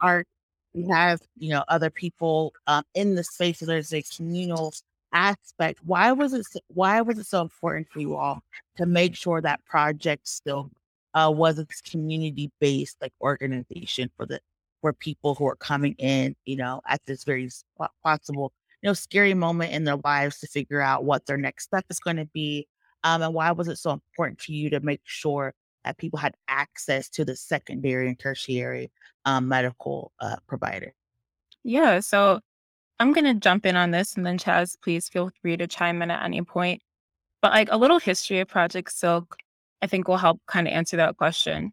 our 0.02 0.26
we 0.74 0.88
have 0.88 1.22
you 1.38 1.50
know 1.50 1.64
other 1.68 1.90
people 1.90 2.54
um, 2.68 2.84
in 2.96 3.16
the 3.16 3.24
space. 3.24 3.60
So 3.60 3.66
there's 3.66 3.94
a 3.94 4.02
communal 4.02 4.74
aspect. 5.14 5.80
Why 5.86 6.12
was 6.12 6.34
it? 6.34 6.46
Why 6.68 7.02
was 7.02 7.20
it 7.20 7.26
so 7.26 7.42
important 7.42 7.88
for 7.90 8.00
you 8.00 8.16
all 8.16 8.42
to 8.78 8.86
make 8.86 9.16
sure 9.16 9.42
that 9.42 9.64
Project 9.66 10.28
Silk 10.28 10.72
uh, 11.14 11.32
was 11.34 11.60
a 11.60 11.68
community 11.90 12.52
based 12.60 12.98
like 13.02 13.14
organization 13.22 14.10
for 14.18 14.26
the 14.26 14.40
for 14.82 14.92
people 14.92 15.34
who 15.36 15.48
are 15.48 15.56
coming 15.56 15.96
in, 15.98 16.36
you 16.46 16.58
know, 16.58 16.82
at 16.88 17.00
this 17.06 17.24
very 17.24 17.50
possible, 18.04 18.52
you 18.84 18.90
know, 18.90 18.94
scary 18.94 19.34
moment 19.34 19.72
in 19.72 19.86
their 19.86 19.98
lives 20.04 20.40
to 20.40 20.48
figure 20.48 20.82
out 20.82 21.06
what 21.06 21.26
their 21.26 21.38
next 21.38 21.64
step 21.64 21.86
is 21.90 22.00
going 22.00 22.18
to 22.18 22.26
be. 22.26 22.68
Um, 23.06 23.22
and 23.22 23.34
why 23.34 23.52
was 23.52 23.70
it 23.70 23.78
so 23.78 23.92
important 23.92 24.40
to 24.40 24.54
you 24.54 24.70
to 24.72 24.82
make 24.82 25.02
sure 25.06 25.54
that 25.86 25.98
people 25.98 26.20
had 26.20 26.36
access 26.50 27.10
to 27.12 27.24
the 27.24 27.36
secondary 27.36 28.10
and 28.10 28.20
tertiary 28.20 28.92
um, 29.24 29.48
medical 29.48 30.12
uh, 30.20 30.36
provider? 30.48 30.94
Yeah, 31.64 32.02
so 32.02 32.42
I'm 33.00 33.14
going 33.14 33.26
to 33.26 33.40
jump 33.40 33.66
in 33.66 33.78
on 33.78 33.92
this, 33.92 34.18
and 34.18 34.26
then 34.26 34.38
Chaz, 34.38 34.76
please 34.82 35.08
feel 35.08 35.32
free 35.42 35.56
to 35.56 35.66
chime 35.66 36.02
in 36.02 36.12
at 36.12 36.24
any 36.24 36.42
point. 36.42 36.82
But 37.42 37.54
like 37.54 37.70
a 37.72 37.78
little 37.78 38.00
history 38.00 38.42
of 38.42 38.50
Project 38.50 38.92
Silk, 38.92 39.38
I 39.82 39.88
think 39.88 40.10
will 40.10 40.18
help 40.18 40.42
kind 40.48 40.68
of 40.68 40.74
answer 40.74 40.98
that 40.98 41.16
question. 41.16 41.72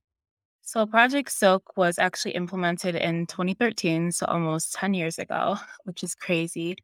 So, 0.62 0.86
Project 0.86 1.32
Silk 1.32 1.76
was 1.76 1.98
actually 1.98 2.32
implemented 2.32 2.94
in 2.94 3.26
2013, 3.26 4.12
so 4.12 4.26
almost 4.26 4.74
10 4.74 4.94
years 4.94 5.18
ago, 5.18 5.56
which 5.84 6.04
is 6.04 6.14
crazy. 6.14 6.76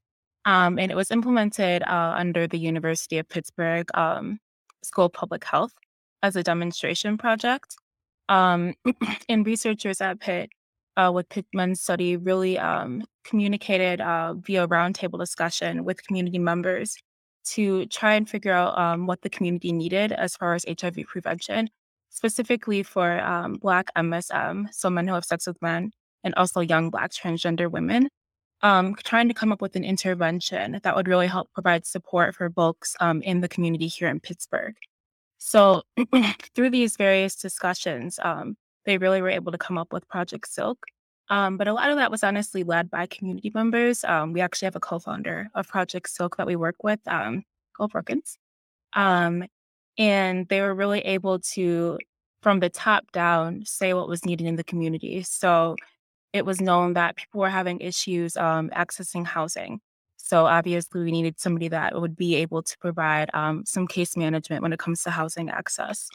Um, 0.47 0.79
and 0.79 0.91
it 0.91 0.95
was 0.95 1.11
implemented 1.11 1.83
uh, 1.83 2.15
under 2.17 2.47
the 2.47 2.59
University 2.59 3.19
of 3.19 3.29
Pittsburgh 3.29 3.87
um, 3.95 4.39
School 4.83 5.07
of 5.07 5.13
Public 5.13 5.45
Health 5.45 5.73
as 6.23 6.37
a 6.37 6.43
demonstration 6.43 7.19
project. 7.19 7.77
Um, 8.29 8.75
and 9.29 9.47
researchers 9.47 10.01
at 10.01 10.21
Pitt 10.21 10.51
uh, 10.97 11.11
with 11.15 11.29
Pittman's 11.29 11.81
study 11.81 12.17
really 12.17 12.59
um, 12.59 13.05
communicated 13.25 14.01
uh, 14.01 14.35
via 14.35 14.67
roundtable 14.67 15.19
discussion 15.19 15.85
with 15.85 16.05
community 16.07 16.39
members 16.39 16.97
to 17.51 17.87
try 17.87 18.15
and 18.15 18.29
figure 18.29 18.53
out 18.53 18.77
um, 18.79 19.07
what 19.07 19.23
the 19.23 19.31
community 19.31 19.73
needed 19.73 20.11
as 20.13 20.37
far 20.37 20.55
as 20.55 20.65
HIV 20.81 20.99
prevention 21.07 21.69
specifically 22.17 22.83
for 22.83 23.21
um, 23.21 23.55
Black 23.55 23.89
MSM, 23.95 24.73
so 24.73 24.89
men 24.89 25.07
who 25.07 25.15
have 25.15 25.25
sex 25.25 25.47
with 25.47 25.61
men, 25.61 25.93
and 26.25 26.35
also 26.35 26.61
young 26.61 26.89
Black 26.89 27.13
transgender 27.13 27.71
women, 27.71 28.09
um, 28.63 28.95
trying 29.05 29.29
to 29.29 29.35
come 29.35 29.53
up 29.53 29.61
with 29.61 29.77
an 29.77 29.85
intervention 29.85 30.81
that 30.83 30.97
would 30.97 31.09
really 31.09 31.27
help 31.27 31.53
provide 31.53 31.87
support 31.87 32.35
for 32.35 32.51
folks 32.51 32.97
um, 33.01 33.23
in 33.23 33.41
the 33.41 33.49
community 33.49 33.87
here 33.87 34.09
in 34.09 34.21
Pittsburgh. 34.21 34.75
So, 35.39 35.83
through 36.55 36.71
these 36.71 36.97
various 36.97 37.37
discussions, 37.37 38.19
um, 38.23 38.57
they 38.87 38.99
really 38.99 39.21
were 39.21 39.29
able 39.29 39.53
to 39.53 39.59
come 39.59 39.77
up 39.79 39.93
with 39.93 40.09
Project 40.09 40.49
Silk. 40.49 40.79
Um, 41.29 41.57
but 41.57 41.69
a 41.69 41.73
lot 41.73 41.91
of 41.91 41.97
that 41.97 42.11
was 42.11 42.23
honestly 42.23 42.63
led 42.63 42.91
by 42.91 43.07
community 43.07 43.51
members. 43.53 44.05
Um, 44.05 44.33
we 44.33 44.41
actually 44.41 44.67
have 44.67 44.77
a 44.77 44.81
co 44.81 44.99
founder 44.99 45.49
of 45.55 45.69
Project 45.69 46.09
Silk 46.09 46.37
that 46.37 46.47
we 46.47 46.57
work 46.57 46.77
with, 46.83 47.01
um, 47.07 47.43
Cole 47.77 47.89
Brookins. 47.89 48.39
Um, 48.95 49.45
and 49.99 50.49
they 50.49 50.61
were 50.61 50.75
really 50.75 51.01
able 51.01 51.41
to, 51.41 51.99
from 52.43 52.61
the 52.61 52.71
top 52.71 53.11
down, 53.13 53.65
say 53.67 53.93
what 53.93 54.09
was 54.09 54.25
needed 54.25 54.47
in 54.47 54.57
the 54.57 54.65
community. 54.65 55.23
So 55.23 55.77
it 56.37 56.47
was 56.47 56.61
known 56.61 56.95
that 56.95 57.17
people 57.17 57.41
were 57.41 57.51
having 57.51 57.81
issues 57.81 58.37
um, 58.37 58.71
accessing 58.71 59.27
housing. 59.27 59.81
So 60.17 60.47
obviously, 60.47 61.05
we 61.05 61.13
needed 61.13 61.39
somebody 61.39 61.69
that 61.69 62.01
would 62.01 62.17
be 62.17 62.35
able 62.37 62.63
to 62.63 62.79
provide 62.79 63.31
um, 63.33 63.65
some 63.65 63.87
case 63.87 64.17
management 64.17 64.63
when 64.63 64.73
it 64.73 64.79
comes 64.79 65.03
to 65.03 65.11
housing 65.11 65.51
access. 65.51 66.09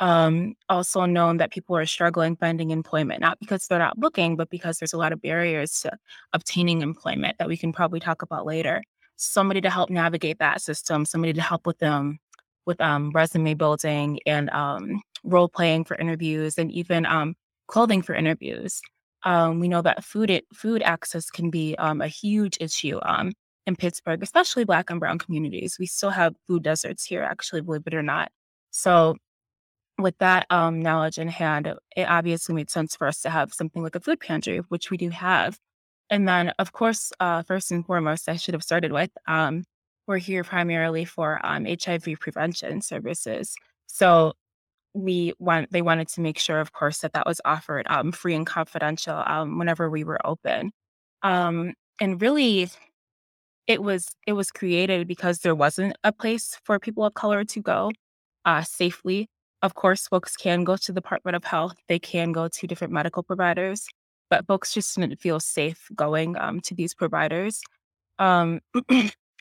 Um, 0.00 0.54
also 0.68 1.04
known 1.06 1.38
that 1.38 1.50
people 1.50 1.76
are 1.76 1.84
struggling 1.84 2.36
finding 2.36 2.70
employment, 2.70 3.20
not 3.20 3.38
because 3.40 3.66
they're 3.66 3.78
not 3.78 3.98
looking, 3.98 4.36
but 4.36 4.48
because 4.48 4.78
there's 4.78 4.92
a 4.92 4.98
lot 4.98 5.12
of 5.12 5.20
barriers 5.20 5.80
to 5.80 5.90
obtaining 6.32 6.82
employment 6.82 7.36
that 7.38 7.48
we 7.48 7.56
can 7.56 7.72
probably 7.72 8.00
talk 8.00 8.22
about 8.22 8.46
later. 8.46 8.82
Somebody 9.16 9.60
to 9.60 9.70
help 9.70 9.90
navigate 9.90 10.38
that 10.38 10.62
system, 10.62 11.04
somebody 11.04 11.32
to 11.32 11.42
help 11.42 11.66
with 11.66 11.78
them 11.78 12.20
with 12.64 12.80
um, 12.80 13.10
resume 13.10 13.54
building 13.54 14.20
and 14.24 14.50
um, 14.50 15.02
role 15.24 15.48
playing 15.48 15.84
for 15.84 15.96
interviews 15.96 16.58
and 16.58 16.70
even 16.70 17.04
um, 17.06 17.34
clothing 17.66 18.02
for 18.02 18.14
interviews. 18.14 18.80
Um, 19.24 19.60
we 19.60 19.68
know 19.68 19.82
that 19.82 20.04
food 20.04 20.30
it, 20.30 20.46
food 20.52 20.82
access 20.82 21.30
can 21.30 21.50
be 21.50 21.76
um, 21.76 22.00
a 22.00 22.08
huge 22.08 22.56
issue 22.60 22.98
um, 23.02 23.32
in 23.66 23.76
Pittsburgh, 23.76 24.22
especially 24.22 24.64
Black 24.64 24.90
and 24.90 25.00
Brown 25.00 25.18
communities. 25.18 25.76
We 25.78 25.86
still 25.86 26.10
have 26.10 26.34
food 26.46 26.62
deserts 26.62 27.04
here, 27.04 27.22
actually, 27.22 27.62
believe 27.62 27.82
it 27.86 27.94
or 27.94 28.02
not. 28.02 28.30
So, 28.70 29.16
with 29.98 30.16
that 30.18 30.46
knowledge 30.50 31.18
in 31.18 31.26
hand, 31.26 31.66
it 31.96 32.04
obviously 32.04 32.54
made 32.54 32.70
sense 32.70 32.94
for 32.94 33.08
us 33.08 33.20
to 33.22 33.30
have 33.30 33.52
something 33.52 33.82
like 33.82 33.96
a 33.96 34.00
food 34.00 34.20
pantry, 34.20 34.58
which 34.68 34.90
we 34.90 34.96
do 34.96 35.10
have. 35.10 35.58
And 36.10 36.28
then, 36.28 36.52
of 36.58 36.72
course, 36.72 37.12
uh, 37.20 37.42
first 37.42 37.72
and 37.72 37.84
foremost, 37.84 38.28
I 38.28 38.36
should 38.36 38.54
have 38.54 38.62
started 38.62 38.92
with 38.92 39.10
um, 39.26 39.64
we're 40.08 40.18
here 40.18 40.42
primarily 40.42 41.04
for 41.04 41.38
um, 41.44 41.66
HIV 41.66 42.08
prevention 42.18 42.80
services. 42.80 43.54
So 43.86 44.32
we 44.98 45.32
want 45.38 45.70
they 45.72 45.82
wanted 45.82 46.08
to 46.08 46.20
make 46.20 46.38
sure, 46.38 46.60
of 46.60 46.72
course, 46.72 46.98
that 46.98 47.12
that 47.12 47.26
was 47.26 47.40
offered 47.44 47.86
um, 47.88 48.12
free 48.12 48.34
and 48.34 48.46
confidential 48.46 49.22
um, 49.26 49.58
whenever 49.58 49.90
we 49.90 50.04
were 50.04 50.18
open. 50.26 50.72
Um, 51.22 51.74
and 52.00 52.20
really, 52.20 52.70
it 53.66 53.82
was 53.82 54.08
it 54.26 54.32
was 54.32 54.50
created 54.50 55.06
because 55.06 55.40
there 55.40 55.54
wasn't 55.54 55.96
a 56.04 56.12
place 56.12 56.58
for 56.64 56.78
people 56.78 57.04
of 57.04 57.14
color 57.14 57.44
to 57.44 57.60
go 57.60 57.90
uh, 58.44 58.62
safely. 58.62 59.28
Of 59.62 59.74
course, 59.74 60.06
folks 60.06 60.36
can 60.36 60.64
go 60.64 60.76
to 60.76 60.92
the 60.92 61.00
Department 61.00 61.36
of 61.36 61.44
Health. 61.44 61.76
They 61.88 61.98
can 61.98 62.32
go 62.32 62.48
to 62.48 62.66
different 62.66 62.92
medical 62.92 63.22
providers, 63.22 63.86
but 64.30 64.46
folks 64.46 64.72
just 64.72 64.94
didn't 64.96 65.20
feel 65.20 65.40
safe 65.40 65.88
going 65.94 66.36
um, 66.38 66.60
to 66.60 66.74
these 66.74 66.94
providers. 66.94 67.60
Um, 68.18 68.60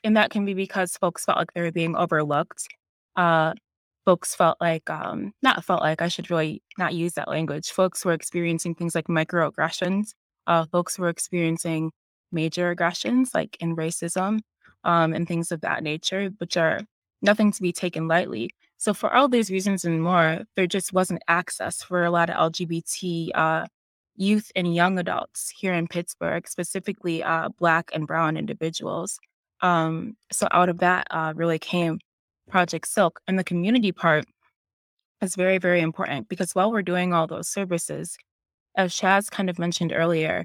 and 0.04 0.18
that 0.18 0.32
can 0.32 0.46
be 0.46 0.54
because 0.54 0.98
folks 0.98 1.26
felt 1.26 1.38
like 1.38 1.54
they 1.54 1.62
were 1.62 1.72
being 1.72 1.96
overlooked. 1.96 2.68
Uh, 3.16 3.54
folks 4.08 4.34
felt 4.34 4.56
like, 4.62 4.90
um, 4.90 5.34
not 5.44 5.66
felt 5.66 5.82
like, 5.82 6.02
I 6.02 6.08
should 6.08 6.32
really 6.32 6.64
not 6.78 6.94
use 6.94 7.16
that 7.16 7.28
language. 7.28 7.72
Folks 7.72 8.06
were 8.06 8.14
experiencing 8.14 8.74
things 8.74 8.96
like 8.96 9.08
microaggressions. 9.08 10.14
Uh, 10.48 10.64
folks 10.72 10.98
were 10.98 11.10
experiencing 11.10 11.92
major 12.32 12.70
aggressions 12.70 13.32
like 13.34 13.58
in 13.60 13.76
racism 13.76 14.40
um, 14.86 15.14
and 15.14 15.28
things 15.28 15.52
of 15.52 15.60
that 15.60 15.84
nature, 15.84 16.30
which 16.38 16.56
are 16.56 16.80
nothing 17.22 17.52
to 17.52 17.62
be 17.62 17.74
taken 17.74 18.08
lightly. 18.08 18.50
So, 18.78 18.94
for 18.94 19.14
all 19.14 19.28
these 19.28 19.52
reasons 19.52 19.84
and 19.84 20.02
more, 20.02 20.40
there 20.56 20.68
just 20.68 20.94
wasn't 20.94 21.22
access 21.28 21.84
for 21.84 22.06
a 22.06 22.12
lot 22.12 22.30
of 22.30 22.54
LGBT 22.54 23.32
uh, 23.36 23.66
youth 24.16 24.54
and 24.56 24.74
young 24.74 25.00
adults 25.00 25.50
here 25.50 25.74
in 25.74 25.86
Pittsburgh, 25.86 26.48
specifically 26.48 27.24
uh, 27.24 27.50
Black 27.60 27.92
and 27.94 28.08
Brown 28.08 28.38
individuals. 28.38 29.20
Um, 29.60 30.16
so 30.32 30.48
out 30.52 30.70
of 30.70 30.78
that 30.78 31.08
uh, 31.12 31.34
really 31.36 31.60
came 31.60 32.00
Project 32.48 32.88
Silk. 32.88 33.20
And 33.28 33.38
the 33.38 33.44
community 33.44 33.92
part 33.92 34.26
is 35.22 35.36
very, 35.36 35.58
very 35.58 35.82
important 35.82 36.30
because 36.30 36.54
while 36.54 36.72
we're 36.72 36.82
doing 36.82 37.14
all 37.14 37.28
those 37.28 37.48
services, 37.48 38.18
as 38.76 38.94
Chaz 38.94 39.30
kind 39.30 39.50
of 39.50 39.60
mentioned 39.60 39.94
earlier, 39.94 40.44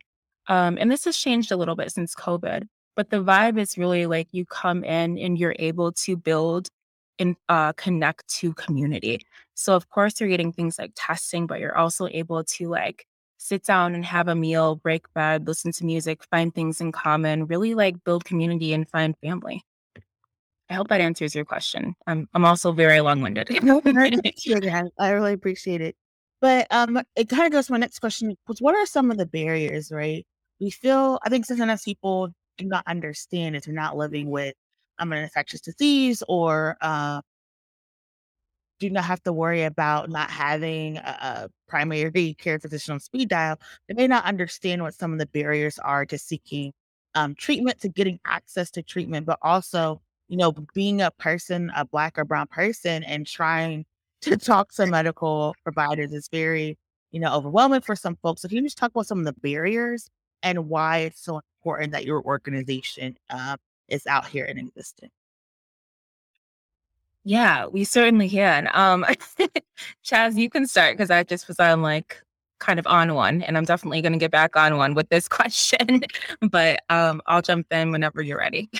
um, 0.48 0.76
and 0.80 0.90
this 0.90 1.04
has 1.04 1.16
changed 1.16 1.52
a 1.52 1.56
little 1.56 1.76
bit 1.76 1.92
since 1.92 2.14
COVID, 2.14 2.66
but 2.96 3.10
the 3.10 3.22
vibe 3.22 3.58
is 3.58 3.78
really 3.78 4.06
like 4.06 4.28
you 4.32 4.44
come 4.44 4.84
in 4.84 5.18
and 5.18 5.38
you're 5.38 5.56
able 5.58 5.92
to 5.92 6.16
build 6.16 6.68
and 7.18 7.36
uh, 7.48 7.72
connect 7.74 8.26
to 8.28 8.52
community. 8.54 9.20
So 9.54 9.74
of 9.74 9.88
course 9.88 10.18
you're 10.18 10.28
getting 10.28 10.52
things 10.52 10.78
like 10.78 10.92
testing, 10.96 11.46
but 11.46 11.60
you're 11.60 11.76
also 11.76 12.08
able 12.08 12.42
to 12.44 12.68
like 12.68 13.06
sit 13.38 13.64
down 13.64 13.94
and 13.94 14.04
have 14.04 14.28
a 14.28 14.34
meal, 14.34 14.76
break 14.76 15.12
bread, 15.12 15.46
listen 15.46 15.72
to 15.72 15.84
music, 15.84 16.24
find 16.30 16.54
things 16.54 16.80
in 16.80 16.92
common, 16.92 17.46
really 17.46 17.74
like 17.74 18.02
build 18.04 18.24
community 18.24 18.72
and 18.72 18.88
find 18.88 19.16
family. 19.18 19.62
I 20.72 20.74
hope 20.74 20.88
that 20.88 21.02
answers 21.02 21.34
your 21.34 21.44
question. 21.44 21.94
I'm 22.06 22.26
I'm 22.32 22.46
also 22.46 22.72
very 22.72 23.00
long-winded. 23.02 23.50
no, 23.62 23.82
I, 23.84 24.84
I 24.98 25.10
really 25.10 25.34
appreciate 25.34 25.82
it. 25.82 25.96
But 26.40 26.66
um 26.70 26.98
it 27.14 27.28
kind 27.28 27.44
of 27.44 27.52
goes 27.52 27.66
to 27.66 27.72
my 27.72 27.78
next 27.78 27.98
question 27.98 28.34
was 28.48 28.62
what 28.62 28.74
are 28.74 28.86
some 28.86 29.10
of 29.10 29.18
the 29.18 29.26
barriers, 29.26 29.92
right? 29.92 30.26
We 30.60 30.70
feel 30.70 31.18
I 31.24 31.28
think 31.28 31.44
sometimes 31.44 31.82
people 31.82 32.30
do 32.56 32.64
not 32.64 32.84
understand 32.86 33.54
if 33.54 33.64
they're 33.64 33.74
not 33.74 33.98
living 33.98 34.30
with 34.30 34.54
um, 34.98 35.12
an 35.12 35.22
infectious 35.22 35.60
disease 35.60 36.22
or 36.26 36.78
uh, 36.80 37.20
do 38.80 38.88
not 38.88 39.04
have 39.04 39.22
to 39.24 39.32
worry 39.32 39.64
about 39.64 40.08
not 40.08 40.30
having 40.30 40.96
a, 40.96 41.00
a 41.20 41.48
primary 41.68 42.34
care 42.34 42.58
physician 42.58 42.94
on 42.94 43.00
speed 43.00 43.28
dial, 43.28 43.58
they 43.88 43.94
may 43.94 44.06
not 44.06 44.24
understand 44.24 44.82
what 44.82 44.94
some 44.94 45.12
of 45.12 45.18
the 45.18 45.26
barriers 45.26 45.78
are 45.80 46.06
to 46.06 46.18
seeking 46.18 46.72
um, 47.14 47.34
treatment, 47.34 47.80
to 47.80 47.88
getting 47.88 48.18
access 48.26 48.70
to 48.72 48.82
treatment, 48.82 49.26
but 49.26 49.38
also, 49.42 50.00
you 50.32 50.38
know, 50.38 50.50
being 50.72 51.02
a 51.02 51.10
person, 51.10 51.70
a 51.76 51.84
black 51.84 52.18
or 52.18 52.24
brown 52.24 52.46
person, 52.46 53.04
and 53.04 53.26
trying 53.26 53.84
to 54.22 54.38
talk 54.38 54.72
to 54.72 54.86
medical 54.86 55.54
providers 55.62 56.10
is 56.10 56.26
very, 56.32 56.78
you 57.10 57.20
know, 57.20 57.34
overwhelming 57.34 57.82
for 57.82 57.94
some 57.94 58.16
folks. 58.22 58.40
So 58.40 58.48
can 58.48 58.56
you 58.56 58.62
just 58.62 58.78
talk 58.78 58.92
about 58.92 59.06
some 59.06 59.18
of 59.18 59.26
the 59.26 59.34
barriers 59.34 60.08
and 60.42 60.70
why 60.70 61.00
it's 61.00 61.22
so 61.22 61.42
important 61.60 61.92
that 61.92 62.06
your 62.06 62.22
organization 62.22 63.18
uh, 63.28 63.58
is 63.88 64.06
out 64.06 64.26
here 64.26 64.46
and 64.46 64.58
existing? 64.58 65.10
Yeah, 67.24 67.66
we 67.66 67.84
certainly 67.84 68.30
can. 68.30 68.70
Um, 68.72 69.04
Chaz, 70.02 70.36
you 70.38 70.48
can 70.48 70.66
start 70.66 70.96
because 70.96 71.10
I 71.10 71.24
just 71.24 71.46
was 71.46 71.60
on 71.60 71.82
like 71.82 72.22
kind 72.58 72.78
of 72.78 72.86
on 72.86 73.12
one, 73.12 73.42
and 73.42 73.58
I'm 73.58 73.66
definitely 73.66 74.00
going 74.00 74.14
to 74.14 74.18
get 74.18 74.30
back 74.30 74.56
on 74.56 74.78
one 74.78 74.94
with 74.94 75.10
this 75.10 75.28
question. 75.28 76.04
but 76.40 76.80
um, 76.88 77.20
I'll 77.26 77.42
jump 77.42 77.66
in 77.70 77.90
whenever 77.90 78.22
you're 78.22 78.38
ready. 78.38 78.70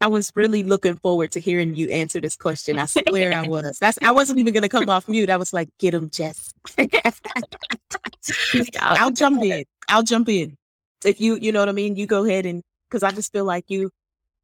I 0.00 0.06
was 0.06 0.32
really 0.34 0.62
looking 0.62 0.96
forward 0.96 1.32
to 1.32 1.40
hearing 1.40 1.74
you 1.74 1.90
answer 1.90 2.20
this 2.20 2.36
question. 2.36 2.78
I 2.78 2.86
swear 2.86 3.34
I 3.34 3.42
was. 3.48 3.78
That's 3.78 3.98
I 4.02 4.12
wasn't 4.12 4.38
even 4.38 4.54
going 4.54 4.62
to 4.62 4.68
come 4.68 4.88
off 4.88 5.08
mute. 5.08 5.28
I 5.28 5.36
was 5.36 5.52
like, 5.52 5.68
"Get 5.78 5.94
him, 5.94 6.10
Jess." 6.10 6.54
I'll 8.80 9.10
jump 9.10 9.42
in. 9.42 9.64
I'll 9.88 10.02
jump 10.02 10.28
in. 10.28 10.56
If 11.04 11.20
you, 11.20 11.36
you 11.36 11.52
know 11.52 11.60
what 11.60 11.68
I 11.68 11.72
mean, 11.72 11.96
you 11.96 12.06
go 12.06 12.24
ahead 12.24 12.46
and 12.46 12.62
because 12.88 13.02
I 13.02 13.10
just 13.10 13.32
feel 13.32 13.44
like 13.44 13.64
you. 13.68 13.90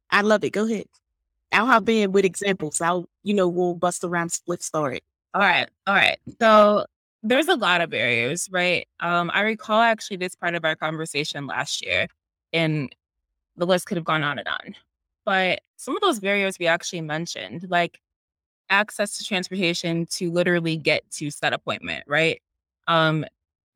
I 0.09 0.21
love 0.21 0.43
it. 0.43 0.51
Go 0.51 0.65
ahead. 0.65 0.85
I'll 1.51 1.65
hop 1.65 1.89
in 1.89 2.11
with 2.11 2.23
examples. 2.23 2.81
I'll, 2.81 3.09
you 3.23 3.33
know, 3.33 3.47
we'll 3.47 3.73
bust 3.73 4.03
around 4.03 4.31
split 4.31 4.61
story. 4.61 5.01
All 5.33 5.41
right. 5.41 5.67
All 5.85 5.95
right. 5.95 6.17
So 6.39 6.85
there's 7.23 7.47
a 7.47 7.55
lot 7.55 7.81
of 7.81 7.89
barriers, 7.89 8.47
right? 8.51 8.87
Um, 8.99 9.31
I 9.33 9.41
recall 9.41 9.81
actually 9.81 10.17
this 10.17 10.35
part 10.35 10.55
of 10.55 10.65
our 10.65 10.75
conversation 10.75 11.47
last 11.47 11.85
year, 11.85 12.07
and 12.53 12.93
the 13.55 13.65
list 13.65 13.87
could 13.87 13.97
have 13.97 14.05
gone 14.05 14.23
on 14.23 14.39
and 14.39 14.47
on. 14.47 14.75
But 15.27 15.59
some 15.75 15.93
of 15.93 16.01
those 16.01 16.21
barriers 16.21 16.55
we 16.57 16.67
actually 16.67 17.01
mentioned, 17.01 17.65
like 17.69 17.99
access 18.69 19.17
to 19.17 19.25
transportation 19.25 20.05
to 20.05 20.31
literally 20.31 20.77
get 20.77 21.03
to 21.11 21.29
set 21.31 21.51
appointment, 21.51 22.05
right? 22.07 22.41
Um, 22.87 23.25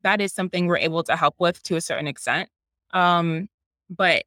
that 0.02 0.22
is 0.22 0.32
something 0.32 0.66
we're 0.66 0.78
able 0.78 1.02
to 1.02 1.14
help 1.14 1.34
with 1.38 1.62
to 1.64 1.76
a 1.76 1.82
certain 1.82 2.06
extent. 2.06 2.48
Um, 2.94 3.50
but 3.90 4.24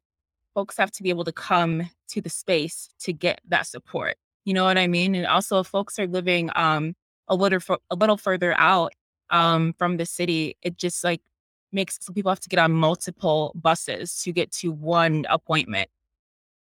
folks 0.54 0.76
have 0.76 0.92
to 0.92 1.02
be 1.02 1.10
able 1.10 1.24
to 1.24 1.32
come 1.32 1.90
to 2.10 2.20
the 2.20 2.30
space 2.30 2.90
to 3.00 3.12
get 3.12 3.40
that 3.48 3.66
support. 3.66 4.14
You 4.44 4.54
know 4.54 4.62
what 4.62 4.78
I 4.78 4.86
mean? 4.86 5.16
And 5.16 5.26
also, 5.26 5.58
if 5.58 5.66
folks 5.66 5.98
are 5.98 6.06
living 6.06 6.50
um, 6.54 6.94
a 7.26 7.34
little 7.34 7.58
a 7.90 7.96
little 7.96 8.16
further 8.16 8.54
out 8.56 8.92
um, 9.30 9.74
from 9.78 9.96
the 9.96 10.06
city, 10.06 10.56
it 10.62 10.76
just 10.76 11.02
like 11.02 11.22
makes 11.72 11.98
so 12.00 12.12
people 12.12 12.30
have 12.30 12.38
to 12.38 12.48
get 12.48 12.60
on 12.60 12.70
multiple 12.70 13.50
buses 13.56 14.20
to 14.22 14.32
get 14.32 14.52
to 14.52 14.70
one 14.70 15.26
appointment. 15.28 15.90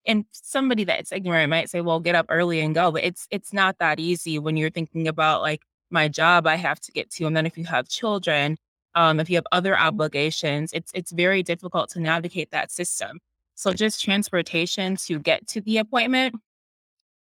And 0.06 0.24
somebody 0.32 0.84
that's 0.84 1.12
ignorant 1.12 1.50
might 1.50 1.70
say, 1.70 1.80
"Well, 1.80 2.00
get 2.00 2.14
up 2.14 2.26
early 2.28 2.60
and 2.60 2.74
go," 2.74 2.92
but 2.92 3.04
it's 3.04 3.26
it's 3.30 3.52
not 3.52 3.78
that 3.78 4.00
easy 4.00 4.38
when 4.38 4.56
you're 4.56 4.70
thinking 4.70 5.08
about 5.08 5.42
like 5.42 5.62
my 5.90 6.08
job 6.08 6.46
I 6.46 6.56
have 6.56 6.80
to 6.80 6.92
get 6.92 7.10
to, 7.12 7.26
and 7.26 7.36
then 7.36 7.46
if 7.46 7.56
you 7.58 7.64
have 7.64 7.88
children, 7.88 8.56
um, 8.94 9.20
if 9.20 9.30
you 9.30 9.36
have 9.36 9.46
other 9.52 9.78
obligations, 9.78 10.72
it's 10.72 10.92
it's 10.94 11.12
very 11.12 11.42
difficult 11.42 11.90
to 11.90 12.00
navigate 12.00 12.50
that 12.50 12.70
system. 12.70 13.20
So 13.54 13.72
just 13.72 14.02
transportation 14.02 14.96
to 15.06 15.18
get 15.18 15.46
to 15.48 15.60
the 15.60 15.78
appointment 15.78 16.36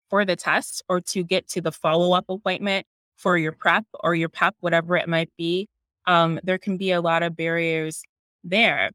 for 0.09 0.25
the 0.25 0.35
test 0.35 0.83
or 0.89 1.01
to 1.01 1.23
get 1.23 1.47
to 1.49 1.61
the 1.61 1.71
follow 1.71 2.13
up 2.13 2.25
appointment 2.29 2.85
for 3.17 3.37
your 3.37 3.51
PrEP 3.51 3.85
or 4.01 4.15
your 4.15 4.29
PEP, 4.29 4.55
whatever 4.61 4.95
it 4.97 5.07
might 5.09 5.29
be. 5.37 5.67
Um, 6.05 6.39
there 6.43 6.57
can 6.57 6.77
be 6.77 6.91
a 6.91 7.01
lot 7.01 7.23
of 7.23 7.35
barriers 7.35 8.01
there. 8.43 8.91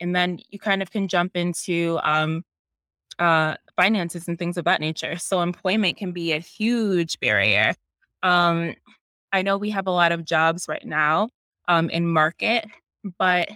And 0.00 0.14
then 0.14 0.38
you 0.50 0.58
kind 0.58 0.82
of 0.82 0.90
can 0.90 1.08
jump 1.08 1.36
into 1.36 1.98
um, 2.02 2.42
uh, 3.18 3.56
finances 3.76 4.28
and 4.28 4.38
things 4.38 4.56
of 4.56 4.64
that 4.64 4.80
nature. 4.80 5.16
So 5.16 5.40
employment 5.40 5.96
can 5.96 6.12
be 6.12 6.32
a 6.32 6.38
huge 6.38 7.18
barrier. 7.20 7.74
Um, 8.22 8.74
I 9.32 9.42
know 9.42 9.58
we 9.58 9.70
have 9.70 9.86
a 9.86 9.92
lot 9.92 10.12
of 10.12 10.24
jobs 10.24 10.66
right 10.68 10.84
now 10.84 11.28
um, 11.68 11.90
in 11.90 12.06
market, 12.06 12.66
but 13.18 13.48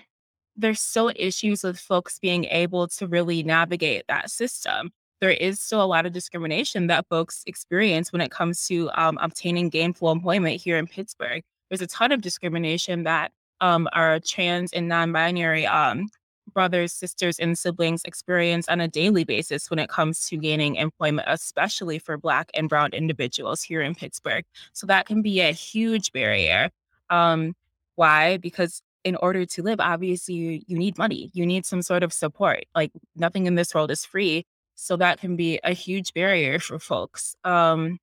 there's 0.57 0.81
still 0.81 1.11
issues 1.17 1.63
with 1.63 1.79
folks 1.79 2.19
being 2.19 2.45
able 2.47 2.87
to 2.89 3.07
really 3.07 3.43
navigate 3.43 4.05
that 4.09 4.31
system. 4.31 4.91
There 5.21 5.31
is 5.31 5.61
still 5.61 5.83
a 5.83 5.87
lot 5.87 6.07
of 6.07 6.13
discrimination 6.13 6.87
that 6.89 7.07
folks 7.09 7.43
experience 7.47 8.13
when 8.13 8.21
it 8.21 8.31
comes 8.31 8.67
to 8.69 8.91
um, 8.95 9.19
obtaining 9.21 9.69
gainful 9.69 10.11
employment 10.11 10.61
here 10.61 10.79
in 10.79 10.87
Pittsburgh. 10.87 11.43
There's 11.69 11.83
a 11.83 11.87
ton 11.87 12.13
of 12.13 12.21
discrimination 12.21 13.05
that 13.05 13.33
um, 13.61 13.89
our 13.93 14.19
trans 14.21 14.73
and 14.73 14.89
non 14.89 15.13
binary 15.13 15.67
um, 15.67 16.09
brothers, 16.53 16.93
sisters, 16.93 17.39
and 17.39 17.59
siblings 17.59 18.03
experience 18.05 18.69
on 18.69 18.81
a 18.81 18.89
daily 18.89 19.25
basis 19.25 19.71
when 19.71 19.79
it 19.79 19.89
comes 19.89 20.27
to 20.29 20.37
gaining 20.37 20.77
employment, 20.77 21.29
especially 21.31 21.99
for 21.99 22.17
Black 22.17 22.51
and 22.55 22.69
Brown 22.69 22.91
individuals 22.93 23.63
here 23.63 23.81
in 23.81 23.95
Pittsburgh. 23.95 24.45
So 24.73 24.87
that 24.87 25.07
can 25.07 25.23
be 25.23 25.41
a 25.41 25.53
huge 25.53 26.13
barrier. 26.13 26.71
Um, 27.09 27.55
why? 27.97 28.39
Because 28.39 28.83
in 29.05 29.17
order 29.17 29.47
to 29.47 29.63
live, 29.63 29.81
obviously 29.81 30.35
you, 30.35 30.61
you 30.67 30.79
need 30.79 30.99
money. 30.99 31.31
You 31.33 31.47
need 31.47 31.65
some 31.65 31.83
sort 31.83 32.03
of 32.03 32.13
support. 32.13 32.65
Like 32.75 32.93
nothing 33.17 33.47
in 33.47 33.55
this 33.55 33.75
world 33.75 33.91
is 33.91 34.05
free. 34.05 34.47
So 34.75 34.97
that 34.97 35.21
can 35.21 35.37
be 35.37 35.61
a 35.63 35.73
huge 35.73 36.15
barrier 36.15 36.59
for 36.59 36.79
folks. 36.79 37.35
Um, 37.45 37.99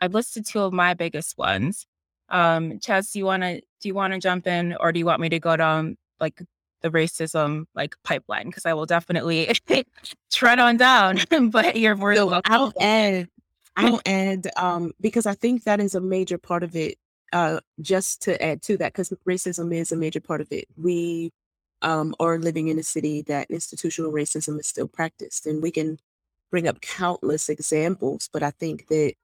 I've 0.00 0.14
listed 0.14 0.46
two 0.46 0.60
of 0.60 0.72
my 0.72 0.94
biggest 0.94 1.38
ones. 1.38 1.86
Um, 2.28 2.72
Chaz, 2.72 3.12
do 3.12 3.18
you 3.18 3.24
wanna 3.24 3.60
do 3.80 3.88
you 3.88 3.94
wanna 3.94 4.18
jump 4.18 4.46
in 4.46 4.76
or 4.80 4.92
do 4.92 4.98
you 4.98 5.06
want 5.06 5.20
me 5.20 5.28
to 5.30 5.38
go 5.38 5.56
down 5.56 5.96
like 6.20 6.42
the 6.86 6.98
racism 6.98 7.66
like 7.74 7.94
pipeline? 8.04 8.46
Because 8.46 8.66
I 8.66 8.74
will 8.74 8.86
definitely 8.86 9.52
tread 10.32 10.58
on 10.58 10.76
down, 10.76 11.20
but 11.50 11.76
you're 11.76 11.96
more 11.96 12.14
so 12.14 12.40
I'll 12.44 12.72
add 12.80 13.28
I'll 13.76 14.00
add 14.06 14.48
um 14.56 14.92
because 15.00 15.26
I 15.26 15.34
think 15.34 15.64
that 15.64 15.80
is 15.80 15.94
a 15.94 16.00
major 16.00 16.38
part 16.38 16.62
of 16.62 16.76
it 16.76 16.98
uh, 17.32 17.60
just 17.80 18.22
to 18.22 18.42
add 18.42 18.62
to 18.62 18.76
that, 18.78 18.92
because 18.92 19.12
racism 19.26 19.74
is 19.74 19.92
a 19.92 19.96
major 19.96 20.20
part 20.20 20.40
of 20.40 20.48
it. 20.50 20.66
We 20.76 21.32
um, 21.82 22.14
are 22.20 22.38
living 22.38 22.68
in 22.68 22.78
a 22.78 22.82
city 22.82 23.22
that 23.22 23.50
institutional 23.50 24.12
racism 24.12 24.58
is 24.60 24.66
still 24.66 24.88
practiced, 24.88 25.46
and 25.46 25.62
we 25.62 25.70
can 25.70 25.98
bring 26.50 26.68
up 26.68 26.80
countless 26.80 27.48
examples. 27.48 28.28
But 28.32 28.42
I 28.42 28.50
think 28.50 28.88
that 28.88 29.14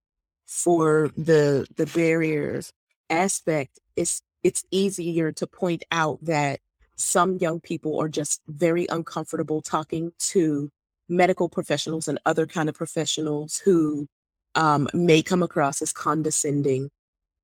for 0.46 1.11
the 1.16 1.66
the 1.77 1.87
barriers 1.87 2.72
aspect, 3.09 3.79
it's 3.96 4.22
it's 4.42 4.64
easier 4.70 5.33
to 5.33 5.46
point 5.46 5.85
out 5.92 6.18
that 6.22 6.61
some 7.03 7.37
young 7.38 7.61
people 7.61 8.01
are 8.01 8.09
just 8.09 8.41
very 8.47 8.87
uncomfortable 8.88 9.61
talking 9.61 10.12
to 10.19 10.71
medical 11.09 11.49
professionals 11.49 12.09
and 12.09 12.19
other 12.25 12.47
kind 12.47 12.69
of 12.69 12.75
professionals 12.75 13.59
who 13.59 14.07
um, 14.55 14.88
may 14.95 15.23
come 15.23 15.43
across 15.43 15.83
as 15.83 15.93
condescending 15.93 16.91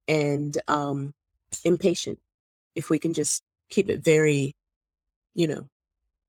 and 0.06 0.58
um, 0.68 1.12
impatient. 1.64 2.18
If 2.74 2.90
we 2.90 2.98
can 2.98 3.12
just 3.12 3.42
keep 3.70 3.90
it 3.90 4.02
very, 4.02 4.54
you 5.34 5.48
know. 5.48 5.68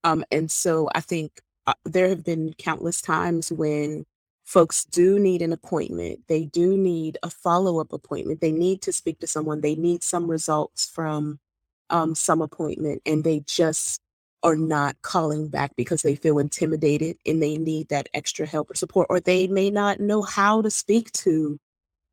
Um, 0.03 0.25
and 0.31 0.49
so 0.49 0.89
I 0.95 1.01
think 1.01 1.39
uh, 1.67 1.73
there 1.85 2.09
have 2.09 2.23
been 2.23 2.53
countless 2.57 3.01
times 3.01 3.51
when 3.51 4.05
folks 4.45 4.85
do 4.85 5.19
need 5.19 5.41
an 5.41 5.53
appointment. 5.53 6.21
They 6.27 6.45
do 6.45 6.75
need 6.75 7.17
a 7.21 7.29
follow 7.29 7.79
up 7.79 7.93
appointment. 7.93 8.41
They 8.41 8.51
need 8.51 8.81
to 8.83 8.91
speak 8.91 9.19
to 9.19 9.27
someone. 9.27 9.61
They 9.61 9.75
need 9.75 10.01
some 10.01 10.29
results 10.29 10.89
from 10.89 11.39
um, 11.89 12.15
some 12.15 12.41
appointment, 12.41 13.01
and 13.05 13.23
they 13.23 13.41
just 13.45 13.99
are 14.41 14.55
not 14.55 14.95
calling 15.01 15.49
back 15.49 15.75
because 15.75 16.01
they 16.01 16.15
feel 16.15 16.39
intimidated 16.39 17.17
and 17.25 17.41
they 17.41 17.57
need 17.57 17.89
that 17.89 18.07
extra 18.13 18.45
help 18.45 18.71
or 18.71 18.75
support, 18.75 19.07
or 19.09 19.19
they 19.19 19.47
may 19.47 19.69
not 19.69 19.99
know 19.99 20.21
how 20.21 20.61
to 20.61 20.71
speak 20.71 21.11
to 21.11 21.59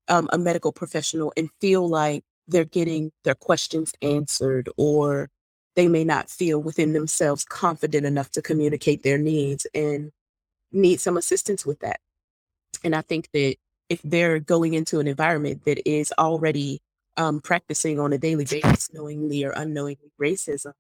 um, 0.09 0.29
a 0.33 0.39
medical 0.39 0.73
professional 0.73 1.33
and 1.37 1.51
feel 1.61 1.89
like 1.89 2.25
they're 2.49 2.65
getting 2.65 3.13
their 3.25 3.35
questions 3.35 3.93
answered 4.03 4.69
or 4.77 5.29
they 5.75 5.89
may 5.89 6.05
not 6.05 6.31
feel 6.31 6.61
within 6.61 6.93
themselves 6.93 7.45
confident 7.45 8.07
enough 8.07 8.31
to 8.31 8.43
communicate 8.43 9.03
their 9.03 9.19
needs 9.19 9.67
and 9.75 10.11
need 10.73 11.01
some 11.01 11.17
assistance 11.17 11.67
with 11.67 11.81
that. 11.81 12.01
And 12.83 12.95
I 12.95 13.03
think 13.03 13.29
that 13.33 13.57
if 13.89 14.01
they're 14.03 14.41
going 14.41 14.75
into 14.75 15.01
an 15.01 15.07
environment 15.07 15.65
that 15.65 15.89
is 15.89 16.13
already 16.19 16.81
um, 17.17 17.41
practicing 17.41 17.99
on 17.99 18.13
a 18.13 18.19
daily 18.19 18.45
basis, 18.45 18.93
knowingly 18.93 19.45
or 19.45 19.51
unknowingly 19.53 20.13
racism, 20.21 20.73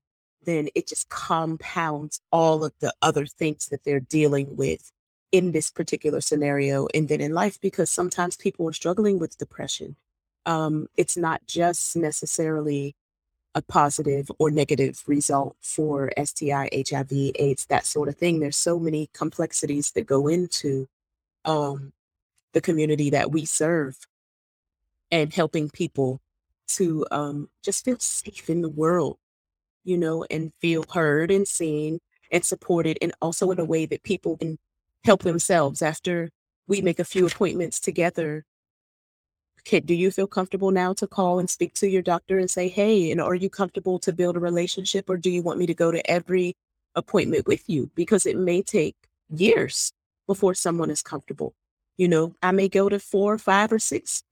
then 0.44 0.68
it 0.74 0.86
just 0.86 1.08
compounds 1.08 2.20
all 2.30 2.64
of 2.64 2.72
the 2.80 2.92
other 3.02 3.26
things 3.26 3.66
that 3.66 3.84
they're 3.84 4.00
dealing 4.00 4.56
with 4.56 4.92
in 5.32 5.52
this 5.52 5.70
particular 5.70 6.20
scenario 6.20 6.86
and 6.94 7.08
then 7.08 7.20
in 7.20 7.34
life 7.34 7.60
because 7.60 7.90
sometimes 7.90 8.36
people 8.36 8.68
are 8.68 8.72
struggling 8.72 9.18
with 9.18 9.38
depression. 9.38 9.96
Um, 10.46 10.86
it's 10.96 11.16
not 11.16 11.46
just 11.46 11.96
necessarily 11.96 12.94
a 13.54 13.62
positive 13.62 14.30
or 14.38 14.50
negative 14.50 15.02
result 15.06 15.56
for 15.60 16.12
STI, 16.22 16.68
HIV, 16.72 17.10
AIDS, 17.36 17.66
that 17.66 17.86
sort 17.86 18.08
of 18.08 18.16
thing. 18.16 18.38
There's 18.38 18.56
so 18.56 18.78
many 18.78 19.08
complexities 19.12 19.90
that 19.92 20.06
go 20.06 20.28
into 20.28 20.86
um, 21.44 21.92
the 22.52 22.60
community 22.60 23.10
that 23.10 23.32
we 23.32 23.44
serve 23.44 23.96
and 25.10 25.32
helping 25.32 25.70
people 25.70 26.20
to 26.68 27.06
um, 27.10 27.48
just 27.62 27.84
feel 27.84 27.98
safe 27.98 28.48
in 28.50 28.62
the 28.62 28.68
world, 28.68 29.18
you 29.84 29.96
know, 29.96 30.24
and 30.30 30.52
feel 30.60 30.84
heard 30.92 31.30
and 31.30 31.46
seen 31.46 31.98
and 32.30 32.44
supported, 32.44 32.98
and 33.00 33.12
also 33.22 33.50
in 33.50 33.60
a 33.60 33.64
way 33.64 33.86
that 33.86 34.02
people 34.02 34.36
can 34.36 34.58
help 35.04 35.22
themselves 35.22 35.80
after 35.82 36.28
we 36.66 36.80
make 36.80 36.98
a 36.98 37.04
few 37.04 37.26
appointments 37.26 37.78
together. 37.78 38.44
Okay, 39.60 39.80
do 39.80 39.94
you 39.94 40.10
feel 40.10 40.26
comfortable 40.26 40.70
now 40.70 40.92
to 40.94 41.06
call 41.06 41.38
and 41.38 41.50
speak 41.50 41.74
to 41.74 41.88
your 41.88 42.02
doctor 42.02 42.38
and 42.38 42.50
say, 42.50 42.68
hey, 42.68 43.10
and 43.10 43.20
are 43.20 43.34
you 43.34 43.50
comfortable 43.50 43.98
to 44.00 44.12
build 44.12 44.36
a 44.36 44.40
relationship, 44.40 45.08
or 45.08 45.16
do 45.16 45.30
you 45.30 45.42
want 45.42 45.58
me 45.58 45.66
to 45.66 45.74
go 45.74 45.90
to 45.90 46.10
every 46.10 46.54
appointment 46.94 47.46
with 47.46 47.68
you? 47.68 47.90
Because 47.94 48.26
it 48.26 48.36
may 48.36 48.62
take 48.62 48.96
years 49.28 49.92
before 50.26 50.54
someone 50.54 50.90
is 50.90 51.02
comfortable. 51.02 51.54
You 51.96 52.08
know, 52.08 52.34
I 52.42 52.52
may 52.52 52.68
go 52.68 52.88
to 52.88 52.98
four, 52.98 53.38
five, 53.38 53.72
or 53.72 53.78
six 53.78 54.22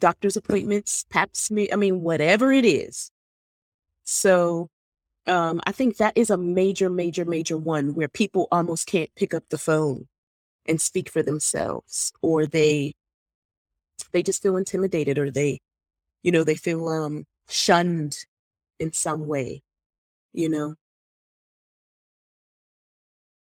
doctor's 0.00 0.36
appointments, 0.36 1.04
pap 1.10 1.36
smear, 1.36 1.68
I 1.72 1.76
mean, 1.76 2.00
whatever 2.02 2.50
it 2.52 2.64
is. 2.64 3.10
So 4.04 4.68
um, 5.26 5.60
I 5.66 5.72
think 5.72 5.98
that 5.98 6.16
is 6.16 6.30
a 6.30 6.36
major, 6.36 6.90
major, 6.90 7.24
major 7.24 7.56
one 7.56 7.94
where 7.94 8.08
people 8.08 8.48
almost 8.50 8.86
can't 8.86 9.14
pick 9.14 9.32
up 9.34 9.44
the 9.50 9.58
phone 9.58 10.08
and 10.66 10.80
speak 10.80 11.08
for 11.08 11.22
themselves, 11.22 12.12
or 12.22 12.46
they 12.46 12.94
they 14.12 14.22
just 14.22 14.42
feel 14.42 14.56
intimidated, 14.56 15.18
or 15.18 15.30
they, 15.30 15.60
you 16.22 16.32
know, 16.32 16.42
they 16.42 16.56
feel 16.56 16.88
um, 16.88 17.24
shunned 17.48 18.16
in 18.78 18.92
some 18.92 19.26
way. 19.26 19.62
You 20.32 20.48
know. 20.48 20.74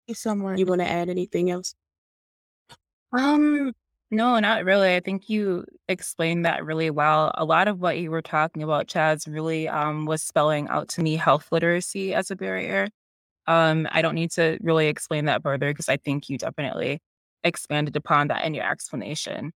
You 0.06 0.14
somewhere. 0.14 0.56
You 0.56 0.66
want 0.66 0.80
to 0.80 0.88
add 0.88 1.08
anything 1.08 1.50
else? 1.50 1.74
Um, 3.12 3.72
no, 4.10 4.38
not 4.40 4.64
really. 4.64 4.94
I 4.96 5.00
think 5.00 5.28
you 5.28 5.64
explained 5.88 6.44
that 6.44 6.64
really 6.64 6.90
well. 6.90 7.30
A 7.36 7.44
lot 7.44 7.68
of 7.68 7.80
what 7.80 7.98
you 7.98 8.10
were 8.10 8.22
talking 8.22 8.62
about, 8.62 8.88
Chaz, 8.88 9.32
really 9.32 9.68
um, 9.68 10.04
was 10.06 10.22
spelling 10.22 10.66
out 10.68 10.88
to 10.90 11.02
me 11.02 11.16
health 11.16 11.48
literacy 11.52 12.12
as 12.14 12.30
a 12.30 12.36
barrier. 12.36 12.88
Um, 13.48 13.88
I 13.92 14.02
don't 14.02 14.14
need 14.16 14.32
to 14.32 14.58
really 14.62 14.88
explain 14.88 15.26
that 15.26 15.42
further 15.42 15.70
because 15.72 15.88
I 15.88 15.96
think 15.98 16.28
you 16.30 16.38
definitely 16.38 17.00
expanded 17.44 17.96
upon 17.96 18.28
that 18.28 18.44
in 18.44 18.54
your 18.54 18.70
explanation. 18.70 19.52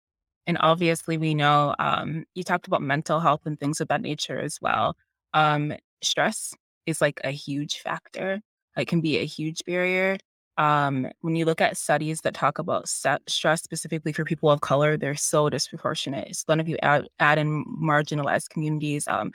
And 0.47 0.59
obviously, 0.61 1.19
we 1.19 1.35
know 1.35 1.75
um, 1.79 2.25
you 2.35 2.45
talked 2.45 2.67
about 2.69 2.83
mental 2.83 3.21
health 3.21 3.43
and 3.47 3.59
things 3.61 3.81
of 3.81 3.89
that 3.89 4.03
nature 4.03 4.39
as 4.41 4.59
well. 4.63 4.97
Um, 5.35 5.75
stress 6.03 6.55
is 6.87 7.01
like 7.01 7.21
a 7.25 7.31
huge 7.33 7.79
factor. 7.81 8.41
It 8.77 8.87
can 8.89 9.01
be 9.01 9.19
a 9.19 9.27
huge 9.27 9.65
barrier. 9.67 10.19
Um, 10.57 11.09
when 11.21 11.35
you 11.35 11.45
look 11.45 11.61
at 11.61 11.77
studies 11.77 12.21
that 12.21 12.35
talk 12.35 12.59
about 12.59 12.89
stress 12.89 13.63
specifically 13.63 14.13
for 14.13 14.25
people 14.25 14.51
of 14.51 14.61
color, 14.61 14.97
they're 14.97 15.17
so 15.17 15.51
disproportionate. 15.51 16.37
So 16.37 16.45
then 16.49 16.61
if 16.61 16.69
you 16.69 16.77
add, 16.83 17.09
add 17.19 17.39
in 17.39 17.65
marginalized 17.83 18.51
communities 18.51 19.09
um, 19.09 19.33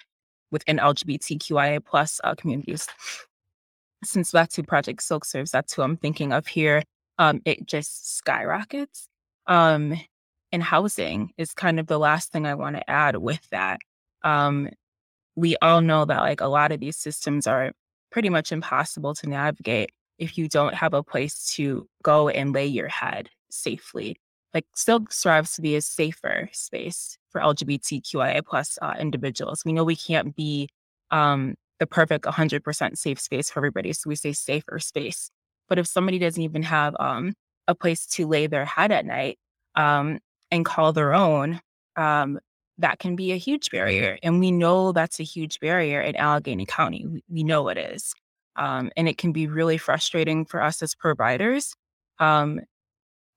within 0.51 0.77
LGBTQIA 0.77 1.83
plus 1.83 2.21
uh, 2.23 2.35
communities, 2.35 2.87
since 4.03 4.31
that's 4.31 4.55
who 4.55 4.63
Project 4.63 5.03
Silk 5.03 5.25
serves, 5.25 5.51
that's 5.51 5.73
who 5.73 5.81
I'm 5.81 5.97
thinking 5.97 6.31
of 6.31 6.47
here, 6.47 6.83
um, 7.17 7.41
it 7.45 7.65
just 7.65 8.17
skyrockets. 8.17 9.07
Um, 9.45 9.99
and 10.51 10.63
housing 10.63 11.31
is 11.37 11.53
kind 11.53 11.79
of 11.79 11.87
the 11.87 11.99
last 11.99 12.31
thing 12.31 12.47
I 12.47 12.55
want 12.55 12.75
to 12.75 12.89
add 12.89 13.17
with 13.17 13.47
that. 13.51 13.79
Um, 14.23 14.69
we 15.35 15.55
all 15.61 15.81
know 15.81 16.05
that 16.05 16.19
like 16.19 16.41
a 16.41 16.47
lot 16.47 16.71
of 16.71 16.79
these 16.79 16.97
systems 16.97 17.45
are 17.45 17.71
pretty 18.11 18.29
much 18.29 18.51
impossible 18.51 19.13
to 19.15 19.29
navigate 19.29 19.91
if 20.19 20.37
you 20.37 20.47
don't 20.47 20.75
have 20.75 20.93
a 20.93 21.03
place 21.03 21.53
to 21.55 21.87
go 22.03 22.29
and 22.29 22.53
lay 22.53 22.67
your 22.67 22.87
head 22.87 23.29
safely. 23.49 24.17
Like 24.53 24.65
Silk 24.75 25.11
strives 25.11 25.53
to 25.55 25.61
be 25.61 25.75
a 25.75 25.81
safer 25.81 26.49
space 26.51 27.17
for 27.29 27.41
LGBTQIA 27.41 28.45
plus 28.45 28.77
uh, 28.81 28.95
individuals. 28.99 29.63
We 29.65 29.73
know 29.73 29.83
we 29.83 29.95
can't 29.95 30.35
be 30.35 30.69
um, 31.11 31.55
the 31.79 31.87
perfect 31.87 32.25
100% 32.25 32.97
safe 32.97 33.19
space 33.19 33.49
for 33.49 33.59
everybody, 33.59 33.93
so 33.93 34.09
we 34.09 34.15
say 34.15 34.33
safer 34.33 34.79
space. 34.79 35.31
But 35.67 35.79
if 35.79 35.87
somebody 35.87 36.19
doesn't 36.19 36.41
even 36.41 36.63
have 36.63 36.95
um, 36.99 37.33
a 37.67 37.75
place 37.75 38.05
to 38.07 38.27
lay 38.27 38.47
their 38.47 38.65
head 38.65 38.91
at 38.91 39.05
night 39.05 39.37
um, 39.75 40.19
and 40.51 40.65
call 40.65 40.93
their 40.93 41.13
own, 41.13 41.61
um, 41.95 42.39
that 42.79 42.97
can 42.97 43.15
be 43.15 43.31
a 43.31 43.37
huge 43.37 43.69
barrier. 43.69 44.17
And 44.23 44.39
we 44.39 44.51
know 44.51 44.91
that's 44.91 45.19
a 45.19 45.23
huge 45.23 45.59
barrier 45.59 46.01
in 46.01 46.15
Allegheny 46.15 46.65
County. 46.65 47.05
We, 47.05 47.23
we 47.29 47.43
know 47.43 47.67
it 47.69 47.77
is. 47.77 48.13
Um, 48.59 48.91
and 48.97 49.07
it 49.07 49.17
can 49.17 49.31
be 49.31 49.47
really 49.47 49.77
frustrating 49.77 50.43
for 50.43 50.61
us 50.61 50.83
as 50.83 50.93
providers. 50.93 51.73
Um, 52.19 52.59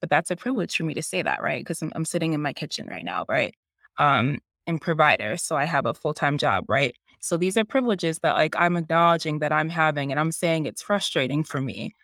but 0.01 0.11
that's 0.11 0.33
a 0.33 0.37
privilege 0.37 0.77
for 0.77 0.83
me 0.83 0.95
to 0.95 1.03
say 1.03 1.23
that, 1.23 1.41
right? 1.41 1.61
Because 1.61 1.81
I'm, 1.81 1.93
I'm, 1.95 2.05
sitting 2.05 2.33
in 2.33 2.43
my 2.43 2.53
kitchen 2.53 2.89
right 2.89 3.05
now, 3.05 3.25
right? 3.29 3.55
Um, 3.99 4.41
and 4.67 4.81
provider. 4.81 5.37
So 5.37 5.57
I 5.57 5.65
have 5.65 5.87
a 5.87 5.95
full 5.95 6.13
time 6.13 6.39
job, 6.39 6.65
right? 6.69 6.97
So 7.21 7.37
these 7.37 7.57
are 7.57 7.65
privileges 7.65 8.19
that 8.25 8.35
like 8.35 8.57
I'm 8.59 8.77
acknowledging 8.77 9.39
that 9.39 9.53
I'm 9.53 9.69
having 9.69 10.11
and 10.11 10.19
I'm 10.19 10.33
saying 10.33 10.67
it's 10.67 10.83
frustrating 10.83 11.45
for 11.45 11.61
me. 11.61 11.95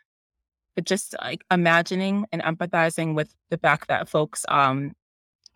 But 0.76 0.84
just 0.84 1.16
like 1.20 1.42
imagining 1.50 2.24
and 2.30 2.40
empathizing 2.42 3.16
with 3.16 3.34
the 3.50 3.58
fact 3.58 3.88
that 3.88 4.08
folks 4.08 4.44
um 4.48 4.92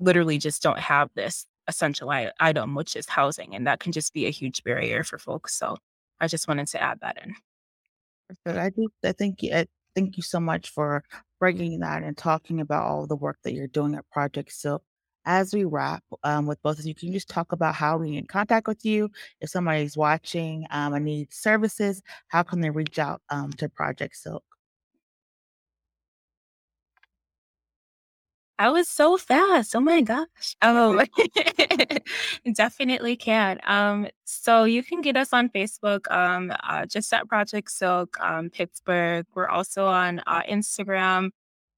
literally 0.00 0.38
just 0.38 0.62
don't 0.62 0.80
have 0.80 1.10
this 1.14 1.46
essential 1.68 2.10
item, 2.40 2.74
which 2.74 2.96
is 2.96 3.08
housing. 3.08 3.54
And 3.54 3.68
that 3.68 3.78
can 3.78 3.92
just 3.92 4.12
be 4.12 4.26
a 4.26 4.30
huge 4.30 4.64
barrier 4.64 5.04
for 5.04 5.16
folks. 5.16 5.56
So 5.56 5.76
I 6.20 6.26
just 6.26 6.48
wanted 6.48 6.66
to 6.68 6.82
add 6.82 6.98
that 7.02 7.18
in. 7.24 7.36
I 8.46 8.70
do. 8.70 8.88
I 9.04 9.12
thank 9.12 9.42
you. 9.42 9.54
I 9.54 9.66
thank 9.94 10.16
you 10.16 10.22
so 10.22 10.40
much 10.40 10.70
for 10.70 11.04
bringing 11.40 11.80
that 11.80 12.02
and 12.02 12.16
talking 12.16 12.60
about 12.60 12.84
all 12.84 13.06
the 13.06 13.16
work 13.16 13.38
that 13.44 13.52
you're 13.52 13.66
doing 13.66 13.94
at 13.94 14.08
Project 14.10 14.52
Silk. 14.52 14.82
As 15.24 15.54
we 15.54 15.64
wrap 15.64 16.02
um, 16.24 16.46
with 16.46 16.60
both 16.62 16.80
of 16.80 16.86
you, 16.86 16.94
can 16.94 17.08
you 17.08 17.14
just 17.14 17.28
talk 17.28 17.52
about 17.52 17.74
how 17.76 17.96
we 17.96 18.16
in 18.16 18.26
contact 18.26 18.66
with 18.66 18.84
you? 18.84 19.08
If 19.40 19.50
somebody's 19.50 19.96
watching 19.96 20.66
um, 20.70 20.94
and 20.94 21.04
needs 21.04 21.36
services, 21.36 22.02
how 22.28 22.42
can 22.42 22.60
they 22.60 22.70
reach 22.70 22.98
out 22.98 23.22
um, 23.30 23.52
to 23.54 23.68
Project 23.68 24.16
Silk? 24.16 24.42
I 28.58 28.70
was 28.70 28.88
so 28.88 29.16
fast. 29.16 29.74
Oh 29.74 29.80
my 29.80 30.02
gosh. 30.02 30.56
Um, 30.62 31.00
definitely 32.54 33.16
can. 33.16 33.58
Um, 33.66 34.08
so 34.24 34.64
you 34.64 34.82
can 34.82 35.00
get 35.00 35.16
us 35.16 35.32
on 35.32 35.48
Facebook, 35.48 36.10
um, 36.10 36.52
uh, 36.62 36.86
just 36.86 37.12
at 37.12 37.28
Project 37.28 37.70
Silk 37.70 38.18
um, 38.20 38.50
Pittsburgh. 38.50 39.26
We're 39.34 39.48
also 39.48 39.86
on 39.86 40.20
uh, 40.26 40.42
Instagram 40.48 41.30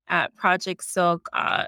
at 0.09 0.35
Project 0.37 0.85
Silk 0.85 1.29
uh, 1.33 1.67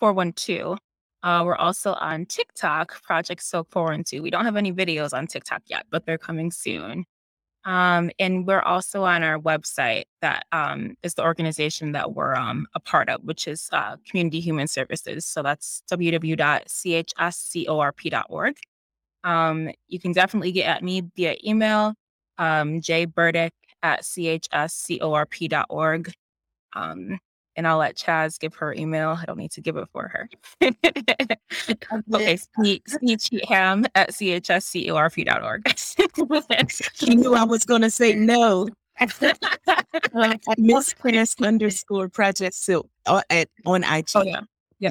412. 0.00 0.78
Uh, 1.22 1.42
we're 1.44 1.56
also 1.56 1.94
on 1.94 2.26
TikTok, 2.26 3.02
Project 3.02 3.42
Silk 3.42 3.68
412. 3.70 4.22
We 4.22 4.30
don't 4.30 4.44
have 4.44 4.56
any 4.56 4.72
videos 4.72 5.14
on 5.16 5.26
TikTok 5.26 5.62
yet, 5.68 5.86
but 5.90 6.04
they're 6.04 6.18
coming 6.18 6.50
soon. 6.50 7.06
Um, 7.64 8.10
and 8.18 8.46
we're 8.46 8.60
also 8.60 9.04
on 9.04 9.22
our 9.22 9.38
website 9.38 10.04
that 10.20 10.44
um, 10.52 10.96
is 11.02 11.14
the 11.14 11.22
organization 11.22 11.92
that 11.92 12.12
we're 12.14 12.34
um, 12.34 12.66
a 12.74 12.80
part 12.80 13.08
of, 13.08 13.24
which 13.24 13.48
is 13.48 13.70
uh, 13.72 13.96
Community 14.08 14.40
Human 14.40 14.68
Services. 14.68 15.24
So 15.24 15.42
that's 15.42 15.82
www.chscorp.org. 15.90 18.56
Um, 19.24 19.70
you 19.88 19.98
can 19.98 20.12
definitely 20.12 20.52
get 20.52 20.68
at 20.68 20.84
me 20.84 21.02
via 21.16 21.36
email, 21.44 21.94
um, 22.36 22.82
jburdick 22.82 23.52
at 23.82 24.02
chscorp.org. 24.02 26.12
Um, 26.74 27.18
and 27.56 27.66
I'll 27.66 27.78
let 27.78 27.96
Chaz 27.96 28.38
give 28.38 28.54
her 28.54 28.74
email. 28.74 29.16
I 29.20 29.24
don't 29.24 29.38
need 29.38 29.52
to 29.52 29.60
give 29.60 29.76
it 29.76 29.88
for 29.92 30.08
her. 30.08 30.28
okay, 32.14 32.38
ham 33.48 33.84
at 33.94 34.10
chscorp.org. 34.10 35.74
you 37.00 37.16
knew 37.16 37.34
I 37.34 37.44
was 37.44 37.64
going 37.64 37.82
to 37.82 37.90
say 37.90 38.14
no. 38.14 38.68
Miss 40.58 40.94
Press 40.94 41.34
underscore 41.40 42.08
Project 42.08 42.54
Silk 42.54 42.88
uh, 43.06 43.22
at, 43.30 43.48
on 43.66 43.84
IG. 43.84 44.08
Oh, 44.14 44.22
yeah. 44.22 44.40
Yeah. 44.78 44.90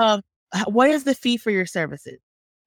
um, 0.00 0.22
what 0.66 0.90
is 0.90 1.04
the 1.04 1.14
fee 1.14 1.36
for 1.36 1.50
your 1.50 1.66
services? 1.66 2.18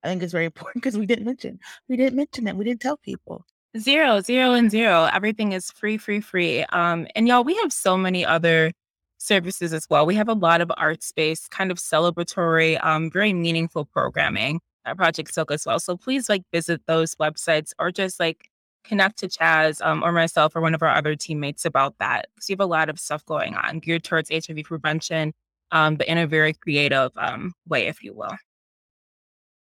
I 0.03 0.10
think 0.10 0.24
it's 0.24 0.32
very 0.32 0.45
important 0.45 0.84
because 0.84 0.97
we 0.97 1.05
didn't 1.05 1.26
mention 1.26 1.60
we 1.89 1.97
didn't 1.97 2.16
mention 2.16 2.45
that 2.45 2.55
we 2.55 2.64
didn't 2.64 2.82
tell 2.82 2.97
people. 2.97 3.45
Zero, 3.78 4.22
zero, 4.22 4.53
and 4.53 4.72
zero. 4.72 5.10
Everything 5.14 5.51
is 5.51 5.70
free, 5.72 5.97
free, 5.97 6.22
free. 6.22 6.64
Um, 6.66 7.08
and 7.16 7.28
y'all, 7.28 7.43
we 7.43 7.55
have 7.58 7.74
so 7.74 7.97
many 7.97 8.26
other 8.26 8.72
services 9.18 9.74
as 9.74 9.88
well. 9.89 10.05
We 10.05 10.15
have 10.15 10.30
a 10.30 10.34
lot 10.34 10.61
of 10.61 10.72
art 10.78 11.03
space, 11.03 11.47
kind 11.47 11.72
of 11.72 11.78
celebratory, 11.78 12.84
um, 12.84 13.11
very 13.11 13.34
meaningful 13.34 13.86
programming 13.86 14.59
at 14.86 14.97
Project 14.97 15.34
Silk 15.34 15.51
as 15.51 15.65
well. 15.65 15.80
So 15.80 15.97
please 15.97 16.30
like 16.30 16.43
visit 16.51 16.82
those 16.88 17.15
websites 17.15 17.74
or 17.80 17.91
just 17.91 18.20
like 18.20 18.49
connect 18.84 19.18
to 19.20 19.28
Chaz 19.28 19.86
um, 19.86 20.03
or 20.03 20.11
myself 20.11 20.55
or 20.55 20.61
one 20.61 20.74
of 20.74 20.82
our 20.82 20.89
other 20.89 21.15
teammates 21.15 21.65
about 21.65 21.95
that. 21.99 22.28
Because 22.34 22.49
we 22.49 22.53
have 22.53 22.61
a 22.61 22.65
lot 22.65 22.89
of 22.89 22.99
stuff 22.99 23.26
going 23.26 23.55
on 23.55 23.80
geared 23.80 24.03
towards 24.03 24.30
HIV 24.30 24.63
prevention, 24.63 25.34
um, 25.72 25.95
but 25.95 26.07
in 26.07 26.18
a 26.18 26.28
very 26.28 26.53
creative 26.53 27.11
um, 27.18 27.53
way, 27.68 27.88
if 27.88 28.03
you 28.03 28.13
will. 28.13 28.36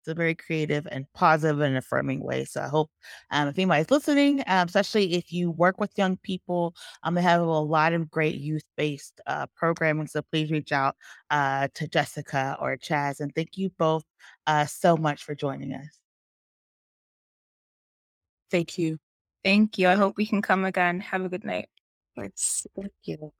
It's 0.02 0.08
a 0.08 0.14
very 0.14 0.34
creative 0.34 0.88
and 0.90 1.06
positive 1.14 1.60
and 1.60 1.76
affirming 1.76 2.24
way. 2.24 2.44
So 2.44 2.60
I 2.60 2.66
hope 2.66 2.90
um, 3.30 3.46
if 3.46 3.56
anybody's 3.56 3.88
listening, 3.88 4.42
um, 4.48 4.66
especially 4.66 5.14
if 5.14 5.32
you 5.32 5.52
work 5.52 5.78
with 5.78 5.96
young 5.96 6.16
people, 6.16 6.74
um, 7.04 7.14
they 7.14 7.22
have 7.22 7.40
a 7.40 7.44
lot 7.44 7.92
of 7.92 8.10
great 8.10 8.34
youth 8.34 8.64
based 8.76 9.20
uh, 9.28 9.46
programming. 9.54 10.08
So 10.08 10.22
please 10.22 10.50
reach 10.50 10.72
out 10.72 10.96
uh, 11.30 11.68
to 11.74 11.86
Jessica 11.86 12.56
or 12.60 12.76
Chaz. 12.76 13.20
And 13.20 13.32
thank 13.32 13.56
you 13.56 13.70
both 13.78 14.02
uh, 14.48 14.66
so 14.66 14.96
much 14.96 15.22
for 15.22 15.36
joining 15.36 15.72
us. 15.72 16.00
Thank 18.50 18.78
you. 18.78 18.98
Thank 19.44 19.78
you. 19.78 19.88
I 19.88 19.94
hope 19.94 20.16
we 20.16 20.26
can 20.26 20.42
come 20.42 20.64
again. 20.64 20.98
Have 20.98 21.24
a 21.24 21.28
good 21.28 21.44
night. 21.44 21.68
Thanks. 22.16 22.66
Thank 22.74 22.92
you. 23.04 23.32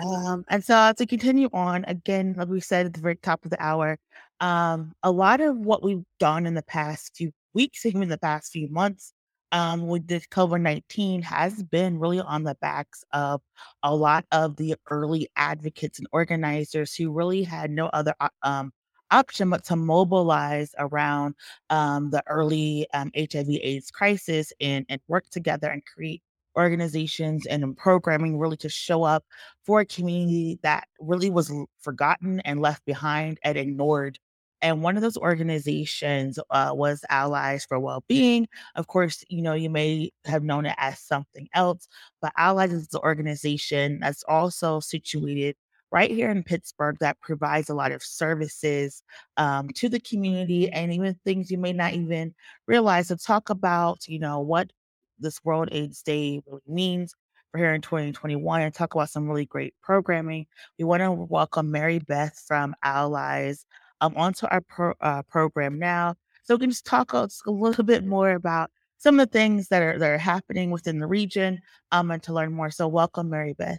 Um, 0.00 0.44
and 0.48 0.64
so 0.64 0.92
to 0.96 1.06
continue 1.06 1.48
on, 1.52 1.84
again, 1.86 2.34
like 2.36 2.48
we 2.48 2.60
said 2.60 2.86
at 2.86 2.94
the 2.94 3.00
very 3.00 3.16
top 3.16 3.44
of 3.44 3.50
the 3.50 3.62
hour, 3.62 3.98
um, 4.40 4.92
a 5.02 5.10
lot 5.10 5.40
of 5.40 5.56
what 5.58 5.82
we've 5.82 6.04
done 6.18 6.46
in 6.46 6.54
the 6.54 6.62
past 6.62 7.16
few 7.16 7.32
weeks, 7.54 7.86
even 7.86 8.08
the 8.08 8.18
past 8.18 8.52
few 8.52 8.68
months, 8.68 9.12
um, 9.52 9.88
with 9.88 10.06
this 10.06 10.26
COVID 10.28 10.60
19 10.60 11.22
has 11.22 11.62
been 11.64 11.98
really 11.98 12.20
on 12.20 12.44
the 12.44 12.54
backs 12.60 13.04
of 13.12 13.42
a 13.82 13.94
lot 13.94 14.24
of 14.32 14.56
the 14.56 14.76
early 14.90 15.28
advocates 15.36 15.98
and 15.98 16.08
organizers 16.12 16.94
who 16.94 17.10
really 17.10 17.42
had 17.42 17.70
no 17.70 17.86
other 17.86 18.14
um, 18.42 18.72
option 19.10 19.50
but 19.50 19.64
to 19.64 19.76
mobilize 19.76 20.72
around 20.78 21.34
um, 21.70 22.10
the 22.10 22.22
early 22.28 22.86
um, 22.94 23.10
HIV 23.16 23.48
AIDS 23.62 23.90
crisis 23.90 24.52
and, 24.60 24.86
and 24.88 25.00
work 25.08 25.28
together 25.30 25.68
and 25.68 25.82
create 25.84 26.22
organizations 26.56 27.46
and 27.46 27.76
programming 27.76 28.38
really 28.38 28.56
to 28.58 28.68
show 28.68 29.02
up 29.02 29.24
for 29.64 29.80
a 29.80 29.86
community 29.86 30.58
that 30.62 30.86
really 31.00 31.30
was 31.30 31.52
forgotten 31.80 32.40
and 32.40 32.60
left 32.60 32.84
behind 32.84 33.38
and 33.44 33.56
ignored. 33.56 34.18
And 34.62 34.82
one 34.82 34.96
of 34.96 35.02
those 35.02 35.16
organizations 35.16 36.38
uh, 36.50 36.72
was 36.74 37.04
Allies 37.08 37.64
for 37.64 37.78
Wellbeing. 37.78 38.48
Of 38.74 38.86
course, 38.86 39.24
you 39.28 39.42
know, 39.42 39.54
you 39.54 39.70
may 39.70 40.12
have 40.24 40.42
known 40.42 40.66
it 40.66 40.74
as 40.78 40.98
something 40.98 41.48
else, 41.54 41.88
but 42.20 42.32
Allies 42.36 42.72
is 42.72 42.88
the 42.88 43.00
organization 43.00 44.00
that's 44.00 44.22
also 44.28 44.80
situated 44.80 45.56
right 45.92 46.10
here 46.10 46.30
in 46.30 46.42
Pittsburgh 46.42 46.96
that 47.00 47.20
provides 47.20 47.68
a 47.68 47.74
lot 47.74 47.92
of 47.92 48.02
services 48.02 49.02
um, 49.36 49.68
to 49.70 49.88
the 49.88 50.00
community 50.00 50.70
and 50.70 50.92
even 50.92 51.18
things 51.24 51.50
you 51.50 51.58
may 51.58 51.72
not 51.72 51.94
even 51.94 52.34
realize 52.66 53.08
to 53.08 53.16
talk 53.16 53.50
about, 53.50 54.06
you 54.06 54.18
know, 54.18 54.40
what 54.40 54.70
this 55.18 55.44
World 55.44 55.68
AIDS 55.72 56.02
Day 56.02 56.40
really 56.46 56.62
means 56.66 57.14
for 57.50 57.58
here 57.58 57.74
in 57.74 57.80
2021 57.80 58.62
and 58.62 58.72
talk 58.72 58.94
about 58.94 59.10
some 59.10 59.28
really 59.28 59.46
great 59.46 59.74
programming. 59.82 60.46
We 60.78 60.84
want 60.84 61.02
to 61.02 61.10
welcome 61.12 61.70
Mary 61.70 61.98
Beth 61.98 62.42
from 62.46 62.74
Allies 62.82 63.66
um, 64.00 64.14
onto 64.16 64.46
our 64.46 64.60
pro- 64.60 64.94
uh, 65.00 65.22
program 65.22 65.78
now. 65.78 66.14
So 66.42 66.54
we 66.54 66.60
can 66.60 66.70
just 66.70 66.86
talk 66.86 67.14
a, 67.14 67.26
just 67.26 67.46
a 67.46 67.50
little 67.50 67.84
bit 67.84 68.04
more 68.04 68.32
about 68.32 68.70
some 68.98 69.18
of 69.18 69.30
the 69.30 69.32
things 69.32 69.68
that 69.68 69.82
are 69.82 69.98
that 69.98 70.10
are 70.10 70.18
happening 70.18 70.70
within 70.70 70.98
the 70.98 71.06
region 71.06 71.60
um, 71.92 72.10
and 72.10 72.22
to 72.24 72.32
learn 72.32 72.52
more. 72.52 72.70
So 72.70 72.88
welcome, 72.88 73.30
Mary 73.30 73.54
Beth. 73.54 73.78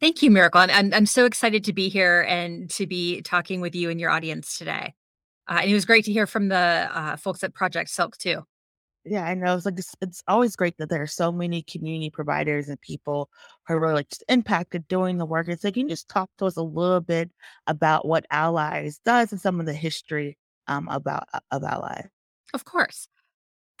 Thank 0.00 0.22
you, 0.22 0.30
Miracle. 0.30 0.60
And 0.60 0.70
I'm, 0.70 0.94
I'm 0.94 1.06
so 1.06 1.24
excited 1.24 1.64
to 1.64 1.72
be 1.72 1.88
here 1.88 2.22
and 2.28 2.70
to 2.70 2.86
be 2.86 3.20
talking 3.22 3.60
with 3.60 3.74
you 3.74 3.90
and 3.90 3.98
your 4.00 4.10
audience 4.10 4.56
today. 4.56 4.94
Uh, 5.48 5.58
and 5.62 5.70
it 5.70 5.74
was 5.74 5.84
great 5.84 6.04
to 6.04 6.12
hear 6.12 6.26
from 6.26 6.48
the 6.48 6.88
uh, 6.92 7.16
folks 7.16 7.42
at 7.42 7.52
Project 7.52 7.90
Silk, 7.90 8.16
too. 8.16 8.44
Yeah, 9.10 9.24
I 9.24 9.34
know. 9.34 9.56
It's 9.56 9.64
like 9.64 9.78
it's, 9.78 9.94
it's 10.00 10.22
always 10.28 10.54
great 10.56 10.76
that 10.78 10.90
there 10.90 11.02
are 11.02 11.06
so 11.06 11.32
many 11.32 11.62
community 11.62 12.10
providers 12.10 12.68
and 12.68 12.80
people 12.80 13.30
who 13.66 13.74
are 13.74 13.80
really 13.80 14.04
just 14.04 14.24
impacted 14.28 14.86
doing 14.88 15.18
the 15.18 15.26
work. 15.26 15.48
It's 15.48 15.64
like 15.64 15.74
can 15.74 15.84
you 15.84 15.88
just 15.88 16.08
talk 16.08 16.30
to 16.38 16.46
us 16.46 16.56
a 16.56 16.62
little 16.62 17.00
bit 17.00 17.30
about 17.66 18.06
what 18.06 18.26
Allies 18.30 19.00
does 19.04 19.32
and 19.32 19.40
some 19.40 19.60
of 19.60 19.66
the 19.66 19.72
history 19.72 20.36
um 20.66 20.88
about 20.88 21.24
uh, 21.32 21.40
of 21.50 21.64
Allies. 21.64 22.08
Of 22.54 22.64
course. 22.64 23.08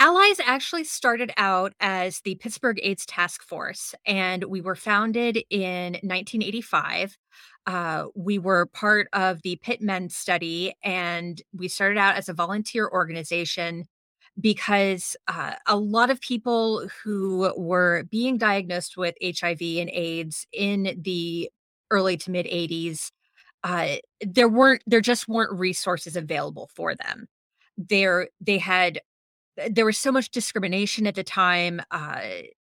Allies 0.00 0.38
actually 0.38 0.84
started 0.84 1.32
out 1.36 1.72
as 1.80 2.20
the 2.20 2.36
Pittsburgh 2.36 2.78
AIDS 2.82 3.04
Task 3.04 3.42
Force, 3.42 3.96
and 4.06 4.44
we 4.44 4.60
were 4.60 4.76
founded 4.76 5.42
in 5.50 5.94
1985. 5.94 7.18
Uh, 7.66 8.04
we 8.14 8.38
were 8.38 8.66
part 8.66 9.08
of 9.12 9.42
the 9.42 9.56
Pitt 9.56 9.82
Men 9.82 10.08
study, 10.08 10.72
and 10.84 11.42
we 11.52 11.66
started 11.66 11.98
out 11.98 12.14
as 12.14 12.28
a 12.28 12.34
volunteer 12.34 12.88
organization 12.88 13.88
because 14.40 15.16
uh, 15.26 15.54
a 15.66 15.76
lot 15.76 16.10
of 16.10 16.20
people 16.20 16.88
who 17.02 17.52
were 17.56 18.04
being 18.10 18.38
diagnosed 18.38 18.96
with 18.96 19.14
HIV 19.22 19.60
and 19.60 19.90
AIDS 19.90 20.46
in 20.52 21.00
the 21.02 21.50
early 21.90 22.16
to 22.18 22.30
mid 22.30 22.46
80s, 22.46 23.10
uh, 23.64 23.96
there 24.20 24.48
weren't 24.48 24.82
there 24.86 25.00
just 25.00 25.28
weren't 25.28 25.58
resources 25.58 26.16
available 26.16 26.70
for 26.74 26.94
them. 26.94 27.26
There 27.76 28.28
they 28.40 28.58
had 28.58 29.00
there 29.70 29.84
was 29.84 29.98
so 29.98 30.12
much 30.12 30.30
discrimination 30.30 31.06
at 31.06 31.16
the 31.16 31.24
time. 31.24 31.82
Uh, 31.90 32.20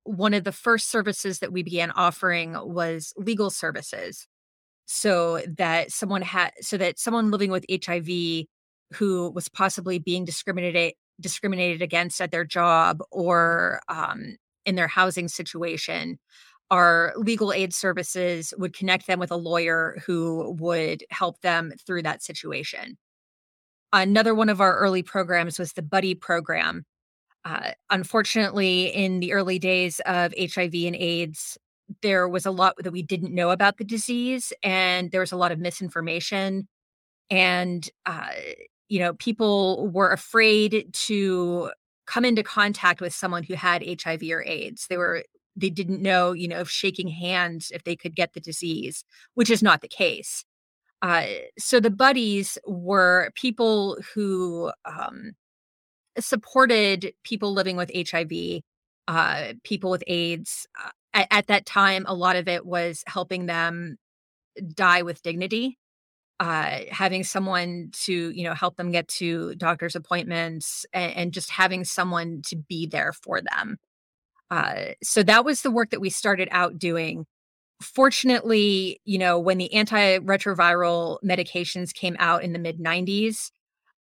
one 0.05 0.35
of 0.35 0.45
the 0.45 0.53
first 0.53 0.89
services 0.89 1.41
that 1.41 1.53
we 1.53 1.65
began 1.65 1.91
offering 1.91 2.53
was 2.63 3.13
legal 3.17 3.51
services 3.51 4.29
so 4.87 5.43
that 5.59 5.91
someone 5.91 6.23
had 6.23 6.53
so 6.61 6.77
that 6.77 7.01
someone 7.01 7.33
living 7.33 7.51
with 7.51 7.67
HIV 7.69 8.47
who 8.95 9.31
was 9.31 9.49
possibly 9.49 9.99
being 9.99 10.25
discriminated 10.25 10.95
discriminated 11.21 11.83
against 11.83 12.21
at 12.21 12.31
their 12.31 12.45
job 12.45 13.03
or 13.11 13.81
um, 13.89 14.37
in 14.65 14.75
their 14.75 14.89
housing 14.89 15.29
situation 15.29 16.19
our 16.71 17.13
legal 17.17 17.53
aid 17.53 17.73
services 17.73 18.53
would 18.59 18.75
connect 18.75 19.07
them 19.07 19.19
with 19.19 19.31
a 19.31 19.37
lawyer 19.37 19.97
who 20.05 20.57
would 20.59 21.05
help 21.11 21.41
them 21.41 21.73
through 21.87 22.03
that 22.03 22.23
situation. 22.23 22.99
Another 23.93 24.35
one 24.35 24.49
of 24.49 24.61
our 24.61 24.77
early 24.77 25.03
programs 25.03 25.59
was 25.59 25.73
the 25.73 25.83
buddy 25.83 26.15
program. 26.15 26.85
Uh, 27.45 27.71
unfortunately 27.91 28.87
in 28.87 29.21
the 29.21 29.33
early 29.33 29.57
days 29.57 30.01
of 30.05 30.35
hiv 30.37 30.75
and 30.75 30.97
aids 30.97 31.57
there 32.03 32.29
was 32.29 32.45
a 32.45 32.51
lot 32.51 32.75
that 32.79 32.91
we 32.91 33.05
didn't 33.05 33.33
know 33.33 33.51
about 33.51 33.77
the 33.77 33.85
disease 33.85 34.53
and 34.65 35.13
there 35.13 35.21
was 35.21 35.31
a 35.31 35.37
lot 35.37 35.53
of 35.53 35.61
misinformation 35.61 36.67
and 37.31 37.89
uh, 38.05 38.33
you 38.89 38.99
know 38.99 39.15
people 39.15 39.89
were 39.89 40.13
afraid 40.13 40.89
to 40.93 41.71
come 42.07 42.25
into 42.25 42.43
contact 42.43 43.01
with 43.01 43.13
someone 43.13 43.43
who 43.43 43.55
had 43.55 43.85
hiv 44.03 44.23
or 44.23 44.45
aids. 44.45 44.87
They 44.89 44.97
were 44.97 45.25
they 45.57 45.71
didn't 45.71 46.03
know 46.03 46.33
you 46.33 46.49
know 46.49 46.61
if 46.61 46.69
shaking 46.69 47.09
hands 47.09 47.71
if 47.73 47.85
they 47.85 47.97
could 47.97 48.15
get 48.15 48.35
the 48.35 48.41
disease 48.41 49.05
which 49.35 49.51
is 49.51 49.63
not 49.63 49.81
the 49.81 49.89
case. 49.89 50.45
Uh, 51.03 51.27
so 51.59 51.79
the 51.79 51.91
buddies 51.91 52.59
were 52.67 53.31
people 53.35 53.99
who 54.15 54.73
um, 54.87 55.33
supported 56.19 57.13
people 57.23 57.53
living 57.53 57.77
with 57.77 57.91
hiv 58.11 58.33
uh, 59.09 59.53
people 59.63 59.91
with 59.91 60.03
aids. 60.07 60.67
Uh, 60.83 60.91
at, 61.15 61.29
at 61.31 61.47
that 61.49 61.67
time 61.67 62.05
a 62.07 62.15
lot 62.15 62.37
of 62.37 62.49
it 62.49 62.65
was 62.67 63.03
helping 63.07 63.47
them 63.47 63.97
die 64.75 65.03
with 65.03 65.23
dignity 65.23 65.79
uh, 66.41 66.81
having 66.91 67.25
someone 67.25 67.91
to 67.93 68.31
you 68.31 68.45
know 68.45 68.55
help 68.55 68.77
them 68.77 68.93
get 68.93 69.09
to 69.09 69.55
doctor's 69.57 69.97
appointments 69.97 70.85
and, 70.93 71.13
and 71.17 71.33
just 71.33 71.51
having 71.51 71.85
someone 71.85 72.43
to 72.47 72.57
be 72.57 72.87
there 72.87 73.13
for 73.13 73.41
them. 73.41 73.79
Uh, 74.51 74.93
so 75.03 75.23
that 75.23 75.45
was 75.45 75.63
the 75.63 75.71
work 75.71 75.91
that 75.91 76.01
we 76.01 76.11
started 76.11 76.49
out 76.51 76.79
doing. 76.79 77.27
Fortunately 77.83 79.01
you 79.05 79.19
know 79.19 79.39
when 79.39 79.59
the 79.59 79.71
antiretroviral 79.75 81.19
medications 81.25 81.93
came 81.93 82.17
out 82.19 82.43
in 82.43 82.53
the 82.53 82.59
mid 82.59 82.79
90s 82.79 83.51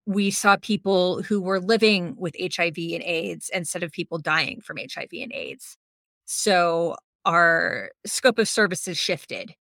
we 0.09 0.31
saw 0.31 0.57
people 0.57 1.23
who 1.23 1.39
were 1.39 1.61
living 1.61 2.15
with 2.17 2.35
hiv 2.41 2.79
and 2.79 3.03
aids 3.05 3.51
instead 3.53 3.83
of 3.83 3.93
people 3.93 4.19
dying 4.19 4.59
from 4.63 4.79
hiv 4.79 5.09
and 5.13 5.33
aids. 5.35 5.77
So 6.25 6.97
our 7.27 7.91
scope 8.07 8.39
of 8.39 8.49
services 8.49 8.97
shifted 8.97 9.55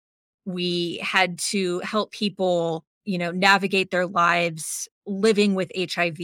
we 0.47 0.97
had 1.03 1.37
to 1.37 1.79
help 1.81 2.11
people 2.11 2.85
you 3.03 3.17
know 3.17 3.31
navigate 3.31 3.91
their 3.91 4.07
lives 4.07 4.87
living 5.05 5.55
with 5.55 5.69
hiv 5.93 6.17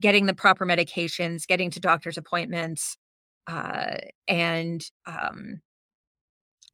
getting 0.00 0.26
the 0.26 0.34
proper 0.34 0.64
medications 0.66 1.46
getting 1.46 1.70
to 1.70 1.78
doctor's 1.78 2.16
appointments 2.16 2.96
uh, 3.46 3.96
and 4.26 4.90
um, 5.06 5.60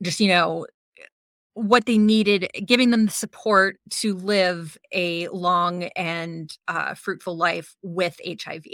just 0.03 0.21
you 0.21 0.29
know 0.29 0.67
what 1.55 1.85
they 1.85 1.99
needed 1.99 2.49
giving 2.65 2.91
them 2.91 3.07
the 3.07 3.13
support 3.13 3.77
to 3.91 4.15
live 4.15 4.79
a 4.93 5.29
long 5.29 5.85
and 5.97 6.57
uh, 6.69 6.95
fruitful 6.95 7.37
life 7.37 7.75
with 7.83 8.21
hiv 8.45 8.65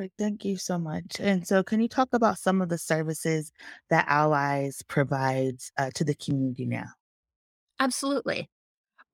Perfect. 0.00 0.18
Thank 0.18 0.44
you 0.46 0.56
so 0.56 0.78
much. 0.78 1.20
And 1.20 1.46
so, 1.46 1.62
can 1.62 1.78
you 1.80 1.88
talk 1.88 2.08
about 2.14 2.38
some 2.38 2.62
of 2.62 2.70
the 2.70 2.78
services 2.78 3.52
that 3.90 4.06
Allies 4.08 4.82
provides 4.88 5.70
uh, 5.76 5.90
to 5.94 6.04
the 6.04 6.14
community 6.14 6.64
now? 6.64 6.86
absolutely 7.80 8.48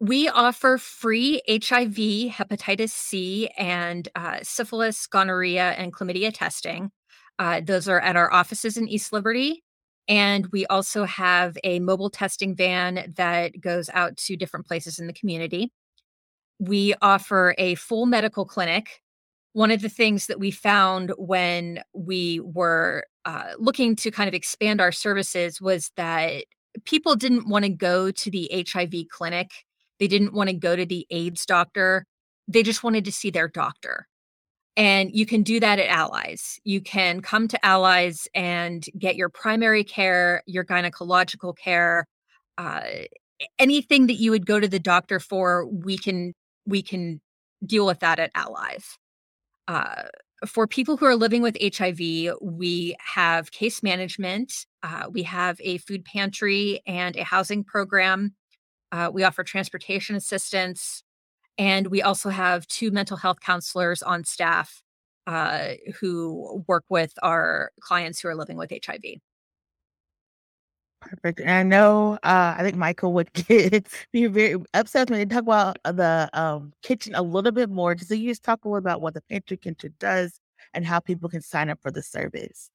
We 0.00 0.28
offer 0.28 0.78
free 0.78 1.42
HIV, 1.48 1.96
hepatitis 2.30 2.90
C, 2.90 3.48
and 3.58 4.08
uh, 4.14 4.38
syphilis, 4.42 5.06
gonorrhea, 5.08 5.72
and 5.72 5.92
chlamydia 5.92 6.32
testing. 6.32 6.92
Uh, 7.38 7.62
those 7.64 7.88
are 7.88 8.00
at 8.00 8.16
our 8.16 8.32
offices 8.32 8.76
in 8.76 8.88
East 8.88 9.12
Liberty. 9.12 9.64
And 10.08 10.46
we 10.52 10.66
also 10.66 11.04
have 11.04 11.58
a 11.64 11.80
mobile 11.80 12.10
testing 12.10 12.54
van 12.54 13.12
that 13.16 13.60
goes 13.60 13.90
out 13.92 14.16
to 14.18 14.36
different 14.36 14.66
places 14.66 14.98
in 15.00 15.08
the 15.08 15.14
community. 15.14 15.72
we 16.58 16.94
offer 17.02 17.54
a 17.58 17.74
full 17.76 18.06
medical 18.06 18.44
clinic. 18.46 19.02
One 19.56 19.70
of 19.70 19.80
the 19.80 19.88
things 19.88 20.26
that 20.26 20.38
we 20.38 20.50
found 20.50 21.14
when 21.16 21.82
we 21.94 22.40
were 22.40 23.04
uh, 23.24 23.52
looking 23.58 23.96
to 23.96 24.10
kind 24.10 24.28
of 24.28 24.34
expand 24.34 24.82
our 24.82 24.92
services 24.92 25.62
was 25.62 25.92
that 25.96 26.44
people 26.84 27.16
didn't 27.16 27.48
want 27.48 27.64
to 27.64 27.70
go 27.70 28.10
to 28.10 28.30
the 28.30 28.50
HIV 28.70 29.08
clinic. 29.10 29.50
They 29.98 30.08
didn't 30.08 30.34
want 30.34 30.50
to 30.50 30.54
go 30.54 30.76
to 30.76 30.84
the 30.84 31.06
AIDS 31.08 31.46
doctor. 31.46 32.04
They 32.46 32.62
just 32.62 32.84
wanted 32.84 33.06
to 33.06 33.12
see 33.12 33.30
their 33.30 33.48
doctor. 33.48 34.06
And 34.76 35.10
you 35.14 35.24
can 35.24 35.42
do 35.42 35.58
that 35.60 35.78
at 35.78 35.88
Allies. 35.88 36.60
You 36.64 36.82
can 36.82 37.22
come 37.22 37.48
to 37.48 37.64
Allies 37.64 38.28
and 38.34 38.84
get 38.98 39.16
your 39.16 39.30
primary 39.30 39.84
care, 39.84 40.42
your 40.44 40.66
gynecological 40.66 41.56
care, 41.56 42.04
uh, 42.58 42.82
anything 43.58 44.06
that 44.08 44.20
you 44.20 44.32
would 44.32 44.44
go 44.44 44.60
to 44.60 44.68
the 44.68 44.78
doctor 44.78 45.18
for. 45.18 45.64
We 45.64 45.96
can 45.96 46.34
we 46.66 46.82
can 46.82 47.22
deal 47.64 47.86
with 47.86 48.00
that 48.00 48.18
at 48.18 48.32
Allies. 48.34 48.98
Uh, 49.68 50.04
for 50.46 50.66
people 50.66 50.96
who 50.96 51.06
are 51.06 51.16
living 51.16 51.42
with 51.42 51.56
HIV, 51.60 51.98
we 52.42 52.96
have 53.00 53.50
case 53.52 53.82
management. 53.82 54.66
Uh, 54.82 55.06
we 55.10 55.22
have 55.22 55.58
a 55.60 55.78
food 55.78 56.04
pantry 56.04 56.80
and 56.86 57.16
a 57.16 57.24
housing 57.24 57.64
program. 57.64 58.34
Uh, 58.92 59.10
we 59.12 59.24
offer 59.24 59.42
transportation 59.42 60.14
assistance. 60.14 61.02
And 61.58 61.86
we 61.86 62.02
also 62.02 62.28
have 62.28 62.66
two 62.66 62.90
mental 62.90 63.16
health 63.16 63.40
counselors 63.40 64.02
on 64.02 64.24
staff 64.24 64.82
uh, 65.26 65.70
who 66.00 66.64
work 66.68 66.84
with 66.88 67.12
our 67.22 67.72
clients 67.80 68.20
who 68.20 68.28
are 68.28 68.34
living 68.34 68.56
with 68.56 68.70
HIV. 68.70 69.00
Perfect. 71.08 71.40
And 71.40 71.50
I 71.50 71.62
know, 71.62 72.14
uh, 72.24 72.54
I 72.58 72.62
think 72.62 72.76
Michael 72.76 73.12
would 73.12 73.32
get 73.48 73.88
be 74.12 74.26
very 74.26 74.56
upset 74.74 75.08
when 75.08 75.20
they 75.20 75.26
talk 75.26 75.42
about 75.42 75.78
uh, 75.84 75.92
the 75.92 76.28
um, 76.32 76.72
kitchen 76.82 77.14
a 77.14 77.22
little 77.22 77.52
bit 77.52 77.70
more. 77.70 77.96
So 77.96 78.14
you 78.14 78.30
just 78.30 78.42
talk 78.42 78.64
a 78.64 78.68
little 78.68 78.78
about 78.78 79.00
what 79.00 79.14
the 79.14 79.22
pantry 79.22 79.56
kitchen 79.56 79.94
does 80.00 80.40
and 80.74 80.84
how 80.84 80.98
people 80.98 81.28
can 81.28 81.42
sign 81.42 81.70
up 81.70 81.80
for 81.80 81.90
the 81.90 82.02
service. 82.02 82.70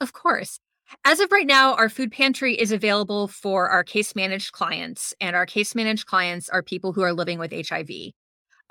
Of 0.00 0.12
course. 0.12 0.58
As 1.04 1.20
of 1.20 1.30
right 1.30 1.46
now, 1.46 1.74
our 1.74 1.88
food 1.88 2.10
pantry 2.10 2.54
is 2.54 2.72
available 2.72 3.28
for 3.28 3.68
our 3.68 3.84
case 3.84 4.16
managed 4.16 4.52
clients, 4.52 5.14
and 5.20 5.36
our 5.36 5.44
case 5.44 5.74
managed 5.74 6.06
clients 6.06 6.48
are 6.48 6.62
people 6.62 6.92
who 6.92 7.02
are 7.02 7.12
living 7.12 7.38
with 7.38 7.52
HIV. 7.52 7.90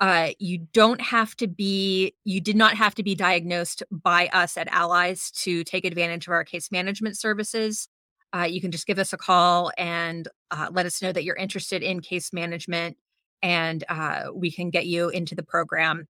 Uh, 0.00 0.30
you 0.38 0.58
don't 0.72 1.00
have 1.00 1.36
to 1.36 1.46
be, 1.46 2.14
you 2.24 2.40
did 2.40 2.56
not 2.56 2.74
have 2.74 2.94
to 2.96 3.02
be 3.02 3.14
diagnosed 3.14 3.82
by 3.90 4.28
us 4.32 4.56
at 4.56 4.68
Allies 4.68 5.30
to 5.30 5.64
take 5.64 5.84
advantage 5.84 6.26
of 6.26 6.32
our 6.32 6.44
case 6.44 6.70
management 6.70 7.16
services. 7.16 7.88
Uh, 8.34 8.42
you 8.48 8.60
can 8.60 8.70
just 8.70 8.86
give 8.86 8.98
us 8.98 9.12
a 9.12 9.16
call 9.16 9.72
and 9.78 10.28
uh, 10.50 10.68
let 10.70 10.86
us 10.86 11.00
know 11.00 11.12
that 11.12 11.24
you're 11.24 11.36
interested 11.36 11.82
in 11.82 12.00
case 12.00 12.32
management, 12.32 12.96
and 13.42 13.84
uh, 13.88 14.24
we 14.34 14.50
can 14.50 14.70
get 14.70 14.86
you 14.86 15.08
into 15.08 15.34
the 15.34 15.42
program. 15.42 16.06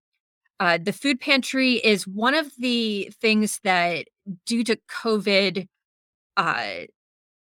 Uh, 0.61 0.79
the 0.83 0.93
food 0.93 1.21
pantry 1.21 1.75
is 1.75 2.07
one 2.07 2.35
of 2.35 2.51
the 2.59 3.13
things 3.21 3.61
that, 3.63 4.07
due 4.45 4.65
to 4.65 4.77
COVID, 4.91 5.69
uh, 6.37 6.67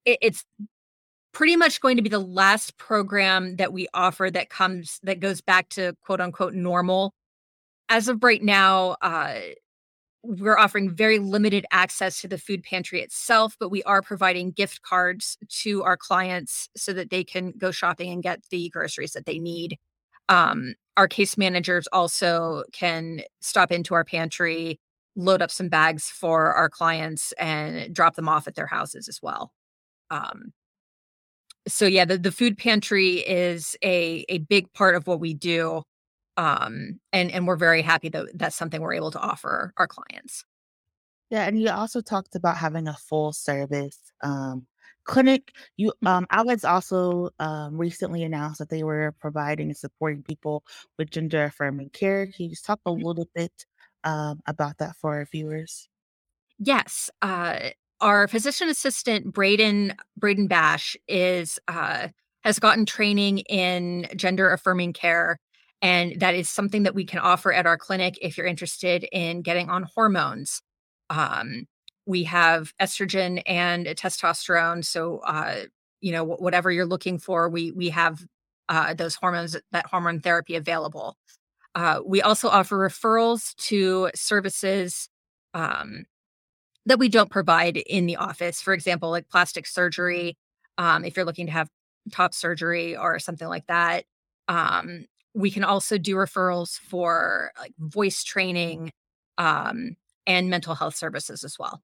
it, 0.06 0.18
it's 0.22 0.44
pretty 1.32 1.56
much 1.56 1.82
going 1.82 1.98
to 1.98 2.04
be 2.04 2.10
the 2.10 2.20
last 2.20 2.78
program 2.78 3.56
that 3.58 3.74
we 3.74 3.88
offer 3.94 4.30
that 4.32 4.50
comes 4.50 5.00
that 5.04 5.20
goes 5.20 5.42
back 5.42 5.70
to 5.70 5.96
quote 6.02 6.22
unquote 6.22 6.54
normal. 6.54 7.14
As 7.90 8.08
of 8.08 8.24
right 8.24 8.42
now, 8.42 8.96
uh, 9.02 9.40
we're 10.24 10.58
offering 10.58 10.90
very 10.90 11.20
limited 11.20 11.66
access 11.72 12.22
to 12.22 12.28
the 12.28 12.38
food 12.38 12.64
pantry 12.64 13.02
itself, 13.02 13.58
but 13.60 13.70
we 13.70 13.84
are 13.84 14.02
providing 14.02 14.52
gift 14.52 14.82
cards 14.82 15.38
to 15.50 15.84
our 15.84 15.98
clients 15.98 16.70
so 16.78 16.94
that 16.94 17.10
they 17.10 17.24
can 17.24 17.52
go 17.58 17.72
shopping 17.72 18.10
and 18.12 18.24
get 18.24 18.42
the 18.50 18.70
groceries 18.70 19.12
that 19.12 19.26
they 19.26 19.38
need. 19.38 19.78
Um, 20.30 20.76
our 20.96 21.10
case 21.10 21.38
managers 21.38 21.88
also 21.92 22.64
can 22.72 23.22
stop 23.42 23.72
into 23.72 23.94
our 23.94 24.06
pantry, 24.06 24.80
load 25.18 25.42
up 25.42 25.52
some 25.52 25.68
bags 25.68 26.10
for 26.10 26.54
our 26.54 26.70
clients, 26.70 27.34
and 27.34 27.94
drop 27.94 28.16
them 28.16 28.30
off 28.30 28.48
at 28.48 28.56
their 28.56 28.68
houses 28.68 29.10
as 29.10 29.20
well. 29.22 29.52
Um, 30.10 30.54
so 31.68 31.86
yeah, 31.86 32.06
the, 32.06 32.18
the 32.18 32.32
food 32.32 32.58
pantry 32.58 33.18
is 33.18 33.76
a 33.84 34.26
a 34.30 34.40
big 34.40 34.72
part 34.74 34.96
of 34.96 35.08
what 35.08 35.20
we 35.20 35.34
do. 35.34 35.84
Um, 36.38 37.00
and 37.12 37.32
and 37.32 37.48
we're 37.48 37.56
very 37.58 37.82
happy 37.82 38.10
that 38.10 38.28
that's 38.36 38.56
something 38.56 38.82
we're 38.82 38.94
able 38.94 39.12
to 39.12 39.20
offer 39.20 39.74
our 39.78 39.88
clients. 39.88 40.46
Yeah, 41.30 41.46
and 41.48 41.60
you 41.60 41.70
also 41.70 42.02
talked 42.02 42.36
about 42.36 42.58
having 42.58 42.88
a 42.88 42.94
full 42.94 43.34
service 43.34 44.00
um, 44.22 44.68
clinic. 45.06 45.52
You 45.78 45.94
Mhm. 46.02 46.10
um, 46.10 46.28
outlets 46.32 46.64
also 46.64 47.30
um, 47.40 47.78
recently 47.78 48.24
announced 48.24 48.60
that 48.60 48.70
they 48.70 48.84
were 48.84 49.14
providing 49.20 49.68
and 49.70 49.78
supporting 49.78 50.24
people 50.24 50.64
with 50.98 51.10
gender 51.12 51.46
affirming 51.46 51.90
care. 51.92 52.28
Can 52.28 52.46
you 52.46 52.50
just 52.52 52.66
talk 52.66 52.80
a 52.86 52.92
little 52.92 53.28
bit 53.36 53.66
um, 54.04 54.42
about 54.48 54.78
that 54.80 54.96
for 54.98 55.16
our 55.16 55.26
viewers? 55.26 55.90
Yes, 56.60 57.10
uh, 57.22 57.70
our 58.00 58.28
physician 58.28 58.70
assistant 58.70 59.34
Braden 59.34 59.96
Braden 60.18 60.48
Bash 60.48 60.96
is 61.08 61.60
uh, 61.68 62.10
has 62.44 62.60
gotten 62.60 62.86
training 62.86 63.40
in 63.40 64.08
gender 64.16 64.52
affirming 64.52 64.94
care, 64.94 65.40
and 65.84 66.20
that 66.22 66.34
is 66.34 66.50
something 66.50 66.84
that 66.84 66.96
we 66.96 67.04
can 67.06 67.20
offer 67.20 67.52
at 67.52 67.66
our 67.66 67.78
clinic 67.78 68.18
if 68.22 68.38
you're 68.38 68.48
interested 68.48 69.06
in 69.12 69.42
getting 69.42 69.70
on 69.70 69.84
hormones. 69.84 70.62
Um, 71.10 71.68
we 72.06 72.24
have 72.24 72.74
estrogen 72.82 73.44
and 73.46 73.86
testosterone, 73.88 74.84
so 74.86 75.20
uh, 75.20 75.66
you 76.02 76.14
know 76.14 76.24
whatever 76.24 76.72
you're 76.72 76.86
looking 76.86 77.20
for, 77.20 77.50
we 77.50 77.72
we 77.74 77.90
have 77.90 78.26
uh, 78.70 78.94
those 78.94 79.16
hormones 79.16 79.58
that 79.72 79.86
hormone 79.88 80.22
therapy 80.22 80.56
available. 80.56 81.18
Uh, 81.76 82.00
we 82.06 82.22
also 82.22 82.48
offer 82.48 82.78
referrals 82.78 83.54
to 83.56 84.10
services. 84.16 85.10
Um, 85.54 86.06
that 86.86 87.00
we 87.00 87.08
don't 87.08 87.30
provide 87.30 87.78
in 87.78 88.08
the 88.08 88.18
office. 88.18 88.62
For 88.62 88.74
example, 88.74 89.10
like 89.10 89.30
plastic 89.30 89.66
surgery, 89.66 90.38
um, 90.78 91.06
if 91.06 91.16
you're 91.16 91.26
looking 91.26 91.46
to 91.46 91.52
have 91.54 91.70
top 92.12 92.34
surgery 92.34 92.98
or 92.98 93.20
something 93.20 93.48
like 93.48 93.68
that. 93.68 94.04
Um, 94.50 95.06
we 95.34 95.52
can 95.52 95.64
also 95.64 95.98
do 95.98 96.16
referrals 96.16 96.78
for 96.80 97.52
like 97.60 97.74
voice 97.80 98.24
training 98.24 98.92
um, 99.38 99.96
and 100.28 100.50
mental 100.50 100.76
health 100.76 100.96
services 100.96 101.44
as 101.44 101.58
well. 101.60 101.82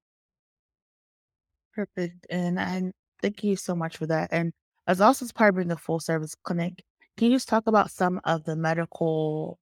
Perfect. 1.74 2.26
And 2.30 2.60
I 2.60 2.92
thank 3.22 3.44
you 3.44 3.56
so 3.56 3.74
much 3.74 3.96
for 3.96 4.06
that. 4.06 4.28
And 4.32 4.52
as 4.86 5.00
also 5.00 5.24
as 5.24 5.32
part 5.32 5.50
of 5.50 5.56
being 5.56 5.70
a 5.70 5.76
full 5.76 6.00
service 6.00 6.34
clinic, 6.42 6.82
can 7.16 7.30
you 7.30 7.36
just 7.36 7.48
talk 7.48 7.66
about 7.66 7.90
some 7.90 8.20
of 8.24 8.44
the 8.44 8.56
medical 8.56 9.58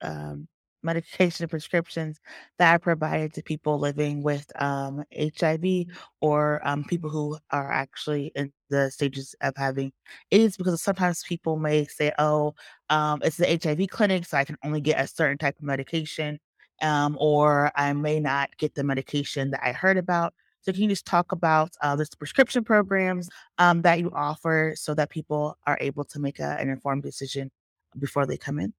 um, 0.00 0.48
medication 0.82 1.48
prescriptions 1.48 2.18
that 2.58 2.74
are 2.74 2.78
provided 2.78 3.32
to 3.34 3.42
people 3.42 3.78
living 3.78 4.22
with 4.22 4.44
um, 4.60 5.04
HIV 5.14 5.86
or 6.20 6.60
um, 6.66 6.84
people 6.84 7.10
who 7.10 7.38
are 7.50 7.70
actually 7.70 8.32
in 8.34 8.52
the 8.72 8.90
stages 8.90 9.34
of 9.40 9.54
having 9.56 9.92
AIDS? 10.32 10.56
Because 10.56 10.82
sometimes 10.82 11.22
people 11.22 11.56
may 11.56 11.86
say, 11.86 12.12
oh, 12.18 12.54
um, 12.90 13.20
it's 13.22 13.36
the 13.36 13.60
HIV 13.62 13.88
clinic, 13.90 14.26
so 14.26 14.36
I 14.36 14.44
can 14.44 14.56
only 14.64 14.80
get 14.80 15.00
a 15.00 15.06
certain 15.06 15.38
type 15.38 15.56
of 15.58 15.64
medication. 15.64 16.40
Um, 16.80 17.16
or 17.20 17.70
I 17.76 17.92
may 17.92 18.18
not 18.18 18.56
get 18.56 18.74
the 18.74 18.82
medication 18.82 19.52
that 19.52 19.60
I 19.64 19.70
heard 19.70 19.98
about. 19.98 20.34
So 20.62 20.72
can 20.72 20.82
you 20.82 20.88
just 20.88 21.06
talk 21.06 21.30
about 21.30 21.74
uh, 21.80 21.94
the 21.94 22.08
prescription 22.18 22.64
programs 22.64 23.28
um, 23.58 23.82
that 23.82 24.00
you 24.00 24.10
offer 24.14 24.74
so 24.76 24.94
that 24.94 25.10
people 25.10 25.56
are 25.66 25.78
able 25.80 26.04
to 26.06 26.18
make 26.18 26.40
a, 26.40 26.56
an 26.58 26.68
informed 26.70 27.04
decision 27.04 27.52
before 27.98 28.26
they 28.26 28.36
come 28.36 28.58
in? 28.58 28.72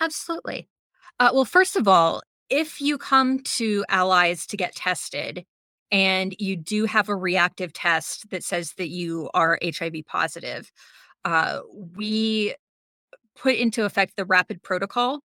Absolutely. 0.00 0.68
Uh, 1.18 1.30
well, 1.32 1.44
first 1.44 1.76
of 1.76 1.86
all, 1.86 2.22
if 2.48 2.80
you 2.80 2.98
come 2.98 3.38
to 3.40 3.84
Allies 3.88 4.46
to 4.46 4.56
get 4.56 4.74
tested 4.74 5.44
and 5.90 6.34
you 6.38 6.56
do 6.56 6.84
have 6.84 7.08
a 7.08 7.16
reactive 7.16 7.72
test 7.72 8.30
that 8.30 8.44
says 8.44 8.74
that 8.74 8.88
you 8.88 9.30
are 9.34 9.58
HIV 9.62 9.94
positive, 10.06 10.70
uh, 11.24 11.60
we 11.96 12.54
put 13.36 13.56
into 13.56 13.84
effect 13.84 14.14
the 14.16 14.24
rapid 14.24 14.62
protocol. 14.62 15.20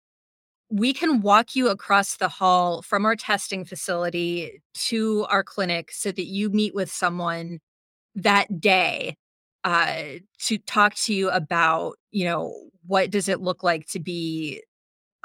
We 0.69 0.93
can 0.93 1.21
walk 1.21 1.55
you 1.55 1.69
across 1.69 2.17
the 2.17 2.27
hall 2.27 2.81
from 2.81 3.05
our 3.05 3.15
testing 3.15 3.65
facility 3.65 4.61
to 4.75 5.25
our 5.29 5.43
clinic 5.43 5.91
so 5.91 6.11
that 6.11 6.25
you 6.25 6.49
meet 6.49 6.73
with 6.73 6.91
someone 6.91 7.59
that 8.15 8.59
day 8.59 9.17
uh, 9.63 10.03
to 10.39 10.57
talk 10.59 10.95
to 10.95 11.13
you 11.13 11.29
about, 11.29 11.95
you 12.11 12.25
know, 12.25 12.55
what 12.87 13.11
does 13.11 13.29
it 13.29 13.41
look 13.41 13.63
like 13.63 13.87
to 13.87 13.99
be 13.99 14.61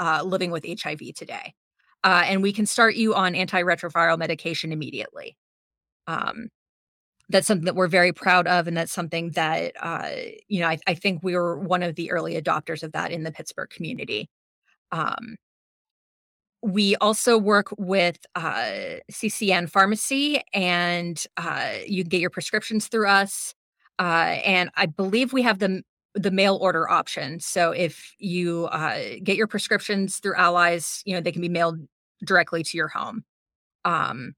uh, 0.01 0.23
living 0.25 0.51
with 0.51 0.65
HIV 0.65 1.15
today. 1.15 1.55
Uh, 2.03 2.23
and 2.27 2.43
we 2.43 2.53
can 2.53 2.67
start 2.67 2.95
you 2.95 3.15
on 3.15 3.35
antiretroviral 3.35 4.19
medication 4.19 4.73
immediately. 4.73 5.37
Um, 6.07 6.49
that's 7.29 7.47
something 7.47 7.67
that 7.67 7.77
we're 7.77 7.89
very 7.89 8.13
proud 8.13 8.47
of, 8.49 8.67
and 8.67 8.77
that's 8.77 8.93
something 8.93 9.31
that 9.31 9.73
uh, 9.81 10.11
you 10.49 10.61
know 10.61 10.69
I, 10.69 10.79
I 10.87 10.95
think 10.95 11.23
we 11.23 11.37
were 11.37 11.59
one 11.59 11.83
of 11.83 11.95
the 11.95 12.11
early 12.11 12.41
adopters 12.41 12.83
of 12.83 12.93
that 12.93 13.13
in 13.13 13.23
the 13.23 13.31
Pittsburgh 13.33 13.71
community. 13.71 14.29
Um, 14.93 15.37
we 16.63 16.97
also 16.97 17.39
work 17.39 17.69
with 17.79 18.19
uh, 18.35 18.99
CCN 19.11 19.71
Pharmacy, 19.71 20.43
and 20.53 21.23
uh, 21.37 21.71
you 21.87 22.03
can 22.03 22.09
get 22.09 22.21
your 22.21 22.31
prescriptions 22.31 22.89
through 22.89 23.09
us. 23.09 23.55
Uh, 23.99 24.39
and 24.45 24.71
I 24.77 24.87
believe 24.87 25.33
we 25.33 25.43
have 25.43 25.59
them 25.59 25.83
the 26.15 26.31
mail 26.31 26.57
order 26.57 26.89
option. 26.89 27.41
So 27.41 27.71
if 27.71 28.15
you 28.19 28.67
uh, 28.67 28.99
get 29.23 29.37
your 29.37 29.47
prescriptions 29.47 30.19
through 30.19 30.37
Allies, 30.37 31.03
you 31.05 31.15
know 31.15 31.21
they 31.21 31.33
can 31.33 31.43
be 31.43 31.49
mailed 31.49 31.79
directly 32.25 32.63
to 32.63 32.77
your 32.77 32.89
home. 32.89 33.25
Um, 33.85 34.35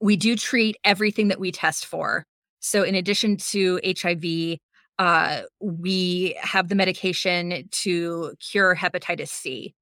we 0.00 0.16
do 0.16 0.36
treat 0.36 0.76
everything 0.84 1.28
that 1.28 1.40
we 1.40 1.52
test 1.52 1.86
for. 1.86 2.24
So 2.60 2.82
in 2.82 2.94
addition 2.94 3.36
to 3.36 3.80
HIV, 3.84 4.58
uh, 4.98 5.42
we 5.60 6.36
have 6.40 6.68
the 6.68 6.74
medication 6.74 7.68
to 7.70 8.34
cure 8.40 8.74
hepatitis 8.74 9.28
C. 9.28 9.74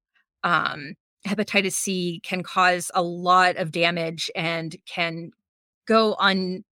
Um, 0.43 0.93
hepatitis 1.27 1.73
C 1.73 2.21
can 2.23 2.43
cause 2.43 2.89
a 2.93 3.01
lot 3.01 3.57
of 3.57 3.71
damage 3.71 4.31
and 4.35 4.75
can 4.85 5.31
go 5.87 6.15
un, 6.19 6.63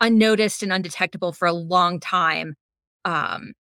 unnoticed 0.00 0.62
and 0.62 0.72
undetectable 0.72 1.32
for 1.32 1.46
a 1.46 1.52
long 1.52 1.98
time. 1.98 2.54
Um, 3.04 3.54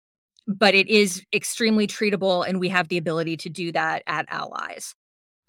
but 0.47 0.75
it 0.75 0.87
is 0.87 1.23
extremely 1.33 1.87
treatable, 1.87 2.47
and 2.47 2.59
we 2.59 2.69
have 2.69 2.87
the 2.87 2.97
ability 2.97 3.37
to 3.37 3.49
do 3.49 3.71
that 3.71 4.03
at 4.07 4.25
Allies. 4.29 4.95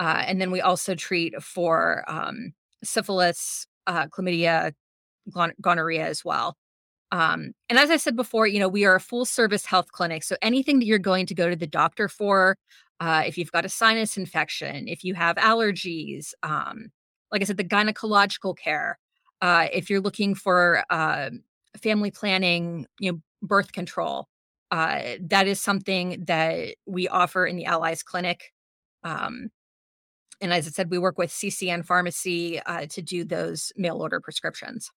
Uh, 0.01 0.23
and 0.27 0.41
then 0.41 0.51
we 0.51 0.61
also 0.61 0.95
treat 0.95 1.41
for 1.43 2.05
um, 2.07 2.53
syphilis, 2.85 3.67
uh, 3.87 4.07
chlamydia, 4.09 4.73
gonorrhea 5.61 6.07
as 6.07 6.25
well. 6.25 6.57
Um, 7.13 7.53
and 7.69 7.79
as 7.79 7.91
I 7.91 7.97
said 7.97 8.17
before, 8.17 8.47
you 8.47 8.59
know, 8.59 8.69
we 8.69 8.85
are 8.85 8.97
a 8.97 9.01
full 9.01 9.25
service 9.25 9.65
health 9.65 9.93
clinic. 9.93 10.25
So 10.25 10.37
anything 10.43 10.81
that 10.81 10.87
you're 10.87 10.99
going 10.99 11.27
to 11.27 11.35
go 11.35 11.49
to 11.49 11.57
the 11.57 11.67
doctor 11.67 12.09
for, 12.09 12.57
uh, 13.01 13.23
if 13.27 13.39
you've 13.39 13.53
got 13.53 13.65
a 13.65 13.69
sinus 13.69 14.17
infection, 14.17 14.89
if 14.89 15.05
you 15.05 15.15
have 15.15 15.37
allergies, 15.37 16.33
um, 16.43 16.91
like 17.31 17.43
I 17.43 17.45
said, 17.45 17.59
the 17.59 17.65
gynecological 17.65 18.57
care, 18.57 18.99
uh, 19.41 19.69
if 19.73 19.89
you're 19.89 20.01
looking 20.01 20.35
for 20.35 20.85
uh, 20.91 21.31
family 21.81 22.11
planning, 22.11 22.87
you 22.99 23.13
know, 23.13 23.21
birth 23.43 23.73
control, 23.73 24.29
uh, 24.71 25.03
that 25.21 25.47
is 25.47 25.61
something 25.61 26.25
that 26.27 26.75
we 26.87 27.09
offer 27.09 27.47
in 27.47 27.57
the 27.57 27.67
Allies 27.67 28.03
Clinic. 28.03 28.53
Um, 29.05 29.51
and 30.41 30.53
as 30.53 30.67
I 30.67 30.71
said, 30.71 30.91
we 30.91 30.99
work 30.99 31.19
with 31.19 31.31
CCN 31.31 31.85
Pharmacy 31.85 32.61
uh, 32.61 32.87
to 32.87 33.03
do 33.03 33.25
those 33.25 33.73
mail 33.77 34.03
order 34.03 34.21
prescriptions. 34.21 34.91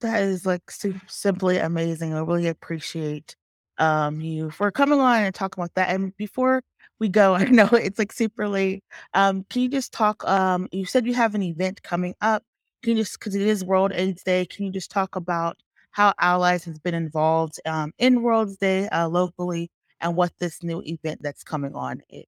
That 0.00 0.22
is 0.22 0.44
like 0.46 0.62
simply 1.08 1.58
amazing. 1.58 2.14
I 2.14 2.20
really 2.20 2.48
appreciate 2.48 3.36
um 3.78 4.20
you 4.20 4.50
for 4.50 4.70
coming 4.70 5.00
on 5.00 5.22
and 5.24 5.34
talking 5.34 5.60
about 5.60 5.74
that. 5.74 5.90
And 5.90 6.16
before 6.16 6.62
we 7.00 7.08
go, 7.08 7.34
I 7.34 7.44
know 7.44 7.68
it's 7.72 7.98
like 7.98 8.12
super 8.12 8.48
late. 8.48 8.84
Um, 9.14 9.44
can 9.50 9.62
you 9.62 9.68
just 9.68 9.92
talk? 9.92 10.24
Um, 10.24 10.68
you 10.72 10.84
said 10.86 11.06
you 11.06 11.14
have 11.14 11.34
an 11.34 11.42
event 11.42 11.82
coming 11.82 12.14
up. 12.20 12.42
Can 12.82 12.96
you 12.96 13.02
just 13.02 13.18
because 13.18 13.34
it 13.34 13.42
is 13.42 13.64
World 13.64 13.92
AIDS 13.94 14.22
Day, 14.22 14.46
can 14.46 14.66
you 14.66 14.72
just 14.72 14.90
talk 14.90 15.16
about 15.16 15.56
how 15.94 16.12
Allies 16.20 16.64
has 16.64 16.80
been 16.80 16.94
involved 16.94 17.60
um, 17.66 17.92
in 17.98 18.22
World's 18.22 18.56
Day 18.56 18.88
uh, 18.88 19.08
locally 19.08 19.70
and 20.00 20.16
what 20.16 20.32
this 20.40 20.60
new 20.60 20.82
event 20.84 21.20
that's 21.22 21.44
coming 21.44 21.72
on 21.76 22.02
is? 22.10 22.24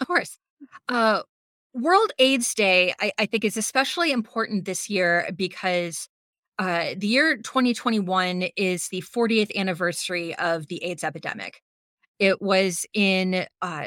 Of 0.00 0.08
course. 0.08 0.36
Uh, 0.88 1.22
World 1.74 2.10
AIDS 2.18 2.52
Day, 2.54 2.92
I, 3.00 3.12
I 3.18 3.26
think, 3.26 3.44
is 3.44 3.56
especially 3.56 4.10
important 4.10 4.64
this 4.64 4.90
year 4.90 5.30
because 5.36 6.08
uh, 6.58 6.94
the 6.96 7.06
year 7.06 7.36
2021 7.36 8.48
is 8.56 8.88
the 8.88 9.00
40th 9.00 9.54
anniversary 9.56 10.34
of 10.34 10.66
the 10.66 10.82
AIDS 10.82 11.04
epidemic. 11.04 11.62
It 12.18 12.42
was 12.42 12.84
in 12.94 13.46
uh, 13.62 13.86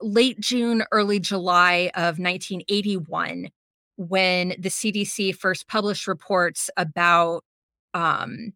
late 0.00 0.38
June, 0.38 0.84
early 0.92 1.18
July 1.18 1.90
of 1.96 2.20
1981 2.20 3.48
when 3.96 4.50
the 4.50 4.68
CDC 4.68 5.34
first 5.34 5.66
published 5.66 6.06
reports 6.06 6.70
about 6.76 7.42
um, 7.94 8.52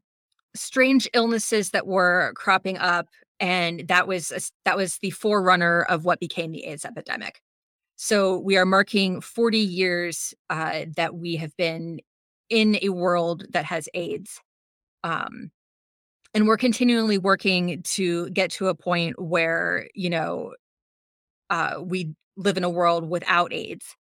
strange 0.55 1.09
illnesses 1.14 1.70
that 1.70 1.87
were 1.87 2.32
cropping 2.37 2.78
up, 2.78 3.07
and 3.41 3.87
that 3.89 4.07
was 4.07 4.30
a, 4.30 4.41
that 4.64 4.76
was 4.76 4.99
the 4.99 5.11
forerunner 5.11 5.82
of 5.82 6.05
what 6.05 6.20
became 6.20 6.53
the 6.53 6.64
AIDS 6.64 6.85
epidemic. 6.85 7.41
So 7.97 8.39
we 8.39 8.57
are 8.57 8.66
marking 8.66 9.20
40 9.20 9.59
years 9.59 10.35
uh, 10.51 10.87
that 10.97 11.14
we 11.14 11.37
have 11.37 11.57
been 11.57 12.01
in 12.51 12.78
a 12.82 12.89
world 12.89 13.47
that 13.51 13.64
has 13.64 13.89
AIDS. 13.95 14.41
Um, 15.05 15.51
and 16.35 16.49
we're 16.49 16.57
continually 16.57 17.18
working 17.18 17.82
to 17.82 18.28
get 18.30 18.51
to 18.53 18.68
a 18.68 18.74
point 18.74 19.20
where, 19.22 19.89
you 19.95 20.11
know, 20.11 20.55
uh, 21.51 21.76
we 21.80 22.14
live 22.37 22.57
in 22.57 22.64
a 22.64 22.70
world 22.70 23.09
without 23.09 23.53
AIDS. 23.53 23.95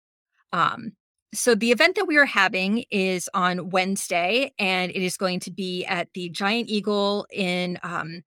Um, 0.52 0.94
so 1.34 1.56
the 1.56 1.72
event 1.72 1.96
that 1.96 2.06
we 2.06 2.18
are 2.18 2.26
having 2.26 2.86
is 2.92 3.30
on 3.34 3.70
Wednesday, 3.70 4.54
and 4.60 4.92
it 4.92 5.02
is 5.02 5.18
going 5.18 5.40
to 5.42 5.52
be 5.52 5.86
at 5.86 6.10
the 6.14 6.30
Giant 6.30 6.70
Eagle 6.70 7.26
in. 7.32 7.80
Um, 7.84 8.22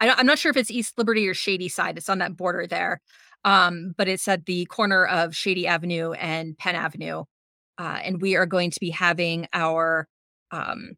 I 0.00 0.06
am 0.18 0.26
not 0.26 0.38
sure 0.38 0.50
if 0.50 0.56
it's 0.56 0.70
East 0.70 0.98
Liberty 0.98 1.28
or 1.28 1.34
Shadyside. 1.34 1.96
It's 1.96 2.08
on 2.08 2.18
that 2.18 2.36
border 2.36 2.66
there, 2.66 3.00
um, 3.44 3.94
but 3.96 4.08
it's 4.08 4.26
at 4.26 4.46
the 4.46 4.64
corner 4.66 5.06
of 5.06 5.36
Shady 5.36 5.66
Avenue 5.66 6.12
and 6.12 6.58
Penn 6.58 6.74
Avenue 6.74 7.24
uh, 7.78 7.98
and 8.04 8.20
we 8.20 8.36
are 8.36 8.46
going 8.46 8.70
to 8.70 8.80
be 8.80 8.90
having 8.90 9.46
our 9.52 10.06
um, 10.50 10.92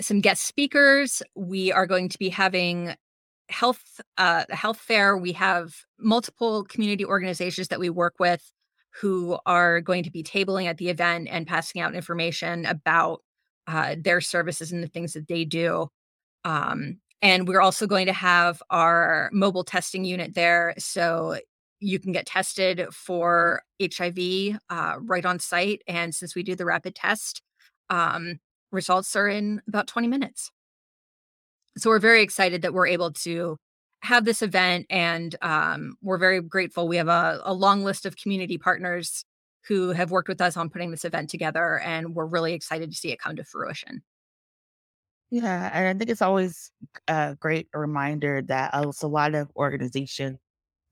some 0.00 0.20
guest 0.20 0.44
speakers. 0.44 1.22
We 1.34 1.72
are 1.72 1.86
going 1.86 2.08
to 2.08 2.18
be 2.18 2.28
having 2.28 2.94
health 3.48 4.00
uh, 4.16 4.44
health 4.50 4.78
fair. 4.78 5.16
We 5.16 5.32
have 5.32 5.74
multiple 5.98 6.64
community 6.64 7.04
organizations 7.04 7.68
that 7.68 7.80
we 7.80 7.90
work 7.90 8.14
with 8.18 8.50
who 9.00 9.38
are 9.44 9.80
going 9.80 10.04
to 10.04 10.10
be 10.10 10.22
tabling 10.22 10.66
at 10.66 10.78
the 10.78 10.88
event 10.88 11.28
and 11.30 11.46
passing 11.46 11.80
out 11.80 11.94
information 11.94 12.64
about 12.66 13.22
uh, 13.66 13.96
their 13.98 14.20
services 14.20 14.72
and 14.72 14.82
the 14.82 14.88
things 14.88 15.14
that 15.14 15.26
they 15.28 15.44
do. 15.44 15.88
Um, 16.44 16.98
and 17.22 17.48
we're 17.48 17.60
also 17.60 17.86
going 17.86 18.06
to 18.06 18.12
have 18.12 18.62
our 18.70 19.30
mobile 19.32 19.64
testing 19.64 20.04
unit 20.04 20.34
there. 20.34 20.74
So 20.78 21.38
you 21.80 21.98
can 21.98 22.12
get 22.12 22.26
tested 22.26 22.86
for 22.92 23.62
HIV 23.80 24.58
uh, 24.70 24.96
right 25.00 25.24
on 25.24 25.38
site. 25.38 25.82
And 25.88 26.14
since 26.14 26.34
we 26.34 26.42
do 26.42 26.54
the 26.54 26.66
rapid 26.66 26.94
test, 26.94 27.42
um, 27.90 28.38
results 28.70 29.16
are 29.16 29.28
in 29.28 29.60
about 29.66 29.86
20 29.86 30.06
minutes. 30.06 30.50
So 31.76 31.90
we're 31.90 31.98
very 31.98 32.22
excited 32.22 32.62
that 32.62 32.74
we're 32.74 32.86
able 32.86 33.12
to 33.12 33.56
have 34.04 34.24
this 34.24 34.42
event, 34.42 34.86
and 34.90 35.34
um, 35.42 35.96
we're 36.02 36.18
very 36.18 36.40
grateful. 36.40 36.86
We 36.86 36.98
have 36.98 37.08
a, 37.08 37.40
a 37.44 37.54
long 37.54 37.84
list 37.84 38.06
of 38.06 38.16
community 38.16 38.58
partners 38.58 39.24
who 39.66 39.90
have 39.92 40.10
worked 40.10 40.28
with 40.28 40.42
us 40.42 40.56
on 40.56 40.68
putting 40.68 40.90
this 40.90 41.04
event 41.04 41.30
together, 41.30 41.78
and 41.80 42.14
we're 42.14 42.26
really 42.26 42.52
excited 42.52 42.90
to 42.90 42.96
see 42.96 43.12
it 43.12 43.18
come 43.18 43.34
to 43.36 43.44
fruition. 43.44 44.02
Yeah, 45.30 45.70
and 45.72 45.88
I 45.88 45.94
think 45.98 46.10
it's 46.10 46.22
always 46.22 46.70
a 47.08 47.34
great 47.40 47.68
reminder 47.74 48.42
that 48.42 48.74
uh, 48.74 48.88
it's 48.88 49.02
a 49.02 49.08
lot 49.08 49.34
of 49.34 49.50
organizations 49.56 50.38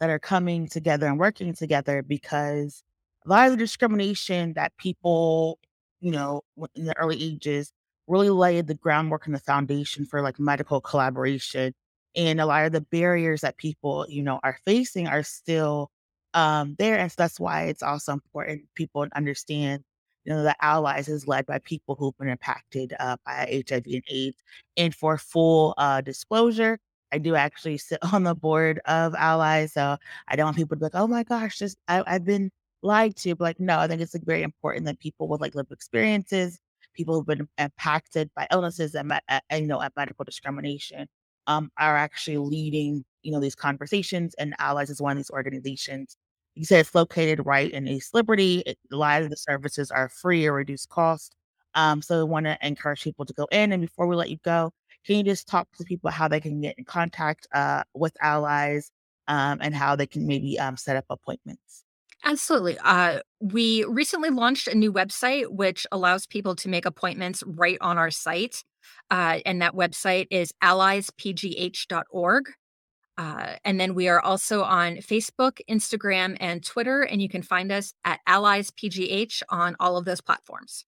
that 0.01 0.11
are 0.11 0.19
coming 0.19 0.67
together 0.67 1.07
and 1.07 1.19
working 1.19 1.55
together 1.55 2.03
because 2.03 2.83
a 3.27 3.29
lot 3.29 3.47
of 3.47 3.53
the 3.53 3.57
discrimination 3.59 4.55
that 4.55 4.77
people, 4.79 5.59
you 6.01 6.11
know, 6.11 6.41
in 6.75 6.87
the 6.87 6.99
early 6.99 7.23
ages 7.23 7.73
really 8.09 8.31
laid 8.31 8.67
the 8.67 8.75
groundwork 8.75 9.27
and 9.27 9.35
the 9.35 9.41
foundation 9.41 10.07
for 10.07 10.23
like 10.23 10.41
medical 10.41 10.81
collaboration. 10.81 11.75
And 12.17 12.41
a 12.41 12.47
lot 12.47 12.67
of 12.67 12.73
the 12.73 12.81
barriers 12.81 13.41
that 13.43 13.57
people, 13.57 14.07
you 14.09 14.23
know, 14.23 14.41
are 14.43 14.59
facing 14.67 15.09
are 15.09 15.23
still 15.23 15.91
um, 16.35 16.77
there. 16.79 16.99
And 16.99 17.11
so 17.11 17.17
that's 17.19 17.41
why 17.41 17.65
it's 17.65 17.83
also 17.83 18.13
important 18.13 18.63
people 18.75 19.07
understand, 19.15 19.83
you 20.25 20.33
know, 20.33 20.43
the 20.43 20.57
allies 20.65 21.09
is 21.09 21.27
led 21.27 21.47
by 21.47 21.59
people 21.61 21.95
who've 21.95 22.17
been 22.19 22.29
impacted 22.29 22.95
uh, 23.01 23.17
by 23.25 23.63
HIV 23.69 23.85
and 23.87 24.05
AIDS. 24.09 24.37
And 24.77 24.95
for 24.95 25.19
full 25.19 25.75
uh, 25.79 26.01
disclosure, 26.01 26.79
I 27.13 27.19
do 27.19 27.35
actually 27.35 27.79
sit 27.79 27.99
on 28.13 28.25
the 28.25 28.35
board 28.35 28.81
of 28.87 29.15
allies. 29.15 29.73
So 29.75 29.97
I 30.29 30.37
don't 30.37 30.47
want 30.47 30.57
people 30.57 30.77
to 30.77 30.81
be 30.81 30.85
like, 30.85 30.95
oh 30.95 31.07
my 31.07 31.23
gosh, 31.23 31.59
just 31.59 31.77
I, 31.89 32.03
I've 32.07 32.25
been 32.25 32.51
lied 32.83 33.17
to. 33.17 33.35
But 33.35 33.45
like, 33.45 33.61
no, 33.61 33.79
I 33.79 33.87
think 33.89 34.01
it's 34.01 34.15
like 34.15 34.25
very 34.25 34.43
important 34.43 34.87
that 34.87 34.99
people 34.99 35.29
with 35.29 35.41
like 35.41 35.55
lived 35.55 35.73
experiences, 35.73 36.59
people 36.95 37.15
who've 37.15 37.27
been 37.27 37.49
impacted 37.59 38.31
by 38.35 38.47
illnesses 38.51 38.95
and, 38.95 39.13
and 39.29 39.43
you 39.61 39.67
know, 39.67 39.81
at 39.81 39.93
medical 39.97 40.25
discrimination, 40.25 41.07
um, 41.47 41.71
are 41.79 41.97
actually 41.97 42.39
leading, 42.39 43.05
you 43.23 43.33
know, 43.33 43.41
these 43.41 43.55
conversations. 43.55 44.35
And 44.39 44.55
Allies 44.59 44.91
is 44.91 45.01
one 45.01 45.13
of 45.13 45.19
these 45.19 45.31
organizations. 45.31 46.17
You 46.55 46.65
said 46.65 46.81
it's 46.81 46.95
located 46.95 47.47
right 47.47 47.71
in 47.71 47.89
East 47.89 48.15
Liberty. 48.15 48.63
It, 48.67 48.79
a 48.93 48.97
lot 48.97 49.23
of 49.23 49.31
the 49.31 49.37
services 49.37 49.91
are 49.91 50.09
free 50.09 50.47
or 50.47 50.55
reduced 50.55 50.89
cost. 50.89 51.35
Um, 51.75 52.03
so 52.03 52.19
we 52.19 52.31
want 52.31 52.47
to 52.47 52.59
encourage 52.61 53.03
people 53.03 53.25
to 53.25 53.33
go 53.33 53.47
in. 53.51 53.73
And 53.73 53.81
before 53.81 54.07
we 54.07 54.17
let 54.17 54.31
you 54.31 54.39
go, 54.45 54.73
can 55.07 55.17
you 55.17 55.23
just 55.25 55.49
talk 55.49 55.69
to 55.79 55.85
people 55.85 56.11
how 56.11 56.29
they 56.29 56.41
can 56.41 56.61
get 56.61 56.79
in 56.79 56.85
contact 56.85 57.47
uh, 57.55 57.83
with 57.95 58.17
allies 58.21 58.91
um, 59.29 59.59
and 59.61 59.75
how 59.75 59.97
they 59.97 60.07
can 60.07 60.27
maybe 60.27 60.59
um, 60.59 60.77
set 60.77 60.97
up 60.97 61.07
appointments? 61.11 61.85
Absolutely. 62.25 62.79
Uh, 62.79 63.21
we 63.41 63.85
recently 63.85 64.31
launched 64.31 64.69
a 64.69 64.77
new 64.77 64.93
website 64.93 65.49
which 65.49 65.87
allows 65.91 66.27
people 66.27 66.55
to 66.57 66.69
make 66.69 66.87
appointments 66.87 67.43
right 67.47 67.79
on 67.81 67.99
our 67.99 68.11
site. 68.13 68.63
Uh, 69.11 69.41
and 69.45 69.63
that 69.63 69.75
website 69.75 70.27
is 70.31 70.53
alliespgh.org. 70.63 72.45
Uh, 73.19 73.57
and 73.65 73.79
then 73.79 73.95
we 73.95 74.09
are 74.09 74.21
also 74.21 74.63
on 74.63 74.97
Facebook, 74.97 75.61
Instagram, 75.69 76.37
and 76.41 76.65
Twitter. 76.65 77.03
And 77.03 77.21
you 77.21 77.29
can 77.29 77.43
find 77.43 77.71
us 77.71 77.93
at 78.05 78.21
Allies 78.27 78.71
PGH 78.71 79.43
on 79.51 79.77
all 79.79 79.97
of 79.97 80.05
those 80.05 80.21
platforms. 80.21 80.85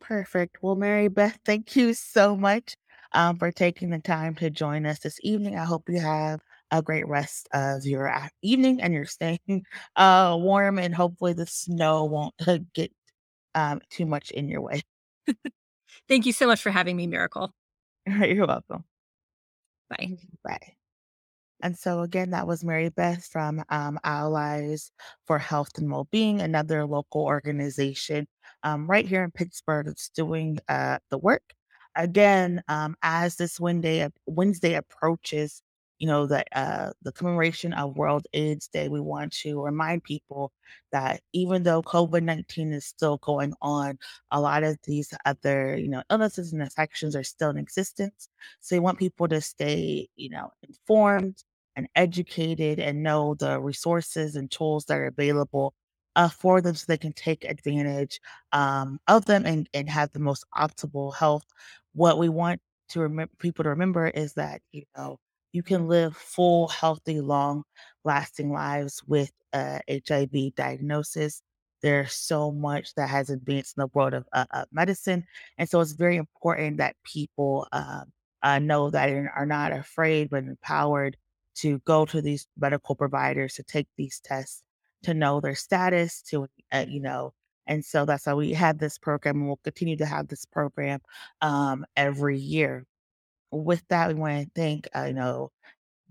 Perfect. 0.00 0.58
Well, 0.62 0.74
Mary 0.74 1.08
Beth, 1.08 1.38
thank 1.44 1.76
you 1.76 1.94
so 1.94 2.36
much 2.36 2.76
um, 3.12 3.38
for 3.38 3.52
taking 3.52 3.90
the 3.90 4.00
time 4.00 4.34
to 4.36 4.50
join 4.50 4.84
us 4.84 4.98
this 4.98 5.18
evening. 5.22 5.56
I 5.56 5.64
hope 5.64 5.88
you 5.88 6.00
have 6.00 6.40
a 6.72 6.82
great 6.82 7.06
rest 7.06 7.48
of 7.52 7.84
your 7.84 8.12
evening 8.42 8.80
and 8.80 8.92
you're 8.92 9.04
staying 9.04 9.64
uh, 9.96 10.36
warm, 10.40 10.78
and 10.78 10.94
hopefully 10.94 11.34
the 11.34 11.46
snow 11.46 12.04
won't 12.04 12.34
get 12.74 12.90
um, 13.54 13.80
too 13.90 14.06
much 14.06 14.30
in 14.32 14.48
your 14.48 14.60
way. 14.60 14.82
Thank 16.08 16.26
you 16.26 16.32
so 16.32 16.46
much 16.46 16.60
for 16.60 16.70
having 16.70 16.96
me, 16.96 17.06
Miracle. 17.06 17.52
You're 18.06 18.46
welcome. 18.46 18.84
Bye. 19.88 20.18
Bye. 20.44 20.74
And 21.62 21.78
so 21.78 22.00
again, 22.00 22.30
that 22.30 22.46
was 22.46 22.64
Mary 22.64 22.88
Beth 22.88 23.24
from 23.24 23.62
um, 23.68 23.98
Allies 24.02 24.90
for 25.26 25.38
Health 25.38 25.70
and 25.78 25.90
Wellbeing, 25.90 26.40
another 26.40 26.84
local 26.84 27.22
organization 27.22 28.26
um, 28.64 28.90
right 28.90 29.06
here 29.06 29.22
in 29.22 29.30
Pittsburgh 29.30 29.86
that's 29.86 30.08
doing 30.08 30.58
uh, 30.68 30.98
the 31.10 31.18
work. 31.18 31.54
Again, 31.94 32.62
um, 32.68 32.96
as 33.02 33.36
this 33.36 33.60
Wednesday 33.60 34.08
Wednesday 34.26 34.74
approaches, 34.74 35.62
you 36.02 36.08
know 36.08 36.26
the 36.26 36.44
uh, 36.58 36.92
the 37.02 37.12
commemoration 37.12 37.72
of 37.74 37.96
World 37.96 38.26
AIDS 38.34 38.68
Day, 38.68 38.88
we 38.88 39.00
want 39.00 39.32
to 39.42 39.62
remind 39.62 40.04
people 40.04 40.52
that 40.92 41.20
even 41.32 41.62
though 41.62 41.82
COVID 41.82 42.22
nineteen 42.24 42.72
is 42.72 42.86
still 42.86 43.18
going 43.18 43.54
on, 43.62 43.98
a 44.32 44.40
lot 44.40 44.64
of 44.64 44.78
these 44.84 45.12
other 45.26 45.76
you 45.78 45.88
know 45.88 46.02
illnesses 46.10 46.52
and 46.52 46.62
infections 46.62 47.16
are 47.16 47.24
still 47.24 47.50
in 47.50 47.58
existence. 47.58 48.28
So 48.60 48.76
we 48.76 48.80
want 48.80 48.98
people 48.98 49.28
to 49.28 49.40
stay 49.40 50.08
you 50.16 50.30
know 50.30 50.50
informed 50.68 51.44
and 51.76 51.88
educated 51.96 52.78
and 52.80 53.02
know 53.02 53.34
the 53.36 53.60
resources 53.60 54.36
and 54.36 54.50
tools 54.50 54.84
that 54.86 54.98
are 54.98 55.06
available 55.06 55.74
uh, 56.16 56.28
for 56.28 56.60
them 56.60 56.74
so 56.74 56.84
they 56.88 56.98
can 56.98 57.12
take 57.14 57.44
advantage 57.44 58.20
um, 58.52 58.98
of 59.08 59.24
them 59.26 59.46
and, 59.46 59.68
and 59.74 59.88
have 59.88 60.12
the 60.12 60.18
most 60.20 60.44
optimal 60.56 61.14
health. 61.14 61.44
What 61.94 62.18
we 62.18 62.28
want 62.28 62.60
to 62.90 63.00
remember 63.00 63.32
people 63.38 63.64
to 63.64 63.70
remember 63.70 64.08
is 64.08 64.34
that, 64.34 64.60
you 64.72 64.84
know, 64.96 65.18
you 65.52 65.62
can 65.62 65.88
live 65.88 66.16
full, 66.16 66.68
healthy, 66.68 67.20
long 67.20 67.64
lasting 68.04 68.52
lives 68.52 69.02
with 69.06 69.30
uh, 69.52 69.78
HIV 69.90 70.54
diagnosis. 70.56 71.42
There's 71.82 72.12
so 72.12 72.52
much 72.52 72.94
that 72.94 73.08
has 73.08 73.30
advanced 73.30 73.76
in 73.76 73.82
the 73.82 73.90
world 73.92 74.14
of 74.14 74.24
uh, 74.32 74.46
uh, 74.52 74.64
medicine. 74.72 75.24
And 75.58 75.68
so 75.68 75.80
it's 75.80 75.92
very 75.92 76.16
important 76.16 76.78
that 76.78 76.96
people 77.04 77.66
um, 77.72 78.12
uh, 78.42 78.58
know 78.58 78.90
that 78.90 79.08
and 79.08 79.28
are 79.34 79.46
not 79.46 79.72
afraid 79.72 80.30
but 80.30 80.44
empowered 80.44 81.16
to 81.54 81.78
go 81.80 82.04
to 82.06 82.20
these 82.22 82.46
medical 82.58 82.94
providers 82.94 83.54
to 83.54 83.62
take 83.62 83.88
these 83.96 84.20
tests 84.20 84.62
to 85.02 85.14
know 85.14 85.40
their 85.40 85.54
status 85.54 86.22
to 86.22 86.46
uh, 86.72 86.84
you 86.88 87.00
know 87.00 87.32
and 87.66 87.84
so 87.84 88.04
that's 88.04 88.26
why 88.26 88.34
we 88.34 88.52
had 88.52 88.78
this 88.78 88.98
program 88.98 89.36
and 89.36 89.46
we'll 89.46 89.60
continue 89.62 89.96
to 89.96 90.06
have 90.06 90.28
this 90.28 90.44
program 90.44 91.00
um, 91.40 91.84
every 91.96 92.38
year 92.38 92.86
with 93.52 93.82
that 93.88 94.08
we 94.08 94.14
want 94.14 94.44
to 94.44 94.50
thank 94.54 94.88
you 95.06 95.12
know 95.12 95.50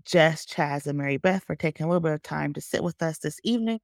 jess 0.04 0.46
chaz 0.46 0.86
and 0.86 0.98
mary 0.98 1.16
beth 1.16 1.44
for 1.44 1.56
taking 1.56 1.84
a 1.84 1.88
little 1.88 2.00
bit 2.00 2.12
of 2.12 2.22
time 2.22 2.52
to 2.52 2.60
sit 2.60 2.82
with 2.82 3.00
us 3.02 3.18
this 3.18 3.38
evening 3.44 3.80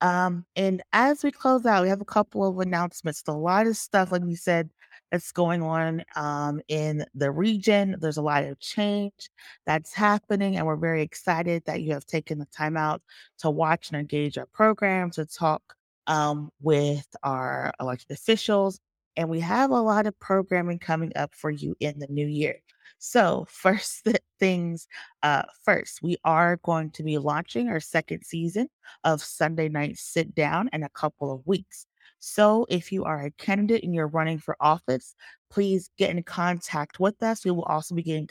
um, 0.00 0.44
and 0.56 0.82
as 0.92 1.22
we 1.22 1.30
close 1.30 1.66
out, 1.66 1.82
we 1.82 1.88
have 1.88 2.00
a 2.00 2.06
couple 2.06 2.46
of 2.46 2.58
announcements. 2.58 3.22
A 3.26 3.32
lot 3.32 3.66
of 3.66 3.76
stuff, 3.76 4.12
like 4.12 4.22
we 4.22 4.34
said, 4.34 4.70
that's 5.10 5.32
going 5.32 5.62
on 5.62 6.04
um, 6.16 6.60
in 6.68 7.04
the 7.14 7.30
region. 7.30 7.96
There's 8.00 8.16
a 8.16 8.22
lot 8.22 8.44
of 8.44 8.58
change 8.60 9.30
that's 9.66 9.92
happening, 9.92 10.56
and 10.56 10.66
we're 10.66 10.76
very 10.76 11.02
excited 11.02 11.64
that 11.66 11.82
you 11.82 11.92
have 11.92 12.06
taken 12.06 12.38
the 12.38 12.46
time 12.46 12.76
out 12.76 13.02
to 13.38 13.50
watch 13.50 13.90
and 13.90 14.00
engage 14.00 14.38
our 14.38 14.46
program, 14.46 15.10
to 15.12 15.26
talk 15.26 15.74
um, 16.06 16.50
with 16.62 17.06
our 17.22 17.72
elected 17.80 18.10
officials. 18.12 18.80
And 19.16 19.28
we 19.28 19.40
have 19.40 19.70
a 19.70 19.80
lot 19.80 20.06
of 20.06 20.18
programming 20.20 20.78
coming 20.78 21.12
up 21.16 21.34
for 21.34 21.50
you 21.50 21.74
in 21.80 21.98
the 21.98 22.06
new 22.08 22.26
year. 22.26 22.60
So, 22.98 23.46
first 23.50 24.04
th- 24.04 24.16
things 24.38 24.86
uh, 25.22 25.42
first, 25.64 26.02
we 26.02 26.16
are 26.24 26.56
going 26.62 26.90
to 26.92 27.02
be 27.02 27.18
launching 27.18 27.68
our 27.68 27.80
second 27.80 28.24
season 28.24 28.68
of 29.04 29.22
Sunday 29.22 29.68
Night 29.68 29.98
Sit 29.98 30.34
Down 30.34 30.68
in 30.72 30.82
a 30.82 30.88
couple 30.90 31.32
of 31.32 31.46
weeks. 31.46 31.86
So, 32.18 32.66
if 32.68 32.92
you 32.92 33.04
are 33.04 33.24
a 33.24 33.30
candidate 33.32 33.84
and 33.84 33.94
you're 33.94 34.08
running 34.08 34.38
for 34.38 34.56
office, 34.60 35.14
please 35.50 35.90
get 35.98 36.10
in 36.10 36.22
contact 36.22 37.00
with 37.00 37.22
us. 37.22 37.44
We 37.44 37.50
will 37.50 37.64
also 37.64 37.94
be 37.94 38.02
getting 38.02 38.28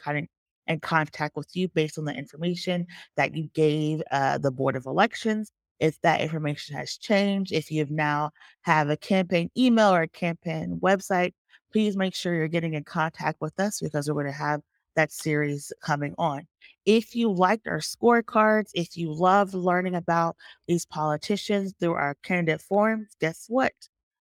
in 0.68 0.80
contact 0.80 1.36
with 1.36 1.50
you 1.56 1.68
based 1.68 1.98
on 1.98 2.06
the 2.06 2.14
information 2.14 2.86
that 3.18 3.36
you 3.36 3.50
gave 3.54 4.02
uh, 4.12 4.38
the 4.38 4.52
Board 4.52 4.76
of 4.76 4.86
Elections. 4.86 5.52
If 5.80 6.00
that 6.02 6.22
information 6.22 6.76
has 6.76 6.98
changed, 6.98 7.52
if 7.52 7.72
you 7.72 7.86
now 7.90 8.32
have 8.62 8.90
a 8.90 8.98
campaign 8.98 9.50
email 9.58 9.94
or 9.94 10.04
a 10.04 10.08
campaign 10.08 10.80
website, 10.82 11.34
please 11.72 11.96
make 11.96 12.16
sure 12.16 12.34
you're 12.34 12.48
getting 12.48 12.74
in 12.74 12.84
contact 12.84 13.42
with 13.42 13.60
us 13.60 13.80
because 13.80 14.08
we're 14.08 14.16
going 14.16 14.26
to 14.26 14.32
have 14.32 14.62
that 14.96 15.12
series 15.12 15.72
coming 15.82 16.16
on. 16.18 16.48
If 16.86 17.16
you 17.16 17.32
liked 17.32 17.68
our 17.68 17.80
scorecards, 17.80 18.72
if 18.74 18.98
you 18.98 19.14
love 19.14 19.54
learning 19.54 19.96
about 19.96 20.36
these 20.68 20.86
politicians 20.86 21.74
through 21.80 21.94
our 21.94 22.16
candidate 22.24 22.62
forums, 22.62 23.16
guess 23.20 23.46
what? 23.48 23.74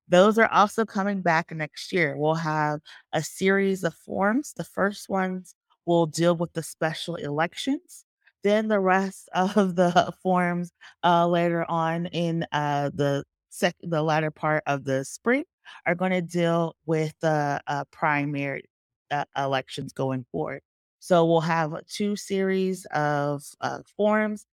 Those 0.10 0.38
are 0.38 0.52
also 0.52 0.86
coming 0.86 1.22
back 1.22 1.52
next 1.52 1.92
year. 1.92 2.16
We'll 2.18 2.36
have 2.36 2.80
a 3.14 3.22
series 3.22 3.84
of 3.84 3.94
forums. 3.94 4.54
The 4.56 4.64
first 4.64 5.10
ones 5.10 5.54
will 5.86 6.06
deal 6.06 6.36
with 6.36 6.54
the 6.54 6.64
special 6.64 7.16
elections. 7.16 8.06
Then 8.44 8.68
the 8.68 8.80
rest 8.80 9.30
of 9.34 9.76
the 9.76 10.14
forums 10.22 10.72
uh, 11.04 11.28
later 11.28 11.66
on 11.70 12.06
in 12.08 12.46
uh, 12.52 12.92
the 12.94 13.24
sec- 13.58 13.76
the 13.82 14.02
latter 14.02 14.32
part 14.32 14.64
of 14.68 14.84
the 14.84 15.04
spring 15.04 15.44
are 15.86 15.96
going 15.96 16.12
to 16.12 16.22
deal 16.22 16.76
with 16.86 17.14
the 17.22 17.62
uh, 17.68 17.84
primary 17.92 18.64
uh, 19.12 19.26
elections 19.38 19.94
going 19.94 20.26
forward. 20.32 20.62
So 21.00 21.26
we'll 21.26 21.42
have 21.42 21.74
two 21.88 22.16
series 22.16 22.86
of 22.86 23.44
uh, 23.62 23.80
forums. 23.96 24.46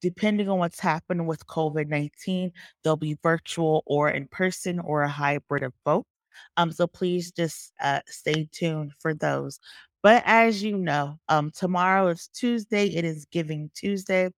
Depending 0.00 0.48
on 0.48 0.58
what's 0.58 0.80
happening 0.80 1.26
with 1.26 1.46
COVID 1.46 1.88
19, 1.88 2.50
they'll 2.82 2.96
be 2.96 3.16
virtual 3.22 3.84
or 3.86 4.10
in 4.10 4.26
person 4.28 4.80
or 4.80 5.02
a 5.02 5.08
hybrid 5.08 5.62
of 5.62 5.72
both. 5.84 6.04
Um, 6.56 6.72
so 6.72 6.88
please 6.88 7.30
just 7.30 7.72
uh, 7.80 8.00
stay 8.06 8.48
tuned 8.50 8.92
for 8.98 9.14
those. 9.14 9.60
But 10.02 10.24
as 10.26 10.60
you 10.60 10.76
know, 10.76 11.18
um, 11.28 11.52
tomorrow 11.54 12.08
is 12.08 12.28
Tuesday. 12.34 12.86
It 12.86 13.04
is 13.04 13.26
Giving 13.26 13.70
Tuesday. 13.74 14.30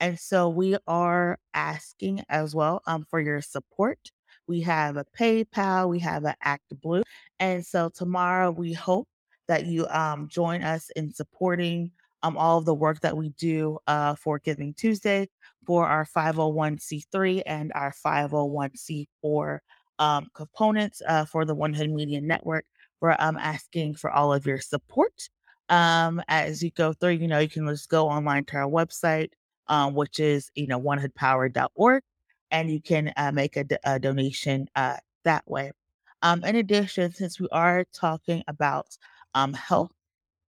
And 0.00 0.18
so 0.18 0.48
we 0.48 0.76
are 0.86 1.38
asking 1.54 2.22
as 2.28 2.54
well 2.54 2.82
um, 2.86 3.04
for 3.10 3.20
your 3.20 3.40
support. 3.40 3.98
We 4.46 4.60
have 4.62 4.96
a 4.96 5.04
PayPal, 5.18 5.88
we 5.88 5.98
have 6.00 6.24
an 6.24 6.34
Act 6.42 6.80
Blue. 6.80 7.02
And 7.40 7.64
so 7.64 7.90
tomorrow 7.90 8.50
we 8.50 8.72
hope 8.72 9.08
that 9.48 9.66
you 9.66 9.86
um, 9.88 10.28
join 10.28 10.62
us 10.62 10.90
in 10.96 11.12
supporting 11.12 11.90
um, 12.22 12.36
all 12.36 12.58
of 12.58 12.64
the 12.64 12.74
work 12.74 13.00
that 13.00 13.16
we 13.16 13.30
do 13.30 13.78
uh, 13.86 14.14
for 14.14 14.38
Giving 14.38 14.74
Tuesday 14.74 15.28
for 15.66 15.86
our 15.86 16.04
501c3 16.04 17.42
and 17.46 17.72
our 17.74 17.92
501c4 18.04 19.58
um, 19.98 20.26
components 20.34 21.02
uh, 21.06 21.24
for 21.24 21.44
the 21.44 21.54
One 21.54 21.74
Hood 21.74 21.90
Media 21.90 22.20
Network. 22.20 22.64
We're 23.00 23.16
um, 23.18 23.36
asking 23.36 23.94
for 23.94 24.10
all 24.10 24.32
of 24.32 24.46
your 24.46 24.60
support. 24.60 25.28
Um, 25.68 26.22
as 26.28 26.62
you 26.62 26.70
go 26.70 26.92
through, 26.92 27.12
you 27.12 27.28
know, 27.28 27.38
you 27.38 27.48
can 27.48 27.66
just 27.68 27.88
go 27.88 28.08
online 28.08 28.44
to 28.46 28.56
our 28.56 28.68
website, 28.68 29.30
um, 29.68 29.94
which 29.94 30.20
is, 30.20 30.50
you 30.54 30.66
know, 30.66 30.80
onehoodpower.org, 30.80 32.02
and 32.50 32.70
you 32.70 32.80
can 32.80 33.12
uh, 33.16 33.32
make 33.32 33.56
a 33.56 33.98
donation 33.98 34.68
uh, 34.76 34.96
that 35.24 35.48
way. 35.48 35.72
Um, 36.22 36.42
in 36.44 36.56
addition, 36.56 37.12
since 37.12 37.38
we 37.38 37.48
are 37.52 37.84
talking 37.92 38.42
about 38.48 38.86
um, 39.34 39.52
health, 39.52 39.92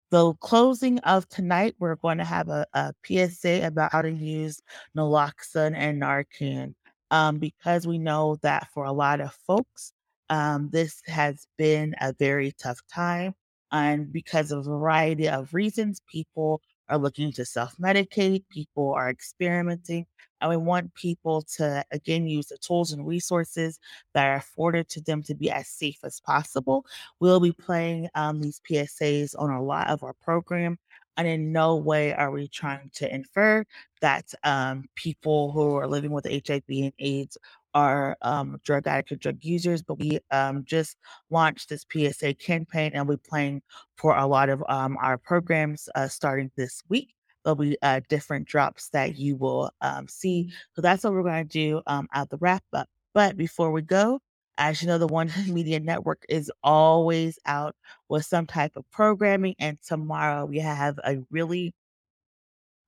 the 0.10 0.34
closing 0.36 0.98
of 1.00 1.30
tonight, 1.30 1.76
we're 1.80 1.96
going 1.96 2.18
to 2.18 2.26
have 2.26 2.50
a, 2.50 2.66
a 2.74 2.94
PSA 3.06 3.68
about 3.68 3.92
how 3.92 4.02
to 4.02 4.12
use 4.12 4.62
naloxone 4.98 5.76
and 5.76 6.02
Narcan 6.02 6.74
um, 7.12 7.38
because 7.38 7.86
we 7.86 8.00
know 8.00 8.38
that 8.42 8.68
for 8.74 8.86
a 8.86 8.92
lot 8.92 9.22
of 9.22 9.34
folks, 9.46 9.94
um, 10.30 10.70
this 10.72 11.02
has 11.08 11.48
been 11.58 11.96
a 12.02 12.14
very 12.14 12.52
tough 12.54 12.80
time. 12.92 13.36
And 13.72 14.12
because 14.12 14.52
of 14.52 14.60
a 14.60 14.70
variety 14.70 15.30
of 15.30 15.54
reasons, 15.54 16.02
people 16.08 16.62
are 16.90 16.98
looking 16.98 17.32
to 17.34 17.46
self 17.46 17.76
medicate, 17.78 18.44
people 18.50 18.94
are 18.94 19.10
experimenting. 19.10 20.06
And 20.42 20.50
we 20.50 20.58
want 20.58 20.94
people 20.94 21.42
to, 21.58 21.84
again, 21.92 22.28
use 22.28 22.48
the 22.48 22.58
tools 22.58 22.94
and 22.94 23.06
resources 23.06 23.78
that 24.14 24.26
are 24.26 24.36
afforded 24.36 24.88
to 24.90 25.02
them 25.02 25.22
to 25.24 25.36
be 25.36 25.52
as 25.52 25.68
safe 25.68 26.00
as 26.04 26.22
possible. 26.22 26.86
We'll 27.20 27.42
be 27.42 27.52
playing 27.52 28.10
um, 28.16 28.42
these 28.42 28.62
PSAs 28.70 29.36
on 29.38 29.50
a 29.50 29.62
lot 29.62 29.90
of 29.90 30.02
our 30.04 30.14
program. 30.14 30.78
And 31.18 31.28
in 31.28 31.52
no 31.52 31.76
way 31.76 32.14
are 32.14 32.32
we 32.32 32.48
trying 32.48 32.92
to 32.94 33.14
infer 33.14 33.66
that 34.00 34.34
um, 34.46 34.86
people 34.96 35.52
who 35.52 35.76
are 35.76 35.88
living 35.88 36.12
with 36.12 36.26
HIV 36.26 36.64
and 36.70 36.94
AIDS 37.00 37.38
are 37.74 38.18
um, 38.22 38.60
drug 38.64 38.88
addicts 38.88 39.12
or 39.12 39.16
drug 39.18 39.38
users, 39.44 39.82
but 39.84 40.00
we 40.00 40.20
um, 40.32 40.64
just 40.66 40.98
launched 41.30 41.70
this 41.70 41.86
PSA 41.92 42.36
campaign 42.36 42.92
and 42.94 43.08
we're 43.08 43.18
playing 43.18 43.62
for 43.98 44.16
a 44.18 44.26
lot 44.28 44.50
of 44.50 44.64
um, 44.70 44.98
our 45.02 45.18
programs 45.18 45.90
uh, 45.96 46.08
starting 46.08 46.52
this 46.58 46.82
week. 46.90 47.14
There'll 47.44 47.56
be 47.56 47.78
uh, 47.82 48.02
different 48.10 48.48
drops 48.48 48.90
that 48.90 49.18
you 49.18 49.36
will 49.38 49.72
um, 49.82 50.08
see. 50.08 50.52
So 50.76 50.82
that's 50.82 51.04
what 51.04 51.14
we're 51.14 51.24
going 51.24 51.48
to 51.48 51.50
do 51.50 51.82
um, 51.88 52.08
at 52.14 52.30
the 52.30 52.38
wrap 52.38 52.64
up. 52.74 52.90
But 53.14 53.38
before 53.38 53.72
we 53.72 53.82
go, 53.82 54.20
As 54.58 54.82
you 54.82 54.88
know, 54.88 54.98
the 55.00 55.08
One 55.08 55.32
Media 55.48 55.80
Network 55.80 56.26
is 56.30 56.52
always 56.64 57.40
out 57.46 57.76
with 58.10 58.26
some 58.26 58.48
type 58.48 58.74
of 58.78 58.86
programming. 58.92 59.56
And 59.60 59.80
tomorrow 59.82 60.46
we 60.46 60.60
have 60.60 61.00
a 61.06 61.20
really, 61.32 61.74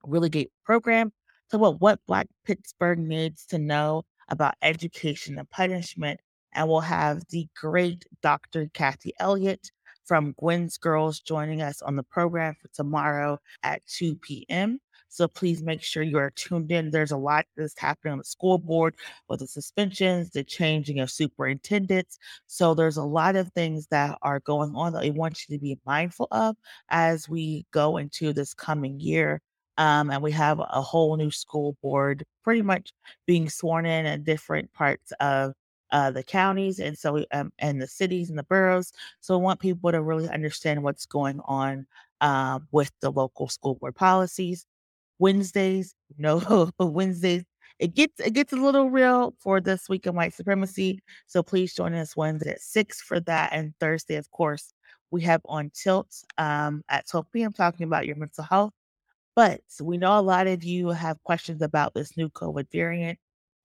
really 0.05 0.29
great 0.29 0.51
program 0.65 1.11
to 1.51 1.57
what 1.57 1.81
what 1.81 1.99
Black 2.07 2.27
Pittsburgh 2.45 2.99
needs 2.99 3.45
to 3.47 3.57
know 3.59 4.03
about 4.31 4.55
education 4.63 5.37
and 5.37 5.49
punishment. 5.51 6.19
And 6.53 6.67
we'll 6.67 6.81
have 6.81 7.23
the 7.29 7.47
great 7.55 8.05
Dr. 8.23 8.67
Kathi 8.73 9.11
Elliott 9.19 9.71
from 10.05 10.33
Gwen's 10.39 10.77
Girls 10.77 11.19
joining 11.19 11.61
us 11.61 11.81
on 11.81 11.95
the 11.95 12.03
program 12.03 12.55
for 12.61 12.67
tomorrow 12.69 13.39
at 13.63 13.85
2 13.87 14.15
p.m. 14.15 14.79
So 15.09 15.27
please 15.27 15.61
make 15.61 15.83
sure 15.83 16.03
you 16.03 16.17
are 16.17 16.31
tuned 16.31 16.71
in. 16.71 16.89
There's 16.91 17.11
a 17.11 17.17
lot 17.17 17.45
that's 17.57 17.77
happening 17.77 18.13
on 18.13 18.17
the 18.17 18.23
school 18.23 18.57
board 18.57 18.95
with 19.27 19.41
the 19.41 19.47
suspensions, 19.47 20.31
the 20.31 20.43
changing 20.43 20.99
of 20.99 21.11
superintendents. 21.11 22.17
So 22.47 22.73
there's 22.73 22.97
a 22.97 23.03
lot 23.03 23.35
of 23.35 23.51
things 23.51 23.87
that 23.91 24.17
are 24.21 24.39
going 24.39 24.73
on 24.75 24.93
that 24.93 25.03
we 25.03 25.11
want 25.11 25.39
you 25.47 25.57
to 25.57 25.61
be 25.61 25.79
mindful 25.85 26.29
of 26.31 26.55
as 26.89 27.27
we 27.27 27.65
go 27.71 27.97
into 27.97 28.33
this 28.33 28.53
coming 28.53 28.99
year. 29.01 29.41
Um, 29.77 30.11
and 30.11 30.21
we 30.21 30.31
have 30.31 30.59
a 30.59 30.81
whole 30.81 31.15
new 31.17 31.31
school 31.31 31.77
board 31.81 32.23
pretty 32.43 32.61
much 32.61 32.91
being 33.25 33.49
sworn 33.49 33.85
in 33.85 34.05
in 34.05 34.23
different 34.23 34.71
parts 34.73 35.11
of 35.19 35.53
uh, 35.91 36.11
the 36.11 36.23
counties 36.23 36.79
and 36.79 36.97
so 36.97 37.25
um, 37.31 37.51
and 37.59 37.81
the 37.81 37.87
cities 37.87 38.29
and 38.29 38.37
the 38.37 38.43
boroughs. 38.43 38.91
So 39.21 39.33
I 39.33 39.37
want 39.37 39.59
people 39.59 39.91
to 39.91 40.01
really 40.01 40.29
understand 40.29 40.83
what's 40.83 41.05
going 41.05 41.39
on 41.45 41.85
uh, 42.21 42.59
with 42.71 42.91
the 43.01 43.11
local 43.11 43.47
school 43.49 43.75
board 43.75 43.95
policies. 43.95 44.65
Wednesdays, 45.19 45.95
no 46.17 46.71
Wednesdays. 46.79 47.43
It 47.79 47.95
gets 47.95 48.19
it 48.19 48.33
gets 48.33 48.53
a 48.53 48.57
little 48.57 48.89
real 48.91 49.33
for 49.39 49.59
this 49.61 49.89
week 49.89 50.05
in 50.07 50.15
white 50.15 50.33
supremacy. 50.33 50.99
So 51.27 51.43
please 51.43 51.73
join 51.73 51.93
us 51.95 52.15
Wednesday 52.15 52.51
at 52.51 52.61
six 52.61 53.01
for 53.01 53.19
that, 53.21 53.51
and 53.53 53.73
Thursday, 53.79 54.15
of 54.15 54.29
course, 54.31 54.73
we 55.11 55.21
have 55.23 55.41
on 55.45 55.71
Tilt 55.73 56.23
um, 56.37 56.83
at 56.89 57.07
12 57.07 57.31
p.m. 57.33 57.53
talking 57.53 57.85
about 57.85 58.05
your 58.07 58.15
mental 58.17 58.43
health. 58.43 58.73
But 59.35 59.61
we 59.81 59.97
know 59.97 60.19
a 60.19 60.21
lot 60.21 60.47
of 60.47 60.63
you 60.63 60.89
have 60.89 61.21
questions 61.23 61.61
about 61.61 61.93
this 61.93 62.17
new 62.17 62.29
COVID 62.29 62.67
variant. 62.71 63.17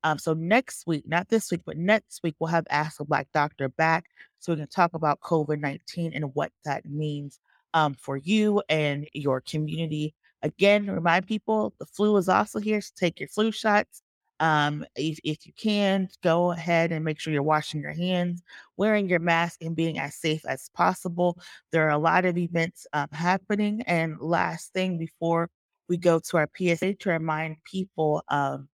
Um, 0.04 0.18
so 0.18 0.34
next 0.34 0.86
week, 0.86 1.04
not 1.08 1.28
this 1.28 1.50
week, 1.50 1.62
but 1.66 1.76
next 1.76 2.22
week, 2.22 2.36
we'll 2.38 2.48
have 2.48 2.66
Ask 2.70 3.00
a 3.00 3.04
Black 3.04 3.26
Doctor 3.34 3.68
back 3.70 4.04
so 4.38 4.52
we 4.52 4.58
can 4.58 4.68
talk 4.68 4.94
about 4.94 5.20
COVID 5.20 5.58
19 5.60 6.12
and 6.14 6.34
what 6.34 6.52
that 6.64 6.86
means 6.86 7.40
um, 7.74 7.94
for 7.94 8.16
you 8.16 8.62
and 8.68 9.08
your 9.12 9.40
community. 9.40 10.14
Again, 10.42 10.86
remind 10.86 11.26
people 11.26 11.74
the 11.80 11.86
flu 11.86 12.16
is 12.18 12.28
also 12.28 12.60
here, 12.60 12.80
so 12.80 12.92
take 12.96 13.18
your 13.18 13.28
flu 13.28 13.50
shots. 13.50 14.02
Um, 14.38 14.84
if, 14.94 15.18
if 15.24 15.46
you 15.46 15.52
can, 15.56 16.08
go 16.22 16.52
ahead 16.52 16.92
and 16.92 17.04
make 17.04 17.18
sure 17.18 17.32
you're 17.32 17.42
washing 17.42 17.80
your 17.80 17.94
hands, 17.94 18.42
wearing 18.76 19.08
your 19.08 19.18
mask, 19.18 19.62
and 19.62 19.74
being 19.74 19.98
as 19.98 20.14
safe 20.14 20.44
as 20.46 20.70
possible. 20.74 21.38
There 21.72 21.86
are 21.86 21.90
a 21.90 21.98
lot 21.98 22.26
of 22.26 22.36
events 22.36 22.86
um, 22.92 23.08
happening. 23.12 23.82
And 23.86 24.20
last 24.20 24.72
thing 24.72 24.98
before 24.98 25.50
we 25.88 25.96
go 25.96 26.18
to 26.18 26.36
our 26.36 26.48
PSA 26.56 26.94
to 26.94 27.10
remind 27.10 27.56
people 27.64 28.22
um, 28.28 28.68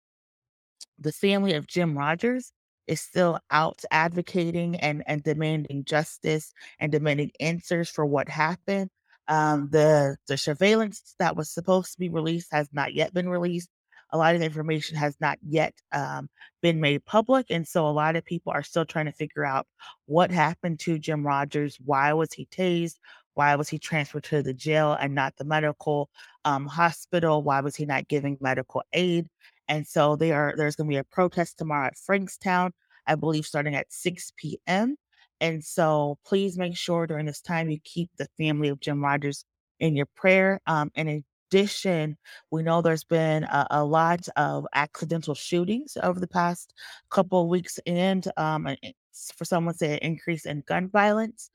the 0.99 1.13
family 1.13 1.55
of 1.55 1.67
Jim 1.67 1.97
Rogers 1.97 2.53
is 2.87 3.01
still 3.01 3.39
out 3.51 3.83
advocating 3.91 4.77
and, 4.77 5.03
and 5.07 5.23
demanding 5.23 5.85
justice 5.85 6.53
and 6.81 6.91
demanding 6.91 7.31
answers 7.41 7.89
for 7.89 8.05
what 8.07 8.29
happened. 8.29 8.91
Um, 9.29 9.69
the 9.71 10.17
the 10.27 10.37
surveillance 10.37 11.15
that 11.19 11.37
was 11.37 11.51
supposed 11.51 11.93
to 11.93 11.99
be 11.99 12.09
released 12.09 12.49
has 12.53 12.69
not 12.73 12.93
yet 12.93 13.15
been 13.15 13.29
released. 13.29 13.69
A 14.11 14.19
lot 14.19 14.35
of 14.35 14.41
the 14.41 14.47
information 14.47 14.97
has 14.97 15.17
not 15.21 15.39
yet 15.41 15.75
um, 15.93 16.29
been 16.61 16.81
made 16.81 17.05
public, 17.07 17.47
and 17.49 17.67
so 17.67 17.87
a 17.87 17.91
lot 17.91 18.17
of 18.17 18.25
people 18.25 18.53
are 18.53 18.65
still 18.65 18.85
trying 18.85 19.07
to 19.07 19.13
figure 19.13 19.45
out 19.45 19.67
what 20.07 20.31
happened 20.31 20.81
to 20.81 20.99
Jim 20.99 21.27
Rogers. 21.27 21.79
Why 21.85 22.13
was 22.13 22.33
he 22.33 22.47
tased? 22.47 22.97
Why 23.35 23.57
was 23.57 23.69
he 23.69 23.79
transferred 23.79 24.25
to 24.25 24.43
the 24.43 24.55
jail 24.55 24.97
and 25.01 25.15
not 25.15 25.37
the 25.37 25.45
medical 25.45 26.11
um, 26.45 26.67
hospital? 26.67 27.43
Why 27.43 27.61
was 27.61 27.77
he 27.77 27.87
not 27.87 28.09
giving 28.09 28.39
medical 28.41 28.83
aid? 28.93 29.29
And 29.69 29.87
so 29.87 30.17
they 30.17 30.33
are 30.33 30.55
there's 30.57 30.77
going 30.77 30.89
to 30.89 30.95
be 30.95 30.99
a 30.99 31.05
protest 31.05 31.59
tomorrow 31.59 31.87
at 31.87 31.97
Frankstown, 31.97 32.73
I 33.07 33.15
believe, 33.15 33.47
starting 33.47 33.75
at 33.75 33.93
6 33.93 34.33
p.m. 34.37 34.97
And 35.41 35.65
so 35.65 36.19
please 36.25 36.59
make 36.59 36.77
sure 36.77 37.07
during 37.07 37.27
this 37.27 37.41
time 37.41 37.71
you 37.71 37.79
keep 37.85 38.11
the 38.17 38.29
family 38.39 38.69
of 38.69 38.81
Jim 38.81 39.03
Rogers 39.03 39.45
in 39.81 39.97
your 39.97 40.07
prayer. 40.15 40.61
Um, 40.67 40.91
in 40.95 41.25
addition, 41.53 42.17
we 42.51 42.63
know 42.63 42.81
there's 42.81 43.05
been 43.05 43.45
a, 43.45 43.67
a, 43.71 43.85
lot 43.85 44.29
of 44.37 44.67
accidental 44.75 45.35
shootings 45.35 45.97
over 46.03 46.21
the 46.21 46.29
past 46.29 46.73
couple 47.11 47.43
of 47.43 47.49
weeks, 47.49 47.79
and 47.87 48.27
um, 48.37 48.69
for 49.37 49.45
someone 49.45 49.75
say 49.75 49.95
an 49.95 49.99
increase 49.99 50.47
in 50.47 50.63
gun 50.67 50.89
violence. 50.89 51.51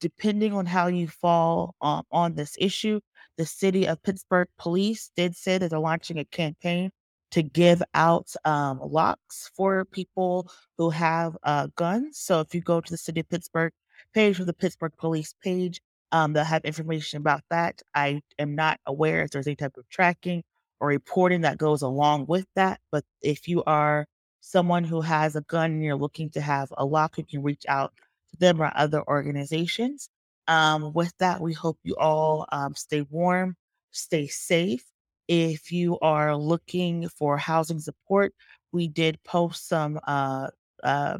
Depending 0.00 0.52
on 0.52 0.66
how 0.66 0.86
you 0.88 1.08
fall 1.08 1.74
um, 1.80 2.04
on 2.10 2.34
this 2.34 2.56
issue, 2.58 3.00
the 3.36 3.46
city 3.46 3.86
of 3.86 4.02
Pittsburgh 4.02 4.48
police 4.58 5.10
did 5.16 5.36
say 5.36 5.58
that 5.58 5.70
they're 5.70 5.78
launching 5.78 6.18
a 6.18 6.24
campaign 6.24 6.90
to 7.32 7.42
give 7.42 7.82
out 7.94 8.32
um, 8.44 8.78
locks 8.80 9.50
for 9.56 9.84
people 9.86 10.48
who 10.78 10.90
have 10.90 11.36
uh, 11.42 11.66
guns. 11.76 12.18
So 12.18 12.40
if 12.40 12.54
you 12.54 12.60
go 12.60 12.80
to 12.80 12.90
the 12.90 12.96
City 12.96 13.20
of 13.20 13.28
Pittsburgh 13.28 13.72
page 14.14 14.38
or 14.38 14.44
the 14.44 14.52
Pittsburgh 14.52 14.92
Police 14.96 15.34
page, 15.42 15.80
um, 16.12 16.32
they'll 16.32 16.44
have 16.44 16.64
information 16.64 17.18
about 17.18 17.42
that. 17.50 17.82
I 17.94 18.22
am 18.38 18.54
not 18.54 18.78
aware 18.86 19.22
if 19.22 19.30
there's 19.30 19.48
any 19.48 19.56
type 19.56 19.76
of 19.76 19.88
tracking 19.88 20.44
or 20.78 20.88
reporting 20.88 21.40
that 21.40 21.58
goes 21.58 21.82
along 21.82 22.26
with 22.26 22.46
that. 22.54 22.78
But 22.92 23.04
if 23.20 23.48
you 23.48 23.64
are 23.64 24.06
someone 24.40 24.84
who 24.84 25.00
has 25.00 25.34
a 25.34 25.40
gun 25.40 25.72
and 25.72 25.82
you're 25.82 25.96
looking 25.96 26.30
to 26.30 26.40
have 26.40 26.72
a 26.76 26.84
lock, 26.84 27.18
you 27.18 27.24
can 27.24 27.42
reach 27.42 27.64
out 27.68 27.92
them 28.38 28.60
or 28.62 28.72
other 28.74 29.02
organizations. 29.08 30.08
Um, 30.48 30.92
with 30.92 31.12
that, 31.18 31.40
we 31.40 31.52
hope 31.54 31.78
you 31.84 31.96
all 31.96 32.46
um, 32.52 32.74
stay 32.74 33.02
warm, 33.10 33.56
stay 33.92 34.26
safe, 34.26 34.84
if 35.28 35.72
you 35.72 35.98
are 36.00 36.36
looking 36.36 37.08
for 37.08 37.36
housing 37.38 37.78
support, 37.80 38.34
we 38.72 38.88
did 38.88 39.22
post 39.24 39.68
some 39.68 39.98
uh, 40.06 40.48
uh, 40.82 41.18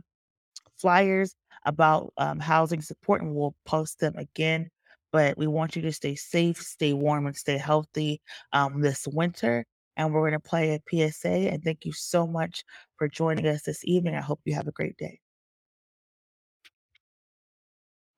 flyers 0.79 1.35
about 1.67 2.13
um, 2.19 2.41
housing 2.41 2.83
support 2.83 3.23
and 3.23 3.35
we'll 3.35 3.55
post 3.67 4.01
them 4.01 4.15
again. 4.17 4.71
But 5.13 5.39
we 5.39 5.47
want 5.47 5.77
you 5.77 5.83
to 5.83 5.93
stay 5.93 6.17
safe, 6.17 6.59
stay 6.61 6.93
warm, 6.93 7.27
and 7.27 7.37
stay 7.37 7.57
healthy 7.59 8.21
um, 8.53 8.81
this 8.81 9.07
winter. 9.07 9.65
And 9.97 10.13
we're 10.13 10.23
going 10.23 10.33
to 10.33 10.41
play 10.41 10.75
a 10.75 10.81
PSA. 10.89 11.29
And 11.51 11.63
thank 11.63 11.85
you 11.85 11.93
so 11.93 12.27
much 12.27 12.65
for 12.99 13.09
joining 13.09 13.47
us 13.47 13.63
this 13.63 13.85
evening. 13.85 14.17
I 14.17 14.21
hope 14.21 14.41
you 14.45 14.55
have 14.55 14.69
a 14.69 14.73
great 14.73 14.97
day. 14.99 15.24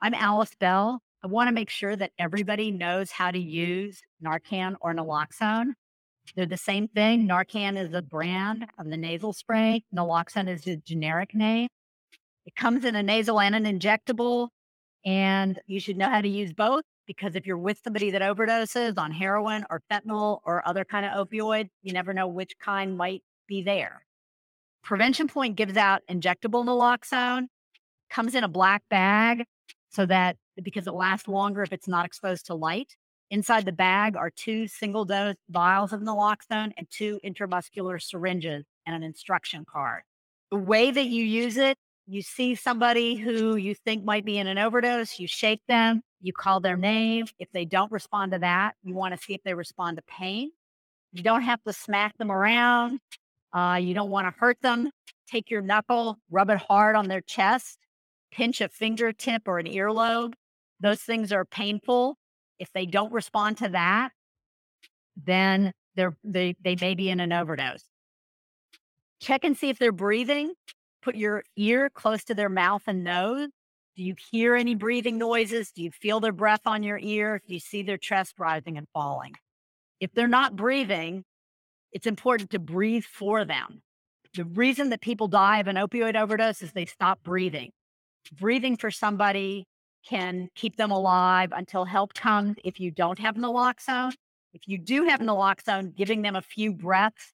I'm 0.03 0.12
Alice 0.12 0.55
Bell. 0.61 1.01
I 1.24 1.26
want 1.26 1.49
to 1.49 1.55
make 1.55 1.70
sure 1.70 1.97
that 1.97 2.12
everybody 2.18 2.70
knows 2.70 3.11
how 3.11 3.30
to 3.30 3.38
use 3.38 4.03
Narcan 4.22 4.76
or 4.82 4.94
naloxone. 4.94 5.72
They're 6.34 6.44
the 6.44 6.59
same 6.59 6.86
thing. 6.88 7.26
Narcan 7.26 7.78
is 7.78 7.90
the 7.90 8.03
brand 8.03 8.66
of 8.78 8.90
the 8.90 8.99
nasal 8.99 9.32
spray. 9.32 9.84
Naloxone 9.94 10.51
is 10.51 10.66
a 10.66 10.76
generic 10.76 11.34
name. 11.34 11.68
It 12.44 12.55
comes 12.55 12.84
in 12.84 12.94
a 12.94 13.03
nasal 13.03 13.40
and 13.40 13.55
an 13.55 13.64
injectable, 13.64 14.49
and 15.07 15.59
you 15.66 15.80
should 15.80 15.97
know 15.97 16.11
how 16.11 16.20
to 16.20 16.28
use 16.28 16.53
both 16.53 16.84
because 17.07 17.34
if 17.34 17.47
you're 17.47 17.57
with 17.57 17.80
somebody 17.82 18.11
that 18.11 18.20
overdoses 18.20 18.99
on 18.99 19.12
heroin 19.12 19.64
or 19.70 19.80
fentanyl 19.90 20.40
or 20.44 20.66
other 20.68 20.84
kind 20.84 21.07
of 21.07 21.26
opioid, 21.26 21.70
you 21.82 21.94
never 21.94 22.12
know 22.12 22.28
which 22.28 22.59
kind 22.59 22.99
might 22.99 23.22
be 23.49 23.62
there. 23.62 24.03
Prevention 24.84 25.26
Point 25.26 25.57
gives 25.57 25.78
out 25.78 26.03
injectable 26.11 26.66
naloxone, 26.66 27.47
comes 28.11 28.34
in 28.34 28.44
a 28.44 28.49
black 28.49 28.82
bag 28.90 29.47
so 29.97 30.05
that 30.07 30.36
because 30.62 30.86
it 30.86 30.92
lasts 30.92 31.26
longer 31.26 31.62
if 31.62 31.72
it's 31.72 31.88
not 31.88 32.05
exposed 32.05 32.47
to 32.47 32.55
light. 32.55 32.94
Inside 33.30 33.64
the 33.64 33.72
bag 33.72 34.14
are 34.14 34.30
two 34.30 34.68
single 34.68 35.07
dose 35.07 35.34
vials 35.49 35.92
of 35.92 36.01
naloxone 36.01 36.72
and 36.76 36.86
two 36.90 37.18
intramuscular 37.24 38.01
syringes 38.01 38.64
and 38.84 38.94
an 38.94 39.03
instruction 39.03 39.64
card. 39.64 40.03
The 40.53 40.59
way 40.59 40.90
that 40.90 41.07
you 41.07 41.24
use 41.24 41.57
it, 41.57 41.76
you 42.07 42.22
see 42.22 42.55
somebody 42.55 43.16
who 43.16 43.57
you 43.57 43.74
think 43.74 44.05
might 44.05 44.24
be 44.24 44.38
in 44.38 44.47
an 44.47 44.59
overdose, 44.59 45.18
you 45.18 45.26
shake 45.26 45.62
them, 45.66 46.03
you 46.20 46.32
call 46.32 46.61
their 46.61 46.76
name. 46.76 47.26
If 47.38 47.51
they 47.53 47.64
don't 47.64 47.90
respond 47.90 48.32
to 48.32 48.38
that, 48.40 48.74
you 48.84 48.94
want 48.94 49.16
to 49.16 49.20
see 49.20 49.34
if 49.34 49.42
they 49.44 49.55
respond 49.55 49.97
to 49.97 50.03
pain. 50.03 50.53
You 51.12 51.22
don't 51.22 51.42
have 51.42 51.62
to 51.64 51.72
smack 51.72 52.16
them 52.18 52.30
around. 52.30 53.01
Uh, 53.53 53.78
you 53.80 53.94
don't 53.94 54.11
want 54.11 54.26
to 54.26 54.38
hurt 54.38 54.59
them. 54.61 54.90
Take 55.26 55.51
your 55.51 55.62
knuckle, 55.62 56.18
rub 56.30 56.51
it 56.51 56.59
hard 56.59 56.94
on 56.94 57.09
their 57.09 57.22
chest, 57.22 57.78
pinch 58.30 58.60
a 58.60 58.68
fingertip 58.68 59.46
or 59.46 59.58
an 59.58 59.66
earlobe. 59.66 60.34
Those 60.80 61.00
things 61.00 61.32
are 61.32 61.44
painful. 61.44 62.16
If 62.58 62.72
they 62.72 62.86
don't 62.86 63.12
respond 63.12 63.58
to 63.58 63.68
that, 63.70 64.10
then 65.16 65.72
they're, 65.94 66.16
they, 66.24 66.54
they 66.62 66.76
may 66.80 66.94
be 66.94 67.10
in 67.10 67.20
an 67.20 67.32
overdose. 67.32 67.84
Check 69.20 69.44
and 69.44 69.56
see 69.56 69.70
if 69.70 69.78
they're 69.78 69.92
breathing. 69.92 70.52
Put 71.02 71.16
your 71.16 71.44
ear 71.56 71.88
close 71.90 72.24
to 72.24 72.34
their 72.34 72.48
mouth 72.48 72.82
and 72.86 73.04
nose. 73.04 73.48
Do 73.96 74.02
you 74.02 74.14
hear 74.30 74.54
any 74.54 74.74
breathing 74.74 75.16
noises? 75.16 75.72
Do 75.72 75.82
you 75.82 75.90
feel 75.90 76.20
their 76.20 76.32
breath 76.32 76.66
on 76.66 76.82
your 76.82 76.98
ear? 76.98 77.40
Do 77.46 77.54
you 77.54 77.60
see 77.60 77.82
their 77.82 77.96
chest 77.96 78.34
rising 78.38 78.76
and 78.76 78.86
falling? 78.92 79.32
If 80.00 80.12
they're 80.12 80.28
not 80.28 80.54
breathing, 80.54 81.24
it's 81.92 82.06
important 82.06 82.50
to 82.50 82.58
breathe 82.58 83.04
for 83.04 83.46
them. 83.46 83.80
The 84.34 84.44
reason 84.44 84.90
that 84.90 85.00
people 85.00 85.28
die 85.28 85.60
of 85.60 85.66
an 85.66 85.76
opioid 85.76 86.14
overdose 86.14 86.60
is 86.60 86.72
they 86.72 86.84
stop 86.84 87.22
breathing. 87.22 87.70
Breathing 88.32 88.76
for 88.76 88.90
somebody 88.90 89.66
can 90.08 90.48
keep 90.54 90.76
them 90.76 90.90
alive 90.90 91.52
until 91.52 91.84
help 91.84 92.14
comes 92.14 92.56
if 92.64 92.78
you 92.80 92.90
don't 92.90 93.18
have 93.18 93.34
naloxone. 93.34 94.12
If 94.52 94.62
you 94.66 94.78
do 94.78 95.04
have 95.04 95.20
naloxone, 95.20 95.94
giving 95.94 96.22
them 96.22 96.36
a 96.36 96.42
few 96.42 96.72
breaths, 96.72 97.32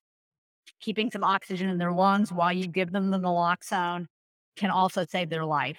keeping 0.80 1.10
some 1.10 1.24
oxygen 1.24 1.68
in 1.68 1.78
their 1.78 1.92
lungs 1.92 2.32
while 2.32 2.52
you 2.52 2.66
give 2.66 2.90
them 2.92 3.10
the 3.10 3.18
naloxone 3.18 4.06
can 4.56 4.70
also 4.70 5.04
save 5.04 5.30
their 5.30 5.44
life. 5.44 5.78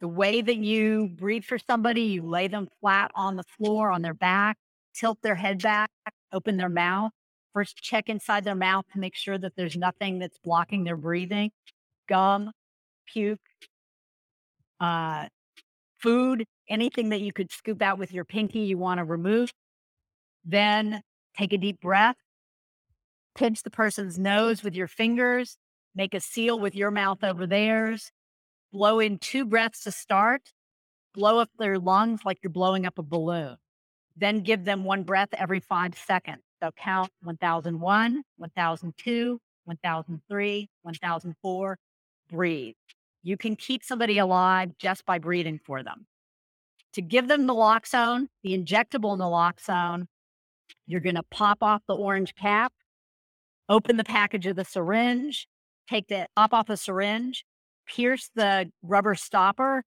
The 0.00 0.08
way 0.08 0.42
that 0.42 0.56
you 0.56 1.08
breathe 1.14 1.44
for 1.44 1.58
somebody, 1.58 2.02
you 2.02 2.22
lay 2.22 2.48
them 2.48 2.68
flat 2.80 3.10
on 3.14 3.36
the 3.36 3.44
floor 3.44 3.90
on 3.90 4.02
their 4.02 4.14
back, 4.14 4.58
tilt 4.94 5.18
their 5.22 5.34
head 5.34 5.62
back, 5.62 5.90
open 6.32 6.56
their 6.56 6.68
mouth. 6.68 7.12
First, 7.52 7.76
check 7.76 8.08
inside 8.08 8.44
their 8.44 8.54
mouth 8.54 8.84
to 8.92 8.98
make 8.98 9.16
sure 9.16 9.38
that 9.38 9.52
there's 9.56 9.76
nothing 9.76 10.18
that's 10.18 10.38
blocking 10.38 10.84
their 10.84 10.96
breathing 10.96 11.50
gum, 12.06 12.50
puke, 13.06 13.40
uh, 14.84 15.28
food, 15.98 16.44
anything 16.68 17.08
that 17.08 17.22
you 17.22 17.32
could 17.32 17.50
scoop 17.50 17.80
out 17.80 17.98
with 17.98 18.12
your 18.12 18.24
pinky 18.24 18.60
you 18.60 18.76
want 18.76 18.98
to 18.98 19.04
remove. 19.04 19.50
Then 20.44 21.00
take 21.38 21.52
a 21.54 21.58
deep 21.58 21.80
breath, 21.80 22.16
pinch 23.34 23.62
the 23.62 23.70
person's 23.70 24.18
nose 24.18 24.62
with 24.62 24.74
your 24.74 24.88
fingers, 24.88 25.56
make 25.94 26.12
a 26.12 26.20
seal 26.20 26.58
with 26.58 26.74
your 26.74 26.90
mouth 26.90 27.24
over 27.24 27.46
theirs, 27.46 28.10
blow 28.72 29.00
in 29.00 29.18
two 29.18 29.46
breaths 29.46 29.84
to 29.84 29.90
start, 29.90 30.42
blow 31.14 31.38
up 31.38 31.48
their 31.58 31.78
lungs 31.78 32.20
like 32.26 32.38
you're 32.42 32.50
blowing 32.50 32.84
up 32.84 32.98
a 32.98 33.02
balloon. 33.02 33.56
Then 34.16 34.40
give 34.40 34.64
them 34.64 34.84
one 34.84 35.02
breath 35.02 35.30
every 35.32 35.60
five 35.60 35.94
seconds. 35.96 36.42
So 36.62 36.70
count 36.76 37.10
1001, 37.22 38.22
1002, 38.36 39.40
1003, 39.64 40.68
1004, 40.82 41.78
breathe. 42.30 42.74
You 43.24 43.38
can 43.38 43.56
keep 43.56 43.82
somebody 43.82 44.18
alive 44.18 44.72
just 44.78 45.06
by 45.06 45.18
breathing 45.18 45.58
for 45.58 45.82
them. 45.82 46.06
To 46.92 47.02
give 47.02 47.26
them 47.26 47.48
naloxone, 47.48 48.28
the 48.42 48.56
injectable 48.56 49.18
naloxone, 49.18 50.06
you're 50.86 51.00
going 51.00 51.16
to 51.16 51.24
pop 51.30 51.58
off 51.62 51.82
the 51.88 51.96
orange 51.96 52.34
cap, 52.34 52.72
open 53.68 53.96
the 53.96 54.04
package 54.04 54.46
of 54.46 54.56
the 54.56 54.64
syringe, 54.64 55.48
take 55.88 56.06
the 56.08 56.28
top 56.36 56.52
off 56.52 56.66
the 56.66 56.76
syringe, 56.76 57.46
pierce 57.86 58.30
the 58.34 58.70
rubber 58.82 59.14
stopper, 59.14 59.84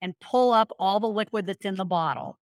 and 0.00 0.14
pull 0.20 0.52
up 0.52 0.70
all 0.78 1.00
the 1.00 1.08
liquid 1.08 1.46
that's 1.46 1.64
in 1.64 1.74
the 1.74 1.84
bottle. 1.84 2.38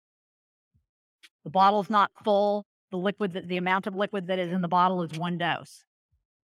The 1.44 1.50
bottle's 1.50 1.90
not 1.90 2.12
full. 2.24 2.64
The 2.92 2.96
liquid, 2.96 3.32
that, 3.32 3.48
the 3.48 3.56
amount 3.56 3.88
of 3.88 3.96
liquid 3.96 4.28
that 4.28 4.38
is 4.38 4.52
in 4.52 4.62
the 4.62 4.68
bottle 4.68 5.02
is 5.02 5.18
one 5.18 5.36
dose. 5.36 5.84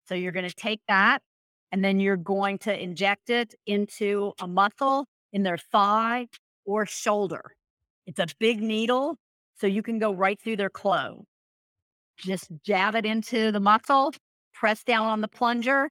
So 0.09 0.17
you're 0.17 0.33
going 0.33 0.49
to 0.49 0.55
take 0.55 0.81
that 0.89 1.23
and 1.73 1.83
then 1.83 1.99
you're 1.99 2.17
going 2.17 2.59
to 2.59 2.83
inject 2.83 3.31
it 3.31 3.55
into 3.67 4.33
a 4.41 4.47
muscle 4.47 5.07
in 5.33 5.43
their 5.43 5.57
thigh 5.59 6.29
or 6.65 6.87
shoulder. 6.87 7.55
It's 8.07 8.21
a 8.21 8.27
big 8.39 8.61
needle, 8.61 9.17
so 9.59 9.67
you 9.67 9.83
can 9.83 9.99
go 9.99 10.13
right 10.13 10.39
through 10.41 10.57
their 10.57 10.71
clothes. 10.71 11.25
Just 12.19 12.51
jab 12.65 12.95
it 12.95 13.07
into 13.07 13.51
the 13.51 13.61
muscle, 13.61 14.13
press 14.53 14.85
down 14.85 15.07
on 15.07 15.23
the 15.23 15.29
plunger, 15.29 15.89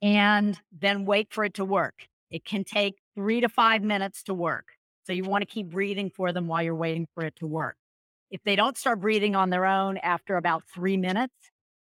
and 0.00 0.58
then 0.80 1.04
wait 1.04 1.28
for 1.32 1.44
it 1.44 1.54
to 1.54 1.64
work. 1.64 2.06
It 2.30 2.44
can 2.44 2.64
take 2.64 2.94
three 3.14 3.40
to 3.40 3.48
five 3.48 3.82
minutes 3.82 4.22
to 4.24 4.34
work. 4.34 4.68
So 5.04 5.12
you 5.12 5.24
want 5.24 5.42
to 5.42 5.46
keep 5.46 5.68
breathing 5.70 6.10
for 6.10 6.32
them 6.32 6.46
while 6.46 6.62
you're 6.62 6.76
waiting 6.76 7.08
for 7.14 7.24
it 7.24 7.34
to 7.36 7.46
work. 7.46 7.76
If 8.30 8.42
they 8.44 8.56
don't 8.56 8.78
start 8.78 9.00
breathing 9.00 9.34
on 9.34 9.50
their 9.50 9.66
own 9.66 9.98
after 9.98 10.36
about 10.36 10.62
three 10.72 10.96
minutes, 10.96 11.34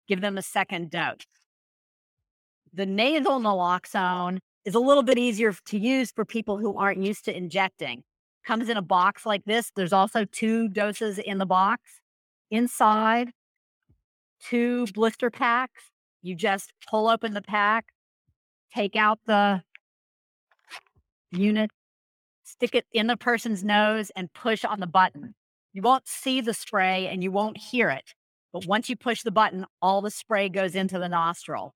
give 0.06 0.20
them 0.20 0.38
a 0.38 0.42
second 0.42 0.90
dose. 0.90 1.26
The 2.72 2.86
nasal 2.86 3.40
naloxone 3.40 4.38
is 4.64 4.74
a 4.74 4.80
little 4.80 5.02
bit 5.02 5.18
easier 5.18 5.52
to 5.52 5.78
use 5.78 6.10
for 6.10 6.24
people 6.24 6.58
who 6.58 6.76
aren't 6.76 7.02
used 7.02 7.24
to 7.24 7.36
injecting. 7.36 8.02
Comes 8.46 8.68
in 8.68 8.76
a 8.76 8.82
box 8.82 9.26
like 9.26 9.44
this. 9.44 9.70
There's 9.74 9.92
also 9.92 10.24
two 10.24 10.68
doses 10.68 11.18
in 11.18 11.38
the 11.38 11.46
box. 11.46 11.82
Inside, 12.50 13.30
two 14.42 14.86
blister 14.94 15.30
packs. 15.30 15.84
You 16.22 16.34
just 16.34 16.72
pull 16.88 17.08
open 17.08 17.34
the 17.34 17.42
pack, 17.42 17.86
take 18.74 18.96
out 18.96 19.20
the 19.26 19.62
unit, 21.30 21.70
stick 22.42 22.74
it 22.74 22.86
in 22.92 23.06
the 23.06 23.16
person's 23.16 23.62
nose, 23.62 24.10
and 24.16 24.32
push 24.32 24.64
on 24.64 24.80
the 24.80 24.86
button. 24.86 25.34
You 25.72 25.82
won't 25.82 26.08
see 26.08 26.40
the 26.40 26.54
spray 26.54 27.06
and 27.06 27.22
you 27.22 27.30
won't 27.30 27.58
hear 27.58 27.90
it. 27.90 28.14
But 28.52 28.66
once 28.66 28.88
you 28.88 28.96
push 28.96 29.22
the 29.22 29.30
button, 29.30 29.66
all 29.82 30.00
the 30.00 30.10
spray 30.10 30.48
goes 30.48 30.74
into 30.74 30.98
the 30.98 31.08
nostril. 31.08 31.74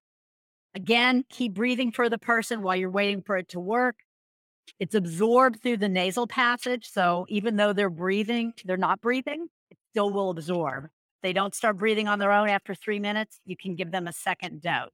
Again, 0.74 1.24
keep 1.28 1.54
breathing 1.54 1.92
for 1.92 2.08
the 2.08 2.18
person 2.18 2.62
while 2.62 2.76
you're 2.76 2.90
waiting 2.90 3.22
for 3.22 3.36
it 3.36 3.48
to 3.50 3.60
work. 3.60 3.96
It's 4.78 4.94
absorbed 4.94 5.62
through 5.62 5.78
the 5.78 5.88
nasal 5.88 6.26
passage. 6.26 6.88
So 6.90 7.26
even 7.28 7.56
though 7.56 7.72
they're 7.72 7.90
breathing, 7.90 8.54
they're 8.64 8.76
not 8.76 9.00
breathing, 9.00 9.48
it 9.70 9.78
still 9.90 10.10
will 10.10 10.30
absorb. 10.30 10.84
If 10.84 10.90
they 11.22 11.32
don't 11.32 11.54
start 11.54 11.76
breathing 11.76 12.08
on 12.08 12.18
their 12.18 12.32
own 12.32 12.48
after 12.48 12.74
three 12.74 12.98
minutes, 12.98 13.38
you 13.44 13.56
can 13.56 13.74
give 13.74 13.90
them 13.90 14.08
a 14.08 14.12
second 14.12 14.62
dose. 14.62 14.90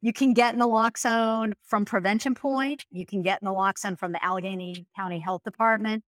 You 0.00 0.12
can 0.12 0.32
get 0.32 0.54
naloxone 0.54 1.54
from 1.64 1.84
Prevention 1.84 2.34
Point. 2.36 2.84
You 2.90 3.04
can 3.04 3.22
get 3.22 3.42
naloxone 3.42 3.98
from 3.98 4.12
the 4.12 4.24
Allegheny 4.24 4.86
County 4.94 5.18
Health 5.18 5.42
Department. 5.42 6.04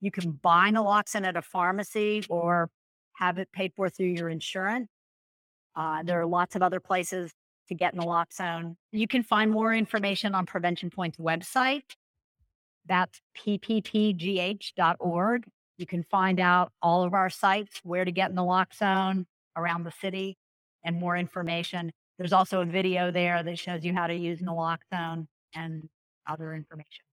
You 0.00 0.10
can 0.10 0.32
buy 0.32 0.70
naloxone 0.70 1.26
at 1.26 1.36
a 1.36 1.42
pharmacy 1.42 2.24
or 2.30 2.70
have 3.16 3.38
it 3.38 3.52
paid 3.52 3.72
for 3.76 3.90
through 3.90 4.06
your 4.06 4.30
insurance. 4.30 4.88
Uh, 5.76 6.02
there 6.02 6.20
are 6.20 6.26
lots 6.26 6.56
of 6.56 6.62
other 6.62 6.80
places 6.80 7.32
to 7.68 7.74
get 7.74 7.94
naloxone. 7.94 8.76
You 8.92 9.06
can 9.06 9.22
find 9.22 9.50
more 9.50 9.72
information 9.72 10.34
on 10.34 10.46
Prevention 10.46 10.90
Point's 10.90 11.18
website. 11.18 11.82
That's 12.86 13.20
pppgh.org. 13.36 15.44
You 15.76 15.86
can 15.86 16.04
find 16.04 16.40
out 16.40 16.72
all 16.82 17.02
of 17.02 17.14
our 17.14 17.30
sites, 17.30 17.80
where 17.82 18.04
to 18.04 18.12
get 18.12 18.34
naloxone 18.34 19.26
around 19.56 19.84
the 19.84 19.92
city, 20.00 20.36
and 20.84 20.96
more 20.96 21.16
information. 21.16 21.90
There's 22.18 22.32
also 22.32 22.60
a 22.60 22.64
video 22.64 23.10
there 23.10 23.42
that 23.42 23.58
shows 23.58 23.84
you 23.84 23.92
how 23.92 24.06
to 24.06 24.14
use 24.14 24.40
naloxone 24.40 25.26
and 25.54 25.88
other 26.28 26.54
information. 26.54 27.04